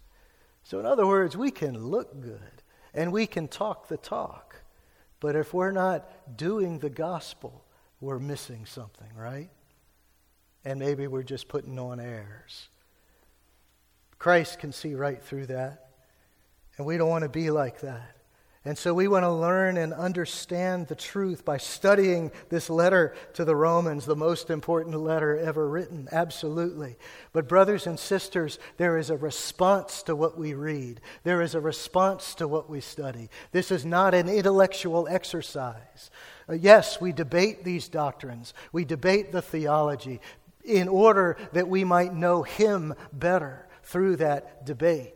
So, 0.63 0.79
in 0.79 0.85
other 0.85 1.05
words, 1.05 1.35
we 1.35 1.51
can 1.51 1.77
look 1.77 2.21
good 2.21 2.63
and 2.93 3.11
we 3.11 3.27
can 3.27 3.49
talk 3.49 3.89
the 3.89 3.97
talk, 3.97 4.55
but 5.19 5.35
if 5.35 5.53
we're 5.53 5.71
not 5.71 6.37
doing 6.37 6.79
the 6.79 6.89
gospel, 6.89 7.65
we're 7.99 8.19
missing 8.19 8.65
something, 8.65 9.09
right? 9.17 9.49
and 10.65 10.79
maybe 10.79 11.05
we're 11.07 11.23
just 11.23 11.47
putting 11.47 11.77
on 11.77 11.99
airs. 11.99 12.69
Christ 14.17 14.59
can 14.59 14.71
see 14.71 14.95
right 14.95 15.21
through 15.21 15.45
that, 15.45 15.84
and 16.77 16.85
we 16.85 16.97
don't 16.97 17.09
want 17.09 17.23
to 17.23 17.29
be 17.29 17.49
like 17.51 17.81
that. 17.81 18.15
And 18.67 18.75
so 18.75 18.95
we 18.95 19.07
want 19.07 19.21
to 19.21 19.31
learn 19.31 19.77
and 19.77 19.93
understand 19.93 20.87
the 20.87 20.95
truth 20.95 21.45
by 21.45 21.57
studying 21.57 22.31
this 22.49 22.67
letter 22.67 23.15
to 23.33 23.45
the 23.45 23.55
Romans, 23.55 24.07
the 24.07 24.15
most 24.15 24.49
important 24.49 24.99
letter 24.99 25.37
ever 25.37 25.69
written, 25.69 26.09
absolutely. 26.11 26.97
But, 27.31 27.47
brothers 27.47 27.85
and 27.85 27.99
sisters, 27.99 28.57
there 28.77 28.97
is 28.97 29.11
a 29.11 29.17
response 29.17 30.01
to 30.03 30.15
what 30.15 30.35
we 30.35 30.55
read, 30.55 30.99
there 31.23 31.43
is 31.43 31.53
a 31.53 31.61
response 31.61 32.33
to 32.35 32.47
what 32.47 32.67
we 32.67 32.81
study. 32.81 33.29
This 33.51 33.69
is 33.69 33.85
not 33.85 34.15
an 34.15 34.27
intellectual 34.27 35.07
exercise. 35.07 36.09
Uh, 36.49 36.53
yes, 36.53 36.99
we 36.99 37.11
debate 37.11 37.63
these 37.63 37.87
doctrines, 37.87 38.55
we 38.71 38.83
debate 38.83 39.31
the 39.31 39.43
theology, 39.43 40.21
in 40.63 40.87
order 40.87 41.37
that 41.53 41.67
we 41.67 41.83
might 41.83 42.15
know 42.15 42.41
Him 42.41 42.95
better 43.13 43.67
through 43.83 44.15
that 44.15 44.65
debate. 44.65 45.14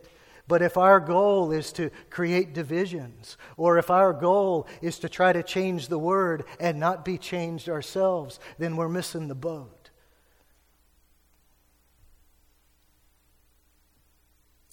But 0.50 0.62
if 0.62 0.76
our 0.76 0.98
goal 0.98 1.52
is 1.52 1.70
to 1.74 1.90
create 2.10 2.54
divisions, 2.54 3.36
or 3.56 3.78
if 3.78 3.88
our 3.88 4.12
goal 4.12 4.66
is 4.82 4.98
to 4.98 5.08
try 5.08 5.32
to 5.32 5.44
change 5.44 5.86
the 5.86 5.96
Word 5.96 6.42
and 6.58 6.80
not 6.80 7.04
be 7.04 7.18
changed 7.18 7.68
ourselves, 7.68 8.40
then 8.58 8.74
we're 8.74 8.88
missing 8.88 9.28
the 9.28 9.36
boat. 9.36 9.90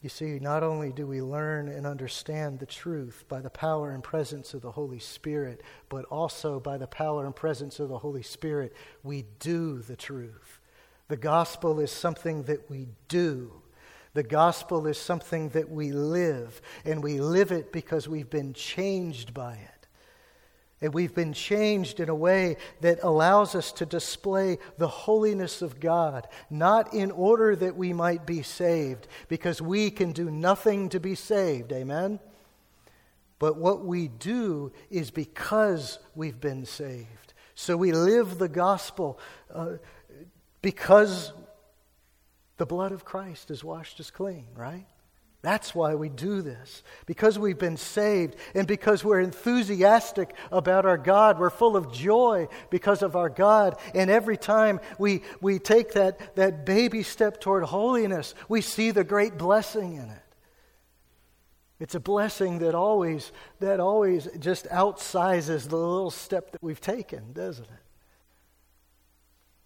You 0.01 0.09
see, 0.09 0.39
not 0.39 0.63
only 0.63 0.91
do 0.91 1.05
we 1.05 1.21
learn 1.21 1.67
and 1.67 1.85
understand 1.85 2.57
the 2.57 2.65
truth 2.65 3.25
by 3.29 3.39
the 3.39 3.51
power 3.51 3.91
and 3.91 4.03
presence 4.03 4.55
of 4.55 4.63
the 4.63 4.71
Holy 4.71 4.97
Spirit, 4.97 5.61
but 5.89 6.05
also 6.05 6.59
by 6.59 6.79
the 6.79 6.87
power 6.87 7.23
and 7.23 7.35
presence 7.35 7.79
of 7.79 7.89
the 7.89 7.99
Holy 7.99 8.23
Spirit, 8.23 8.73
we 9.03 9.25
do 9.37 9.83
the 9.83 9.95
truth. 9.95 10.59
The 11.07 11.17
gospel 11.17 11.79
is 11.79 11.91
something 11.91 12.43
that 12.43 12.67
we 12.67 12.87
do. 13.07 13.61
The 14.17 14.23
gospel 14.23 14.87
is 14.87 14.97
something 14.97 15.49
that 15.49 15.69
we 15.69 15.91
live, 15.91 16.59
and 16.83 17.03
we 17.03 17.21
live 17.21 17.51
it 17.51 17.71
because 17.71 18.07
we've 18.07 18.31
been 18.31 18.53
changed 18.53 19.31
by 19.31 19.53
it. 19.53 19.87
And 20.81 20.91
we've 20.91 21.13
been 21.13 21.33
changed 21.33 21.99
in 21.99 22.09
a 22.09 22.15
way 22.15 22.57
that 22.81 22.97
allows 23.03 23.53
us 23.53 23.71
to 23.73 23.85
display 23.85 24.57
the 24.79 24.87
holiness 24.87 25.61
of 25.61 25.79
God, 25.79 26.27
not 26.49 26.95
in 26.95 27.11
order 27.11 27.55
that 27.57 27.77
we 27.77 27.93
might 27.93 28.25
be 28.25 28.41
saved, 28.41 29.07
because 29.27 29.61
we 29.61 29.91
can 29.91 30.13
do 30.13 30.31
nothing 30.31 30.89
to 30.89 30.99
be 30.99 31.13
saved. 31.13 31.71
Amen? 31.71 32.19
But 33.37 33.57
what 33.57 33.85
we 33.85 34.07
do 34.07 34.71
is 34.89 35.11
because 35.11 35.99
we've 36.15 36.41
been 36.41 36.65
saved. 36.65 37.33
So 37.53 37.77
we 37.77 37.91
live 37.91 38.39
the 38.39 38.49
gospel. 38.49 39.19
Uh, 39.53 39.73
because 40.63 41.33
the 42.57 42.65
blood 42.65 42.91
of 42.91 43.05
Christ 43.05 43.49
has 43.49 43.63
washed 43.63 43.99
us 43.99 44.11
clean, 44.11 44.47
right? 44.55 44.85
That's 45.43 45.75
why 45.75 45.95
we 45.95 46.09
do 46.09 46.41
this. 46.41 46.83
Because 47.05 47.37
we've 47.37 47.57
been 47.57 47.77
saved 47.77 48.35
and 48.55 48.67
because 48.67 49.03
we're 49.03 49.21
enthusiastic 49.21 50.35
about 50.51 50.85
our 50.85 50.97
God. 50.97 51.39
We're 51.39 51.51
full 51.51 51.77
of 51.77 51.93
joy 51.93 52.47
because 52.69 53.03
of 53.03 53.15
our 53.15 53.29
God. 53.29 53.77
And 53.93 54.09
every 54.09 54.35
time 54.35 54.79
we, 54.97 55.21
we 55.39 55.59
take 55.59 55.93
that, 55.93 56.35
that 56.35 56.65
baby 56.65 57.03
step 57.03 57.39
toward 57.39 57.63
holiness, 57.63 58.33
we 58.49 58.61
see 58.61 58.91
the 58.91 59.03
great 59.03 59.37
blessing 59.37 59.95
in 59.95 60.09
it. 60.09 60.23
It's 61.79 61.93
a 61.93 61.99
blessing 61.99 62.59
that 62.59 62.73
always, 62.73 63.31
that 63.59 63.79
always 63.79 64.27
just 64.39 64.67
outsizes 64.69 65.69
the 65.69 65.77
little 65.77 66.09
step 66.09 66.51
that 66.51 66.63
we've 66.63 66.81
taken, 66.81 67.33
doesn't 67.33 67.65
it? 67.65 67.83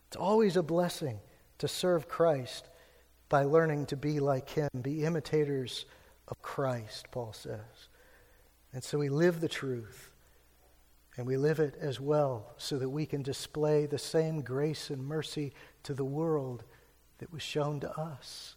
It's 0.09 0.17
always 0.17 0.57
a 0.57 0.63
blessing 0.63 1.21
to 1.59 1.69
serve 1.69 2.09
Christ 2.09 2.67
by 3.31 3.45
learning 3.45 3.85
to 3.87 3.95
be 3.95 4.19
like 4.19 4.49
Him, 4.49 4.69
be 4.81 5.05
imitators 5.05 5.85
of 6.27 6.41
Christ, 6.41 7.07
Paul 7.11 7.31
says. 7.31 7.87
And 8.73 8.83
so 8.83 8.99
we 8.99 9.07
live 9.07 9.39
the 9.39 9.47
truth, 9.47 10.11
and 11.15 11.25
we 11.25 11.37
live 11.37 11.59
it 11.59 11.75
as 11.79 11.99
well 11.99 12.51
so 12.57 12.77
that 12.77 12.89
we 12.89 13.05
can 13.05 13.23
display 13.23 13.85
the 13.85 13.97
same 13.97 14.41
grace 14.41 14.89
and 14.89 15.07
mercy 15.07 15.53
to 15.83 15.93
the 15.93 16.03
world 16.03 16.65
that 17.19 17.31
was 17.31 17.41
shown 17.41 17.79
to 17.79 17.91
us. 17.97 18.55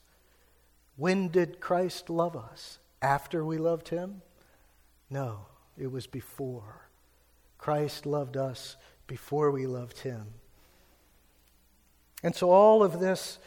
When 0.97 1.29
did 1.29 1.61
Christ 1.61 2.11
love 2.11 2.37
us? 2.37 2.81
After 3.01 3.45
we 3.45 3.59
loved 3.59 3.91
Him? 3.91 4.23
No, 5.09 5.47
it 5.79 5.93
was 5.93 6.09
before. 6.09 6.89
Christ 7.59 8.07
loved 8.07 8.37
us 8.37 8.77
before 9.07 9.53
we 9.53 9.69
loved 9.69 10.01
Him. 10.01 10.27
And 12.25 12.35
so 12.35 12.51
all 12.51 12.83
of 12.83 12.99
this, 12.99 13.39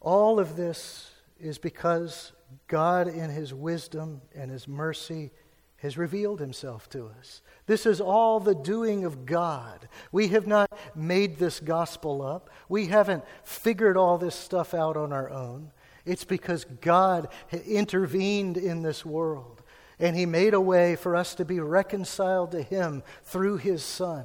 all 0.00 0.38
of 0.38 0.56
this 0.56 1.10
is 1.40 1.58
because 1.58 2.32
God, 2.66 3.08
in 3.08 3.30
His 3.30 3.52
wisdom 3.52 4.22
and 4.34 4.50
His 4.50 4.66
mercy, 4.68 5.30
has 5.78 5.96
revealed 5.96 6.40
himself 6.40 6.88
to 6.90 7.06
us. 7.18 7.40
This 7.66 7.86
is 7.86 8.00
all 8.00 8.40
the 8.40 8.54
doing 8.54 9.04
of 9.04 9.24
God. 9.24 9.88
We 10.10 10.28
have 10.28 10.46
not 10.46 10.70
made 10.94 11.38
this 11.38 11.60
gospel 11.60 12.20
up. 12.20 12.50
We 12.68 12.86
haven't 12.86 13.24
figured 13.44 13.96
all 13.96 14.18
this 14.18 14.34
stuff 14.34 14.74
out 14.74 14.96
on 14.96 15.12
our 15.12 15.30
own. 15.30 15.70
It's 16.04 16.24
because 16.24 16.64
God 16.80 17.28
intervened 17.52 18.56
in 18.56 18.82
this 18.82 19.04
world 19.06 19.62
and 20.00 20.16
he 20.16 20.26
made 20.26 20.54
a 20.54 20.60
way 20.60 20.96
for 20.96 21.14
us 21.14 21.34
to 21.36 21.44
be 21.44 21.60
reconciled 21.60 22.52
to 22.52 22.62
him 22.62 23.02
through 23.24 23.58
his 23.58 23.82
son. 23.82 24.24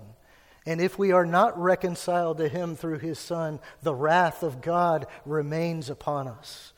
And 0.66 0.80
if 0.80 0.98
we 0.98 1.12
are 1.12 1.26
not 1.26 1.60
reconciled 1.60 2.38
to 2.38 2.48
him 2.48 2.76
through 2.76 3.00
his 3.00 3.20
son, 3.20 3.60
the 3.82 3.94
wrath 3.94 4.44
of 4.44 4.62
God 4.62 5.08
remains 5.26 5.90
upon 5.90 6.28
us. 6.28 6.74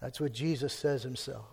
That's 0.00 0.20
what 0.20 0.32
Jesus 0.32 0.72
says 0.72 1.02
himself. 1.02 1.46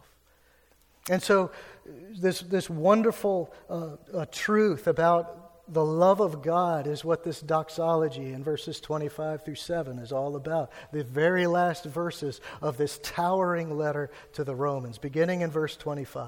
And 1.09 1.23
so, 1.23 1.51
this, 1.85 2.41
this 2.41 2.69
wonderful 2.69 3.51
uh, 3.69 3.95
uh, 4.13 4.25
truth 4.31 4.85
about 4.85 5.41
the 5.73 5.83
love 5.83 6.19
of 6.19 6.41
God 6.41 6.85
is 6.85 7.05
what 7.05 7.23
this 7.23 7.39
doxology 7.39 8.33
in 8.33 8.43
verses 8.43 8.79
25 8.81 9.45
through 9.45 9.55
7 9.55 9.99
is 9.99 10.11
all 10.11 10.35
about. 10.35 10.69
The 10.91 11.03
very 11.03 11.47
last 11.47 11.85
verses 11.85 12.41
of 12.61 12.77
this 12.77 12.99
towering 13.01 13.77
letter 13.77 14.11
to 14.33 14.43
the 14.43 14.55
Romans, 14.55 14.97
beginning 14.97 15.41
in 15.41 15.49
verse 15.49 15.77
25. 15.77 16.27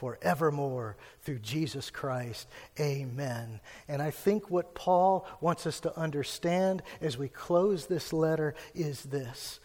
forevermore 0.00 0.96
through 1.20 1.40
Jesus 1.40 1.90
Christ. 1.90 2.48
Amen. 2.80 3.60
And 3.86 4.00
I 4.00 4.10
think 4.10 4.50
what 4.50 4.74
Paul 4.74 5.26
wants 5.42 5.66
us 5.66 5.78
to 5.80 5.94
understand 5.94 6.82
as 7.02 7.18
we 7.18 7.28
close 7.28 7.84
this 7.84 8.10
letter 8.10 8.54
is 8.74 9.02
this 9.02 9.60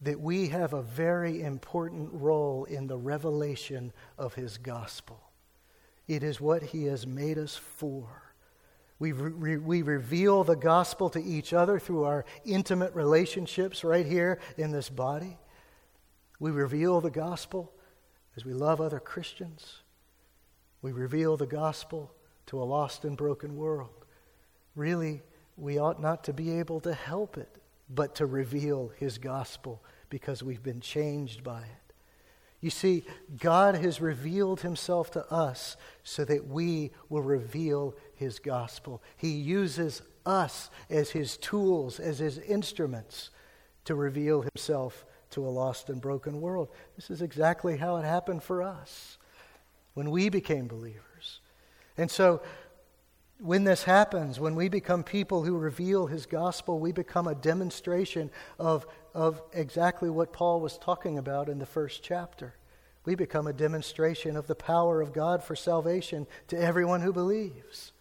that 0.00 0.20
we 0.20 0.48
have 0.48 0.72
a 0.74 0.82
very 0.82 1.40
important 1.40 2.10
role 2.12 2.64
in 2.64 2.88
the 2.88 2.96
revelation 2.96 3.92
of 4.18 4.34
his 4.34 4.58
gospel. 4.58 5.18
It 6.08 6.22
is 6.24 6.40
what 6.40 6.62
he 6.62 6.84
has 6.86 7.06
made 7.06 7.38
us 7.38 7.56
for. 7.56 8.08
We, 8.98 9.12
re- 9.12 9.56
we 9.56 9.82
reveal 9.82 10.42
the 10.42 10.56
gospel 10.56 11.08
to 11.10 11.22
each 11.22 11.54
other 11.54 11.78
through 11.78 12.04
our 12.04 12.26
intimate 12.44 12.94
relationships 12.94 13.84
right 13.84 14.04
here 14.04 14.40
in 14.58 14.72
this 14.72 14.90
body. 14.90 15.38
We 16.38 16.50
reveal 16.50 17.00
the 17.00 17.10
gospel 17.10 17.72
as 18.36 18.44
we 18.44 18.52
love 18.52 18.80
other 18.80 19.00
Christians, 19.00 19.82
we 20.82 20.92
reveal 20.92 21.36
the 21.36 21.46
gospel 21.46 22.12
to 22.46 22.60
a 22.60 22.64
lost 22.64 23.04
and 23.04 23.16
broken 23.16 23.56
world. 23.56 24.04
Really, 24.76 25.22
we 25.56 25.78
ought 25.78 26.00
not 26.00 26.24
to 26.24 26.32
be 26.32 26.58
able 26.58 26.80
to 26.80 26.92
help 26.92 27.38
it, 27.38 27.56
but 27.88 28.14
to 28.16 28.26
reveal 28.26 28.92
his 28.96 29.18
gospel 29.18 29.82
because 30.10 30.42
we've 30.42 30.62
been 30.62 30.80
changed 30.80 31.44
by 31.44 31.60
it. 31.60 31.94
You 32.60 32.70
see, 32.70 33.04
God 33.38 33.74
has 33.74 34.00
revealed 34.00 34.62
himself 34.62 35.10
to 35.12 35.30
us 35.30 35.76
so 36.02 36.24
that 36.24 36.46
we 36.46 36.92
will 37.10 37.22
reveal 37.22 37.94
his 38.14 38.38
gospel. 38.38 39.02
He 39.16 39.32
uses 39.32 40.00
us 40.24 40.70
as 40.88 41.10
his 41.10 41.36
tools, 41.36 42.00
as 42.00 42.18
his 42.18 42.38
instruments 42.38 43.30
to 43.84 43.94
reveal 43.94 44.42
himself 44.42 45.04
to 45.34 45.46
a 45.46 45.50
lost 45.50 45.90
and 45.90 46.00
broken 46.00 46.40
world. 46.40 46.68
This 46.96 47.10
is 47.10 47.22
exactly 47.22 47.76
how 47.76 47.96
it 47.96 48.04
happened 48.04 48.42
for 48.42 48.62
us 48.62 49.18
when 49.94 50.10
we 50.10 50.28
became 50.28 50.66
believers. 50.66 51.40
And 51.96 52.10
so, 52.10 52.42
when 53.38 53.64
this 53.64 53.82
happens, 53.82 54.38
when 54.38 54.54
we 54.54 54.68
become 54.68 55.02
people 55.02 55.42
who 55.42 55.56
reveal 55.56 56.06
his 56.06 56.24
gospel, 56.24 56.78
we 56.78 56.92
become 56.92 57.26
a 57.26 57.34
demonstration 57.34 58.30
of, 58.58 58.86
of 59.12 59.42
exactly 59.52 60.08
what 60.08 60.32
Paul 60.32 60.60
was 60.60 60.78
talking 60.78 61.18
about 61.18 61.48
in 61.48 61.58
the 61.58 61.66
first 61.66 62.02
chapter. 62.02 62.54
We 63.04 63.16
become 63.16 63.46
a 63.46 63.52
demonstration 63.52 64.36
of 64.36 64.46
the 64.46 64.54
power 64.54 65.02
of 65.02 65.12
God 65.12 65.42
for 65.42 65.56
salvation 65.56 66.26
to 66.48 66.58
everyone 66.58 67.02
who 67.02 67.12
believes. 67.12 67.92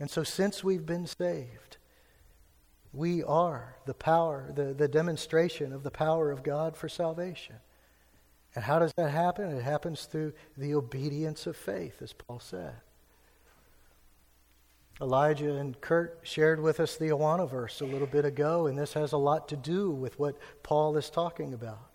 And 0.00 0.10
so, 0.10 0.22
since 0.22 0.62
we've 0.62 0.86
been 0.86 1.06
saved, 1.06 1.77
we 2.92 3.22
are 3.22 3.76
the 3.86 3.94
power, 3.94 4.50
the, 4.54 4.74
the 4.74 4.88
demonstration 4.88 5.72
of 5.72 5.82
the 5.82 5.90
power 5.90 6.30
of 6.30 6.42
God 6.42 6.76
for 6.76 6.88
salvation. 6.88 7.56
And 8.54 8.64
how 8.64 8.78
does 8.78 8.92
that 8.96 9.10
happen? 9.10 9.50
It 9.50 9.62
happens 9.62 10.06
through 10.06 10.32
the 10.56 10.74
obedience 10.74 11.46
of 11.46 11.56
faith, 11.56 12.00
as 12.02 12.12
Paul 12.12 12.40
said. 12.40 12.74
Elijah 15.00 15.54
and 15.54 15.80
Kurt 15.80 16.18
shared 16.22 16.60
with 16.60 16.80
us 16.80 16.96
the 16.96 17.10
Awana 17.10 17.48
verse 17.48 17.80
a 17.80 17.84
little 17.86 18.06
bit 18.06 18.24
ago, 18.24 18.66
and 18.66 18.76
this 18.76 18.94
has 18.94 19.12
a 19.12 19.18
lot 19.18 19.48
to 19.48 19.56
do 19.56 19.90
with 19.90 20.18
what 20.18 20.36
Paul 20.62 20.96
is 20.96 21.08
talking 21.08 21.54
about. 21.54 21.90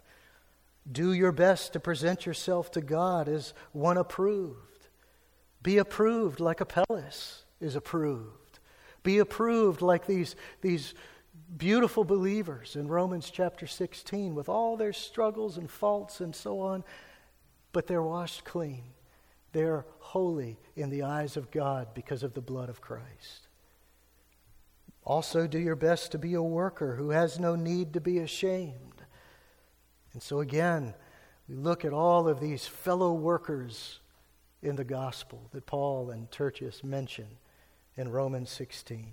Do 0.89 1.11
your 1.11 1.31
best 1.31 1.73
to 1.73 1.79
present 1.79 2.25
yourself 2.25 2.71
to 2.71 2.81
God 2.81 3.27
as 3.27 3.53
one 3.71 3.97
approved. 3.97 4.87
Be 5.61 5.77
approved 5.77 6.39
like 6.39 6.61
Apelles 6.61 7.45
is 7.59 7.75
approved. 7.75 8.42
Be 9.03 9.19
approved 9.19 9.81
like 9.81 10.05
these, 10.05 10.35
these 10.61 10.93
beautiful 11.57 12.03
believers 12.03 12.75
in 12.75 12.87
Romans 12.87 13.29
chapter 13.29 13.67
16 13.67 14.33
with 14.33 14.49
all 14.49 14.77
their 14.77 14.93
struggles 14.93 15.57
and 15.57 15.69
faults 15.69 16.21
and 16.21 16.35
so 16.35 16.61
on, 16.61 16.83
but 17.71 17.87
they're 17.87 18.01
washed 18.01 18.45
clean. 18.45 18.83
They're 19.51 19.85
holy 19.99 20.57
in 20.75 20.89
the 20.89 21.03
eyes 21.03 21.37
of 21.37 21.51
God 21.51 21.89
because 21.93 22.23
of 22.23 22.33
the 22.33 22.41
blood 22.41 22.69
of 22.69 22.81
Christ. 22.81 23.47
Also, 25.05 25.47
do 25.47 25.59
your 25.59 25.75
best 25.75 26.11
to 26.11 26.17
be 26.17 26.33
a 26.33 26.41
worker 26.41 26.95
who 26.95 27.09
has 27.09 27.39
no 27.39 27.55
need 27.55 27.93
to 27.93 28.01
be 28.01 28.19
ashamed. 28.19 29.03
And 30.13 30.23
so, 30.23 30.39
again, 30.39 30.93
we 31.47 31.55
look 31.55 31.83
at 31.83 31.91
all 31.93 32.27
of 32.27 32.39
these 32.39 32.65
fellow 32.65 33.13
workers 33.13 33.99
in 34.61 34.75
the 34.77 34.85
gospel 34.85 35.49
that 35.51 35.65
Paul 35.65 36.09
and 36.09 36.31
Tertius 36.31 36.83
mention 36.83 37.27
in 37.95 38.09
Romans 38.09 38.49
16. 38.49 39.11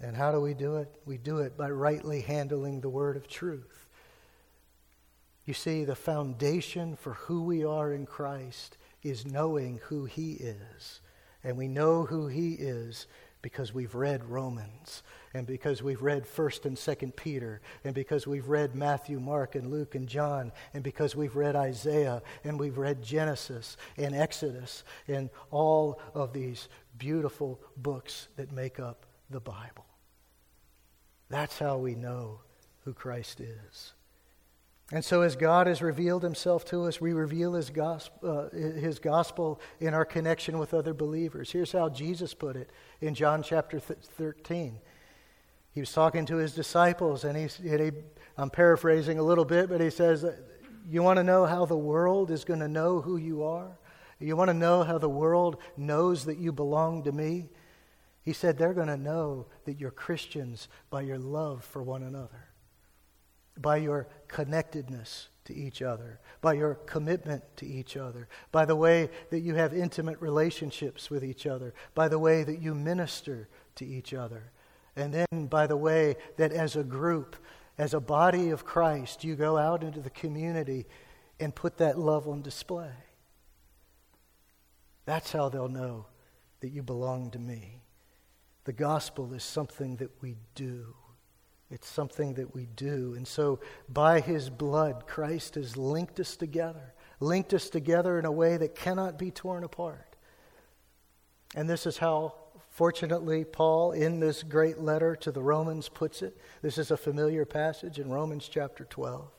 And 0.00 0.16
how 0.16 0.32
do 0.32 0.40
we 0.40 0.54
do 0.54 0.76
it? 0.76 0.92
We 1.06 1.16
do 1.16 1.38
it 1.38 1.56
by 1.56 1.70
rightly 1.70 2.22
handling 2.22 2.80
the 2.80 2.88
word 2.88 3.16
of 3.16 3.28
truth. 3.28 3.88
You 5.44 5.54
see, 5.54 5.84
the 5.84 5.94
foundation 5.94 6.96
for 6.96 7.14
who 7.14 7.42
we 7.42 7.64
are 7.64 7.92
in 7.92 8.06
Christ 8.06 8.78
is 9.02 9.26
knowing 9.26 9.80
who 9.84 10.04
He 10.04 10.32
is. 10.32 11.00
And 11.44 11.56
we 11.56 11.68
know 11.68 12.04
who 12.04 12.28
He 12.28 12.54
is 12.54 13.06
because 13.42 13.74
we've 13.74 13.94
read 13.94 14.24
Romans 14.24 15.02
and 15.34 15.46
because 15.46 15.82
we've 15.82 16.00
read 16.00 16.24
1st 16.24 16.64
and 16.64 16.76
2nd 16.76 17.16
Peter 17.16 17.60
and 17.84 17.94
because 17.94 18.26
we've 18.26 18.48
read 18.48 18.74
Matthew, 18.74 19.18
Mark 19.18 19.56
and 19.56 19.70
Luke 19.70 19.94
and 19.94 20.08
John 20.08 20.52
and 20.72 20.82
because 20.82 21.16
we've 21.16 21.36
read 21.36 21.56
Isaiah 21.56 22.22
and 22.44 22.58
we've 22.58 22.78
read 22.78 23.02
Genesis 23.02 23.76
and 23.96 24.14
Exodus 24.14 24.84
and 25.08 25.28
all 25.50 26.00
of 26.14 26.32
these 26.32 26.68
beautiful 26.96 27.60
books 27.76 28.28
that 28.36 28.52
make 28.52 28.78
up 28.78 29.06
the 29.28 29.40
Bible. 29.40 29.86
That's 31.28 31.58
how 31.58 31.78
we 31.78 31.94
know 31.94 32.40
who 32.84 32.94
Christ 32.94 33.40
is. 33.40 33.94
And 34.94 35.02
so, 35.02 35.22
as 35.22 35.36
God 35.36 35.68
has 35.68 35.80
revealed 35.80 36.22
himself 36.22 36.66
to 36.66 36.84
us, 36.84 37.00
we 37.00 37.14
reveal 37.14 37.54
his 37.54 37.70
gospel, 37.70 38.50
uh, 38.52 38.54
his 38.54 38.98
gospel 38.98 39.58
in 39.80 39.94
our 39.94 40.04
connection 40.04 40.58
with 40.58 40.74
other 40.74 40.92
believers. 40.92 41.50
Here's 41.50 41.72
how 41.72 41.88
Jesus 41.88 42.34
put 42.34 42.56
it 42.56 42.68
in 43.00 43.14
John 43.14 43.42
chapter 43.42 43.80
13. 43.80 44.78
He 45.72 45.80
was 45.80 45.90
talking 45.90 46.26
to 46.26 46.36
his 46.36 46.54
disciples, 46.54 47.24
and 47.24 47.38
he, 47.38 47.46
he 47.66 47.90
I'm 48.36 48.50
paraphrasing 48.50 49.18
a 49.18 49.22
little 49.22 49.46
bit, 49.46 49.70
but 49.70 49.80
he 49.80 49.88
says, 49.88 50.26
You 50.86 51.02
want 51.02 51.16
to 51.16 51.24
know 51.24 51.46
how 51.46 51.64
the 51.64 51.74
world 51.74 52.30
is 52.30 52.44
going 52.44 52.60
to 52.60 52.68
know 52.68 53.00
who 53.00 53.16
you 53.16 53.44
are? 53.44 53.78
You 54.18 54.36
want 54.36 54.48
to 54.48 54.54
know 54.54 54.82
how 54.82 54.98
the 54.98 55.08
world 55.08 55.56
knows 55.74 56.26
that 56.26 56.36
you 56.36 56.52
belong 56.52 57.04
to 57.04 57.12
me? 57.12 57.48
He 58.24 58.34
said, 58.34 58.58
They're 58.58 58.74
going 58.74 58.88
to 58.88 58.98
know 58.98 59.46
that 59.64 59.80
you're 59.80 59.90
Christians 59.90 60.68
by 60.90 61.00
your 61.00 61.18
love 61.18 61.64
for 61.64 61.82
one 61.82 62.02
another 62.02 62.51
by 63.56 63.76
your 63.76 64.08
connectedness 64.28 65.28
to 65.44 65.54
each 65.54 65.82
other, 65.82 66.20
by 66.40 66.54
your 66.54 66.74
commitment 66.86 67.42
to 67.56 67.66
each 67.66 67.96
other, 67.96 68.28
by 68.50 68.64
the 68.64 68.76
way 68.76 69.10
that 69.30 69.40
you 69.40 69.54
have 69.54 69.74
intimate 69.74 70.20
relationships 70.20 71.10
with 71.10 71.24
each 71.24 71.46
other, 71.46 71.74
by 71.94 72.08
the 72.08 72.18
way 72.18 72.44
that 72.44 72.60
you 72.60 72.74
minister 72.74 73.48
to 73.74 73.84
each 73.84 74.14
other, 74.14 74.52
and 74.96 75.12
then 75.12 75.46
by 75.46 75.66
the 75.66 75.76
way 75.76 76.16
that 76.36 76.52
as 76.52 76.76
a 76.76 76.84
group, 76.84 77.36
as 77.78 77.94
a 77.94 78.00
body 78.00 78.50
of 78.50 78.64
Christ, 78.64 79.24
you 79.24 79.34
go 79.34 79.56
out 79.56 79.82
into 79.82 80.00
the 80.00 80.10
community 80.10 80.86
and 81.40 81.54
put 81.54 81.78
that 81.78 81.98
love 81.98 82.28
on 82.28 82.42
display. 82.42 82.92
That's 85.04 85.32
how 85.32 85.48
they'll 85.48 85.68
know 85.68 86.06
that 86.60 86.70
you 86.70 86.82
belong 86.82 87.30
to 87.32 87.38
me. 87.38 87.82
The 88.64 88.72
gospel 88.72 89.32
is 89.34 89.42
something 89.42 89.96
that 89.96 90.22
we 90.22 90.36
do. 90.54 90.94
It's 91.72 91.88
something 91.88 92.34
that 92.34 92.54
we 92.54 92.66
do. 92.76 93.14
And 93.16 93.26
so, 93.26 93.58
by 93.88 94.20
his 94.20 94.50
blood, 94.50 95.06
Christ 95.06 95.54
has 95.54 95.78
linked 95.78 96.20
us 96.20 96.36
together, 96.36 96.92
linked 97.18 97.54
us 97.54 97.70
together 97.70 98.18
in 98.18 98.26
a 98.26 98.30
way 98.30 98.58
that 98.58 98.74
cannot 98.74 99.18
be 99.18 99.30
torn 99.30 99.64
apart. 99.64 100.16
And 101.54 101.68
this 101.68 101.86
is 101.86 101.96
how, 101.96 102.34
fortunately, 102.68 103.44
Paul, 103.44 103.92
in 103.92 104.20
this 104.20 104.42
great 104.42 104.80
letter 104.80 105.16
to 105.16 105.32
the 105.32 105.42
Romans, 105.42 105.88
puts 105.88 106.20
it. 106.20 106.36
This 106.60 106.76
is 106.76 106.90
a 106.90 106.96
familiar 106.96 107.46
passage 107.46 107.98
in 107.98 108.10
Romans 108.10 108.48
chapter 108.52 108.84
12. 108.84 109.30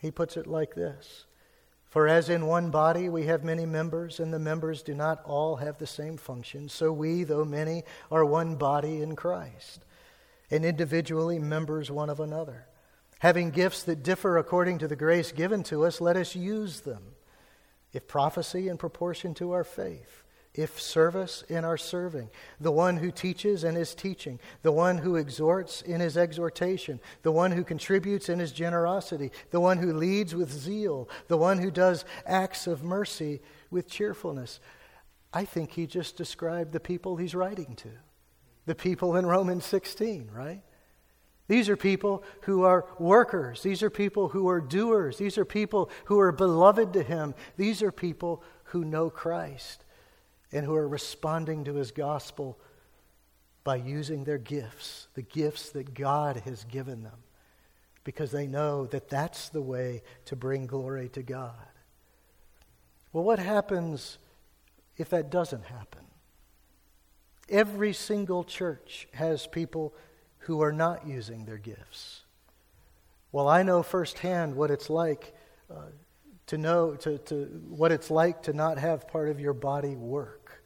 He 0.00 0.10
puts 0.10 0.36
it 0.36 0.48
like 0.48 0.74
this 0.74 1.24
For 1.88 2.08
as 2.08 2.28
in 2.28 2.46
one 2.46 2.70
body 2.70 3.08
we 3.08 3.26
have 3.26 3.44
many 3.44 3.64
members, 3.64 4.18
and 4.18 4.34
the 4.34 4.40
members 4.40 4.82
do 4.82 4.94
not 4.94 5.22
all 5.24 5.54
have 5.56 5.78
the 5.78 5.86
same 5.86 6.16
function, 6.16 6.68
so 6.68 6.92
we, 6.92 7.22
though 7.22 7.44
many, 7.44 7.84
are 8.10 8.24
one 8.24 8.56
body 8.56 9.02
in 9.02 9.14
Christ, 9.14 9.84
and 10.50 10.64
individually 10.64 11.38
members 11.38 11.90
one 11.90 12.10
of 12.10 12.20
another. 12.20 12.66
Having 13.20 13.50
gifts 13.50 13.82
that 13.82 14.02
differ 14.02 14.38
according 14.38 14.78
to 14.78 14.88
the 14.88 14.96
grace 14.96 15.32
given 15.32 15.62
to 15.64 15.84
us, 15.84 16.00
let 16.00 16.16
us 16.16 16.36
use 16.36 16.80
them. 16.80 17.14
If 17.92 18.06
prophecy 18.06 18.68
in 18.68 18.76
proportion 18.76 19.34
to 19.34 19.52
our 19.52 19.64
faith 19.64 20.22
if 20.58 20.80
service 20.80 21.44
in 21.48 21.64
our 21.64 21.76
serving, 21.76 22.28
the 22.58 22.72
one 22.72 22.96
who 22.96 23.12
teaches 23.12 23.62
in 23.62 23.76
his 23.76 23.94
teaching, 23.94 24.40
the 24.62 24.72
one 24.72 24.98
who 24.98 25.14
exhorts 25.14 25.82
in 25.82 26.00
his 26.00 26.16
exhortation, 26.16 26.98
the 27.22 27.30
one 27.30 27.52
who 27.52 27.62
contributes 27.62 28.28
in 28.28 28.40
his 28.40 28.50
generosity, 28.50 29.30
the 29.50 29.60
one 29.60 29.78
who 29.78 29.92
leads 29.92 30.34
with 30.34 30.50
zeal, 30.50 31.08
the 31.28 31.36
one 31.36 31.58
who 31.58 31.70
does 31.70 32.04
acts 32.26 32.66
of 32.66 32.82
mercy 32.82 33.40
with 33.70 33.88
cheerfulness. 33.88 34.58
I 35.32 35.44
think 35.44 35.70
he 35.70 35.86
just 35.86 36.16
described 36.16 36.72
the 36.72 36.80
people 36.80 37.16
he's 37.16 37.36
writing 37.36 37.76
to, 37.76 37.90
the 38.68 38.74
people 38.74 39.16
in 39.16 39.26
Romans 39.26 39.64
16, 39.64 40.30
right? 40.32 40.62
These 41.48 41.70
are 41.70 41.76
people 41.76 42.22
who 42.42 42.62
are 42.62 42.86
workers. 42.98 43.62
These 43.62 43.82
are 43.82 43.90
people 43.90 44.28
who 44.28 44.48
are 44.48 44.60
doers. 44.60 45.16
These 45.16 45.38
are 45.38 45.46
people 45.46 45.90
who 46.04 46.20
are 46.20 46.30
beloved 46.30 46.92
to 46.92 47.02
him. 47.02 47.34
These 47.56 47.82
are 47.82 47.90
people 47.90 48.42
who 48.64 48.84
know 48.84 49.08
Christ 49.08 49.84
and 50.52 50.66
who 50.66 50.74
are 50.74 50.86
responding 50.86 51.64
to 51.64 51.74
his 51.74 51.90
gospel 51.90 52.58
by 53.64 53.76
using 53.76 54.24
their 54.24 54.38
gifts, 54.38 55.08
the 55.14 55.22
gifts 55.22 55.70
that 55.70 55.94
God 55.94 56.36
has 56.44 56.64
given 56.64 57.02
them, 57.02 57.18
because 58.04 58.30
they 58.30 58.46
know 58.46 58.84
that 58.86 59.08
that's 59.08 59.48
the 59.48 59.62
way 59.62 60.02
to 60.26 60.36
bring 60.36 60.66
glory 60.66 61.08
to 61.10 61.22
God. 61.22 61.54
Well, 63.12 63.24
what 63.24 63.38
happens 63.38 64.18
if 64.98 65.08
that 65.08 65.30
doesn't 65.30 65.64
happen? 65.64 66.04
Every 67.48 67.92
single 67.92 68.44
church 68.44 69.08
has 69.12 69.46
people 69.46 69.94
who 70.40 70.60
are 70.62 70.72
not 70.72 71.06
using 71.06 71.44
their 71.44 71.58
gifts. 71.58 72.22
Well, 73.32 73.48
I 73.48 73.62
know 73.62 73.82
firsthand 73.82 74.54
what 74.54 74.70
it's 74.70 74.88
like 74.88 75.34
uh, 75.70 75.90
to 76.46 76.58
know 76.58 76.94
to, 76.96 77.18
to 77.18 77.44
what 77.68 77.92
it's 77.92 78.10
like 78.10 78.42
to 78.44 78.52
not 78.52 78.78
have 78.78 79.06
part 79.06 79.28
of 79.28 79.38
your 79.38 79.52
body 79.52 79.94
work 79.94 80.62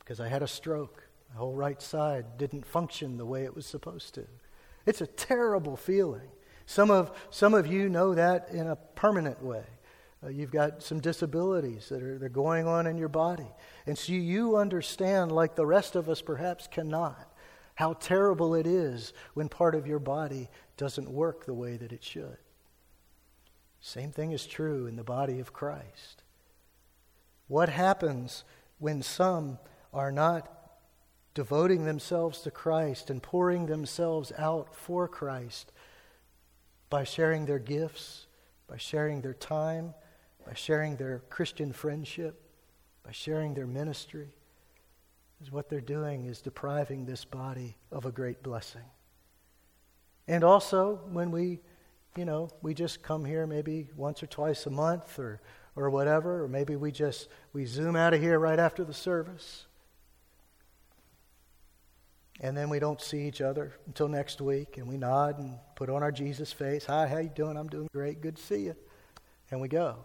because 0.00 0.20
I 0.20 0.28
had 0.28 0.42
a 0.42 0.48
stroke. 0.48 1.08
My 1.30 1.38
whole 1.38 1.54
right 1.54 1.80
side 1.80 2.36
didn't 2.36 2.66
function 2.66 3.16
the 3.16 3.24
way 3.24 3.44
it 3.44 3.54
was 3.54 3.66
supposed 3.66 4.14
to. 4.14 4.26
It's 4.84 5.00
a 5.00 5.06
terrible 5.06 5.76
feeling. 5.76 6.28
Some 6.66 6.90
of, 6.90 7.16
some 7.30 7.54
of 7.54 7.66
you 7.66 7.88
know 7.88 8.14
that 8.14 8.48
in 8.50 8.66
a 8.66 8.76
permanent 8.76 9.42
way. 9.42 9.64
Uh, 10.24 10.28
you've 10.28 10.52
got 10.52 10.82
some 10.82 11.00
disabilities 11.00 11.88
that 11.88 12.02
are 12.02 12.18
they're 12.18 12.28
going 12.28 12.66
on 12.66 12.86
in 12.86 12.96
your 12.96 13.08
body. 13.08 13.50
And 13.86 13.98
so 13.98 14.12
you 14.12 14.56
understand, 14.56 15.32
like 15.32 15.56
the 15.56 15.66
rest 15.66 15.96
of 15.96 16.08
us 16.08 16.22
perhaps 16.22 16.68
cannot, 16.68 17.32
how 17.74 17.94
terrible 17.94 18.54
it 18.54 18.66
is 18.66 19.12
when 19.34 19.48
part 19.48 19.74
of 19.74 19.86
your 19.86 19.98
body 19.98 20.48
doesn't 20.76 21.10
work 21.10 21.44
the 21.44 21.54
way 21.54 21.76
that 21.76 21.92
it 21.92 22.04
should. 22.04 22.36
Same 23.80 24.12
thing 24.12 24.30
is 24.30 24.46
true 24.46 24.86
in 24.86 24.94
the 24.94 25.02
body 25.02 25.40
of 25.40 25.52
Christ. 25.52 26.22
What 27.48 27.68
happens 27.68 28.44
when 28.78 29.02
some 29.02 29.58
are 29.92 30.12
not 30.12 30.48
devoting 31.34 31.84
themselves 31.84 32.42
to 32.42 32.50
Christ 32.50 33.10
and 33.10 33.22
pouring 33.22 33.66
themselves 33.66 34.32
out 34.38 34.74
for 34.74 35.08
Christ 35.08 35.72
by 36.90 37.04
sharing 37.04 37.46
their 37.46 37.58
gifts, 37.58 38.26
by 38.68 38.76
sharing 38.76 39.22
their 39.22 39.34
time, 39.34 39.94
by 40.44 40.54
sharing 40.54 40.96
their 40.96 41.22
Christian 41.30 41.72
friendship, 41.72 42.40
by 43.04 43.12
sharing 43.12 43.54
their 43.54 43.66
ministry? 43.66 44.28
Is 45.40 45.50
what 45.50 45.68
they're 45.68 45.80
doing 45.80 46.26
is 46.26 46.40
depriving 46.40 47.04
this 47.04 47.24
body 47.24 47.76
of 47.90 48.06
a 48.06 48.12
great 48.12 48.42
blessing. 48.42 48.84
And 50.28 50.44
also, 50.44 51.00
when 51.10 51.32
we 51.32 51.60
you 52.16 52.24
know, 52.24 52.50
we 52.60 52.74
just 52.74 53.02
come 53.02 53.24
here 53.24 53.46
maybe 53.46 53.88
once 53.96 54.22
or 54.22 54.26
twice 54.26 54.66
a 54.66 54.70
month 54.70 55.18
or, 55.18 55.40
or 55.76 55.88
whatever, 55.90 56.44
or 56.44 56.48
maybe 56.48 56.76
we 56.76 56.92
just 56.92 57.28
we 57.52 57.64
zoom 57.64 57.96
out 57.96 58.12
of 58.12 58.20
here 58.20 58.38
right 58.38 58.58
after 58.58 58.84
the 58.84 58.94
service. 58.94 59.66
And 62.40 62.56
then 62.56 62.68
we 62.68 62.78
don't 62.78 63.00
see 63.00 63.26
each 63.28 63.40
other 63.40 63.72
until 63.86 64.08
next 64.08 64.40
week, 64.40 64.76
and 64.76 64.88
we 64.88 64.96
nod 64.96 65.38
and 65.38 65.58
put 65.76 65.88
on 65.88 66.02
our 66.02 66.10
Jesus 66.10 66.52
face. 66.52 66.84
Hi, 66.86 67.06
how 67.06 67.18
you 67.18 67.30
doing? 67.30 67.56
I'm 67.56 67.68
doing 67.68 67.88
great. 67.92 68.20
Good 68.20 68.36
to 68.36 68.42
see 68.42 68.62
you. 68.62 68.76
And 69.50 69.60
we 69.60 69.68
go. 69.68 69.98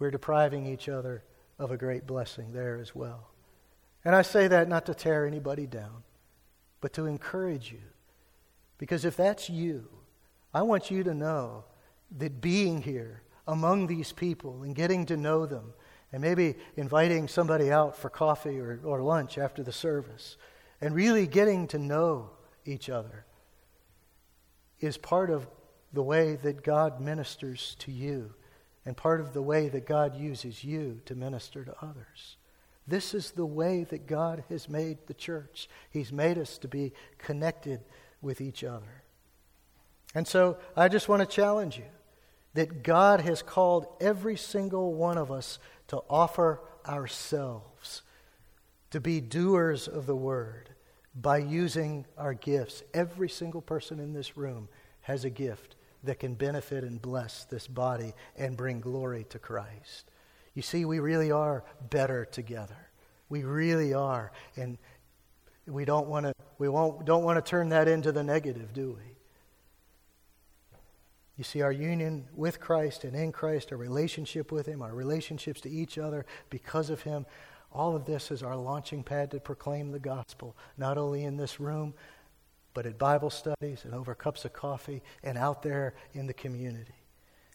We're 0.00 0.10
depriving 0.10 0.66
each 0.66 0.88
other 0.88 1.22
of 1.58 1.70
a 1.70 1.76
great 1.76 2.06
blessing 2.06 2.52
there 2.52 2.78
as 2.78 2.94
well. 2.94 3.28
And 4.04 4.16
I 4.16 4.22
say 4.22 4.48
that 4.48 4.68
not 4.68 4.86
to 4.86 4.94
tear 4.94 5.26
anybody 5.26 5.66
down, 5.66 6.02
but 6.80 6.94
to 6.94 7.04
encourage 7.04 7.70
you. 7.70 7.82
Because 8.78 9.04
if 9.04 9.14
that's 9.16 9.50
you, 9.50 9.86
I 10.54 10.62
want 10.62 10.90
you 10.90 11.04
to 11.04 11.14
know 11.14 11.64
that 12.18 12.40
being 12.40 12.80
here 12.80 13.22
among 13.46 13.86
these 13.86 14.10
people 14.10 14.62
and 14.62 14.74
getting 14.74 15.04
to 15.06 15.16
know 15.16 15.44
them, 15.44 15.74
and 16.12 16.22
maybe 16.22 16.56
inviting 16.76 17.28
somebody 17.28 17.70
out 17.70 17.96
for 17.96 18.08
coffee 18.08 18.58
or, 18.58 18.80
or 18.82 19.02
lunch 19.02 19.38
after 19.38 19.62
the 19.62 19.70
service, 19.70 20.38
and 20.80 20.94
really 20.94 21.26
getting 21.26 21.68
to 21.68 21.78
know 21.78 22.30
each 22.64 22.88
other 22.88 23.26
is 24.80 24.96
part 24.96 25.30
of 25.30 25.46
the 25.92 26.02
way 26.02 26.36
that 26.36 26.64
God 26.64 27.00
ministers 27.00 27.76
to 27.80 27.92
you 27.92 28.34
and 28.84 28.96
part 28.96 29.20
of 29.20 29.32
the 29.32 29.42
way 29.42 29.68
that 29.68 29.86
God 29.86 30.16
uses 30.16 30.64
you 30.64 31.00
to 31.04 31.14
minister 31.14 31.64
to 31.64 31.74
others. 31.82 32.36
This 32.86 33.14
is 33.14 33.30
the 33.30 33.46
way 33.46 33.84
that 33.84 34.06
God 34.06 34.44
has 34.48 34.68
made 34.68 34.98
the 35.06 35.14
church. 35.14 35.68
He's 35.90 36.12
made 36.12 36.38
us 36.38 36.58
to 36.58 36.68
be 36.68 36.92
connected 37.18 37.80
with 38.22 38.40
each 38.40 38.64
other. 38.64 39.02
And 40.14 40.26
so 40.26 40.58
I 40.76 40.88
just 40.88 41.08
want 41.08 41.20
to 41.20 41.26
challenge 41.26 41.76
you 41.76 41.84
that 42.54 42.82
God 42.82 43.20
has 43.20 43.42
called 43.42 43.86
every 44.00 44.36
single 44.36 44.92
one 44.94 45.18
of 45.18 45.30
us 45.30 45.58
to 45.88 45.98
offer 46.10 46.60
ourselves, 46.86 48.02
to 48.90 49.00
be 49.00 49.20
doers 49.20 49.86
of 49.86 50.06
the 50.06 50.16
word 50.16 50.70
by 51.14 51.38
using 51.38 52.06
our 52.18 52.34
gifts. 52.34 52.82
Every 52.92 53.28
single 53.28 53.60
person 53.60 54.00
in 54.00 54.12
this 54.12 54.36
room 54.36 54.68
has 55.02 55.24
a 55.24 55.30
gift 55.30 55.76
that 56.04 56.18
can 56.18 56.34
benefit 56.34 56.84
and 56.84 57.00
bless 57.00 57.44
this 57.44 57.66
body 57.66 58.14
and 58.36 58.56
bring 58.56 58.80
glory 58.80 59.24
to 59.30 59.38
Christ. 59.38 60.10
You 60.54 60.62
see, 60.62 60.84
we 60.84 60.98
really 60.98 61.30
are 61.30 61.64
better 61.90 62.24
together. 62.24 62.88
We 63.28 63.44
really 63.44 63.94
are. 63.94 64.32
And 64.56 64.78
we 65.66 65.84
don't 65.84 66.08
want 66.08 66.26
to 66.26 66.34
we 66.60 66.68
won't, 66.68 67.06
don't 67.06 67.24
want 67.24 67.42
to 67.42 67.48
turn 67.48 67.70
that 67.70 67.88
into 67.88 68.12
the 68.12 68.22
negative, 68.22 68.74
do 68.74 68.98
we? 68.98 69.16
You 71.38 71.44
see, 71.44 71.62
our 71.62 71.72
union 71.72 72.26
with 72.34 72.60
Christ 72.60 73.04
and 73.04 73.16
in 73.16 73.32
Christ, 73.32 73.72
our 73.72 73.78
relationship 73.78 74.52
with 74.52 74.66
Him, 74.66 74.82
our 74.82 74.92
relationships 74.92 75.62
to 75.62 75.70
each 75.70 75.96
other 75.96 76.26
because 76.50 76.90
of 76.90 77.00
Him, 77.00 77.24
all 77.72 77.96
of 77.96 78.04
this 78.04 78.30
is 78.30 78.42
our 78.42 78.56
launching 78.56 79.02
pad 79.02 79.30
to 79.30 79.40
proclaim 79.40 79.90
the 79.90 79.98
gospel, 79.98 80.54
not 80.76 80.98
only 80.98 81.24
in 81.24 81.38
this 81.38 81.58
room, 81.58 81.94
but 82.74 82.86
at 82.86 82.98
Bible 82.98 83.30
studies 83.30 83.84
and 83.84 83.94
over 83.94 84.14
cups 84.14 84.44
of 84.44 84.52
coffee 84.52 85.02
and 85.22 85.36
out 85.36 85.62
there 85.62 85.94
in 86.12 86.26
the 86.26 86.34
community. 86.34 86.94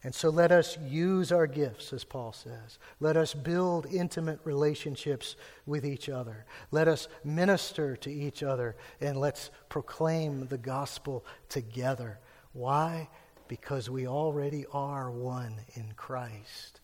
And 0.04 0.14
so 0.14 0.30
let 0.30 0.52
us 0.52 0.78
use 0.88 1.32
our 1.32 1.48
gifts, 1.48 1.92
as 1.92 2.04
Paul 2.04 2.32
says. 2.32 2.78
Let 3.00 3.18
us 3.18 3.34
build 3.34 3.88
intimate 3.88 4.40
relationships 4.44 5.36
with 5.66 5.84
each 5.84 6.10
other. 6.10 6.46
Let 6.70 6.88
us 6.88 7.08
minister 7.24 7.96
to 7.98 8.12
each 8.12 8.44
other, 8.44 8.76
and 9.02 9.20
let's 9.20 9.50
proclaim 9.68 10.46
the 10.48 10.60
gospel 10.60 11.26
together. 11.50 12.20
Why? 12.54 13.10
because 13.48 13.90
we 13.90 14.08
already 14.08 14.66
are 14.72 15.12
one 15.12 15.56
in 15.76 15.94
Christ. 15.96 16.82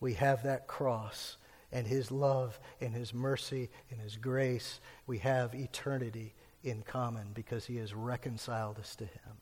We 0.00 0.14
have 0.14 0.44
that 0.44 0.66
cross 0.66 1.36
and 1.72 1.86
His 1.86 2.10
love 2.10 2.58
and 2.80 2.94
His 2.94 3.12
mercy 3.12 3.68
and 3.90 4.00
His 4.00 4.16
grace. 4.16 4.80
We 5.06 5.18
have 5.18 5.54
eternity 5.54 6.34
in 6.70 6.82
common 6.82 7.28
because 7.34 7.66
He 7.66 7.76
has 7.76 7.94
reconciled 7.94 8.78
us 8.78 8.94
to 8.96 9.04
Him. 9.04 9.40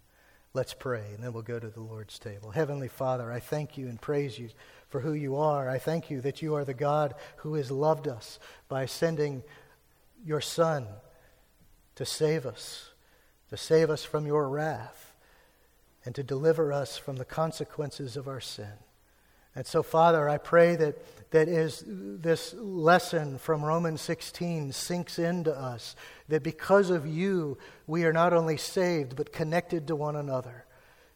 Let's 0.54 0.74
pray, 0.74 1.04
and 1.14 1.22
then 1.22 1.32
we'll 1.32 1.42
go 1.42 1.58
to 1.58 1.68
the 1.68 1.82
Lord's 1.82 2.18
table. 2.18 2.50
Heavenly 2.50 2.88
Father, 2.88 3.30
I 3.30 3.40
thank 3.40 3.76
you 3.76 3.88
and 3.88 4.00
praise 4.00 4.38
you 4.38 4.48
for 4.88 5.00
who 5.00 5.12
you 5.12 5.36
are. 5.36 5.68
I 5.68 5.78
thank 5.78 6.10
you 6.10 6.22
that 6.22 6.40
you 6.40 6.54
are 6.54 6.64
the 6.64 6.72
God 6.72 7.14
who 7.36 7.54
has 7.54 7.70
loved 7.70 8.08
us 8.08 8.38
by 8.68 8.86
sending 8.86 9.42
your 10.24 10.40
Son 10.40 10.86
to 11.96 12.06
save 12.06 12.46
us, 12.46 12.90
to 13.50 13.56
save 13.56 13.90
us 13.90 14.04
from 14.04 14.26
your 14.26 14.48
wrath, 14.48 15.14
and 16.06 16.14
to 16.14 16.22
deliver 16.22 16.72
us 16.72 16.96
from 16.96 17.16
the 17.16 17.24
consequences 17.24 18.16
of 18.16 18.26
our 18.26 18.40
sin. 18.40 18.78
And 19.56 19.66
so, 19.66 19.82
Father, 19.82 20.28
I 20.28 20.36
pray 20.36 20.76
that, 20.76 21.30
that 21.30 21.48
as 21.48 21.82
this 21.86 22.54
lesson 22.58 23.38
from 23.38 23.64
Romans 23.64 24.02
16 24.02 24.70
sinks 24.72 25.18
into 25.18 25.50
us, 25.50 25.96
that 26.28 26.42
because 26.42 26.90
of 26.90 27.06
you, 27.06 27.56
we 27.86 28.04
are 28.04 28.12
not 28.12 28.34
only 28.34 28.58
saved, 28.58 29.16
but 29.16 29.32
connected 29.32 29.86
to 29.88 29.96
one 29.96 30.14
another. 30.14 30.66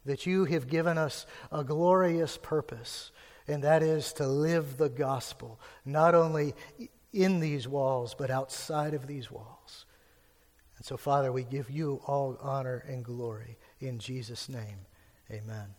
That 0.07 0.25
you 0.25 0.47
have 0.47 0.69
given 0.69 0.97
us 0.97 1.27
a 1.53 1.63
glorious 1.63 2.39
purpose, 2.39 3.13
and 3.47 3.63
that 3.63 3.83
is 3.83 4.15
to 4.15 4.27
live 4.27 4.79
the 4.79 4.89
gospel, 4.89 5.61
not 5.85 6.15
only 6.15 6.55
in 7.13 7.41
these 7.41 7.69
walls, 7.69 8.15
but 8.15 8.31
outside 8.31 8.95
of 8.95 9.07
these 9.07 9.31
walls. 9.31 9.85
And 10.79 10.87
so, 10.87 10.97
Father, 10.97 11.31
we 11.31 11.45
give 11.45 11.69
you 11.69 12.01
all 12.07 12.39
honor 12.41 12.83
and 12.89 13.05
glory. 13.05 13.59
In 13.81 13.99
Jesus' 13.99 14.49
name, 14.49 14.87
amen. 15.31 15.75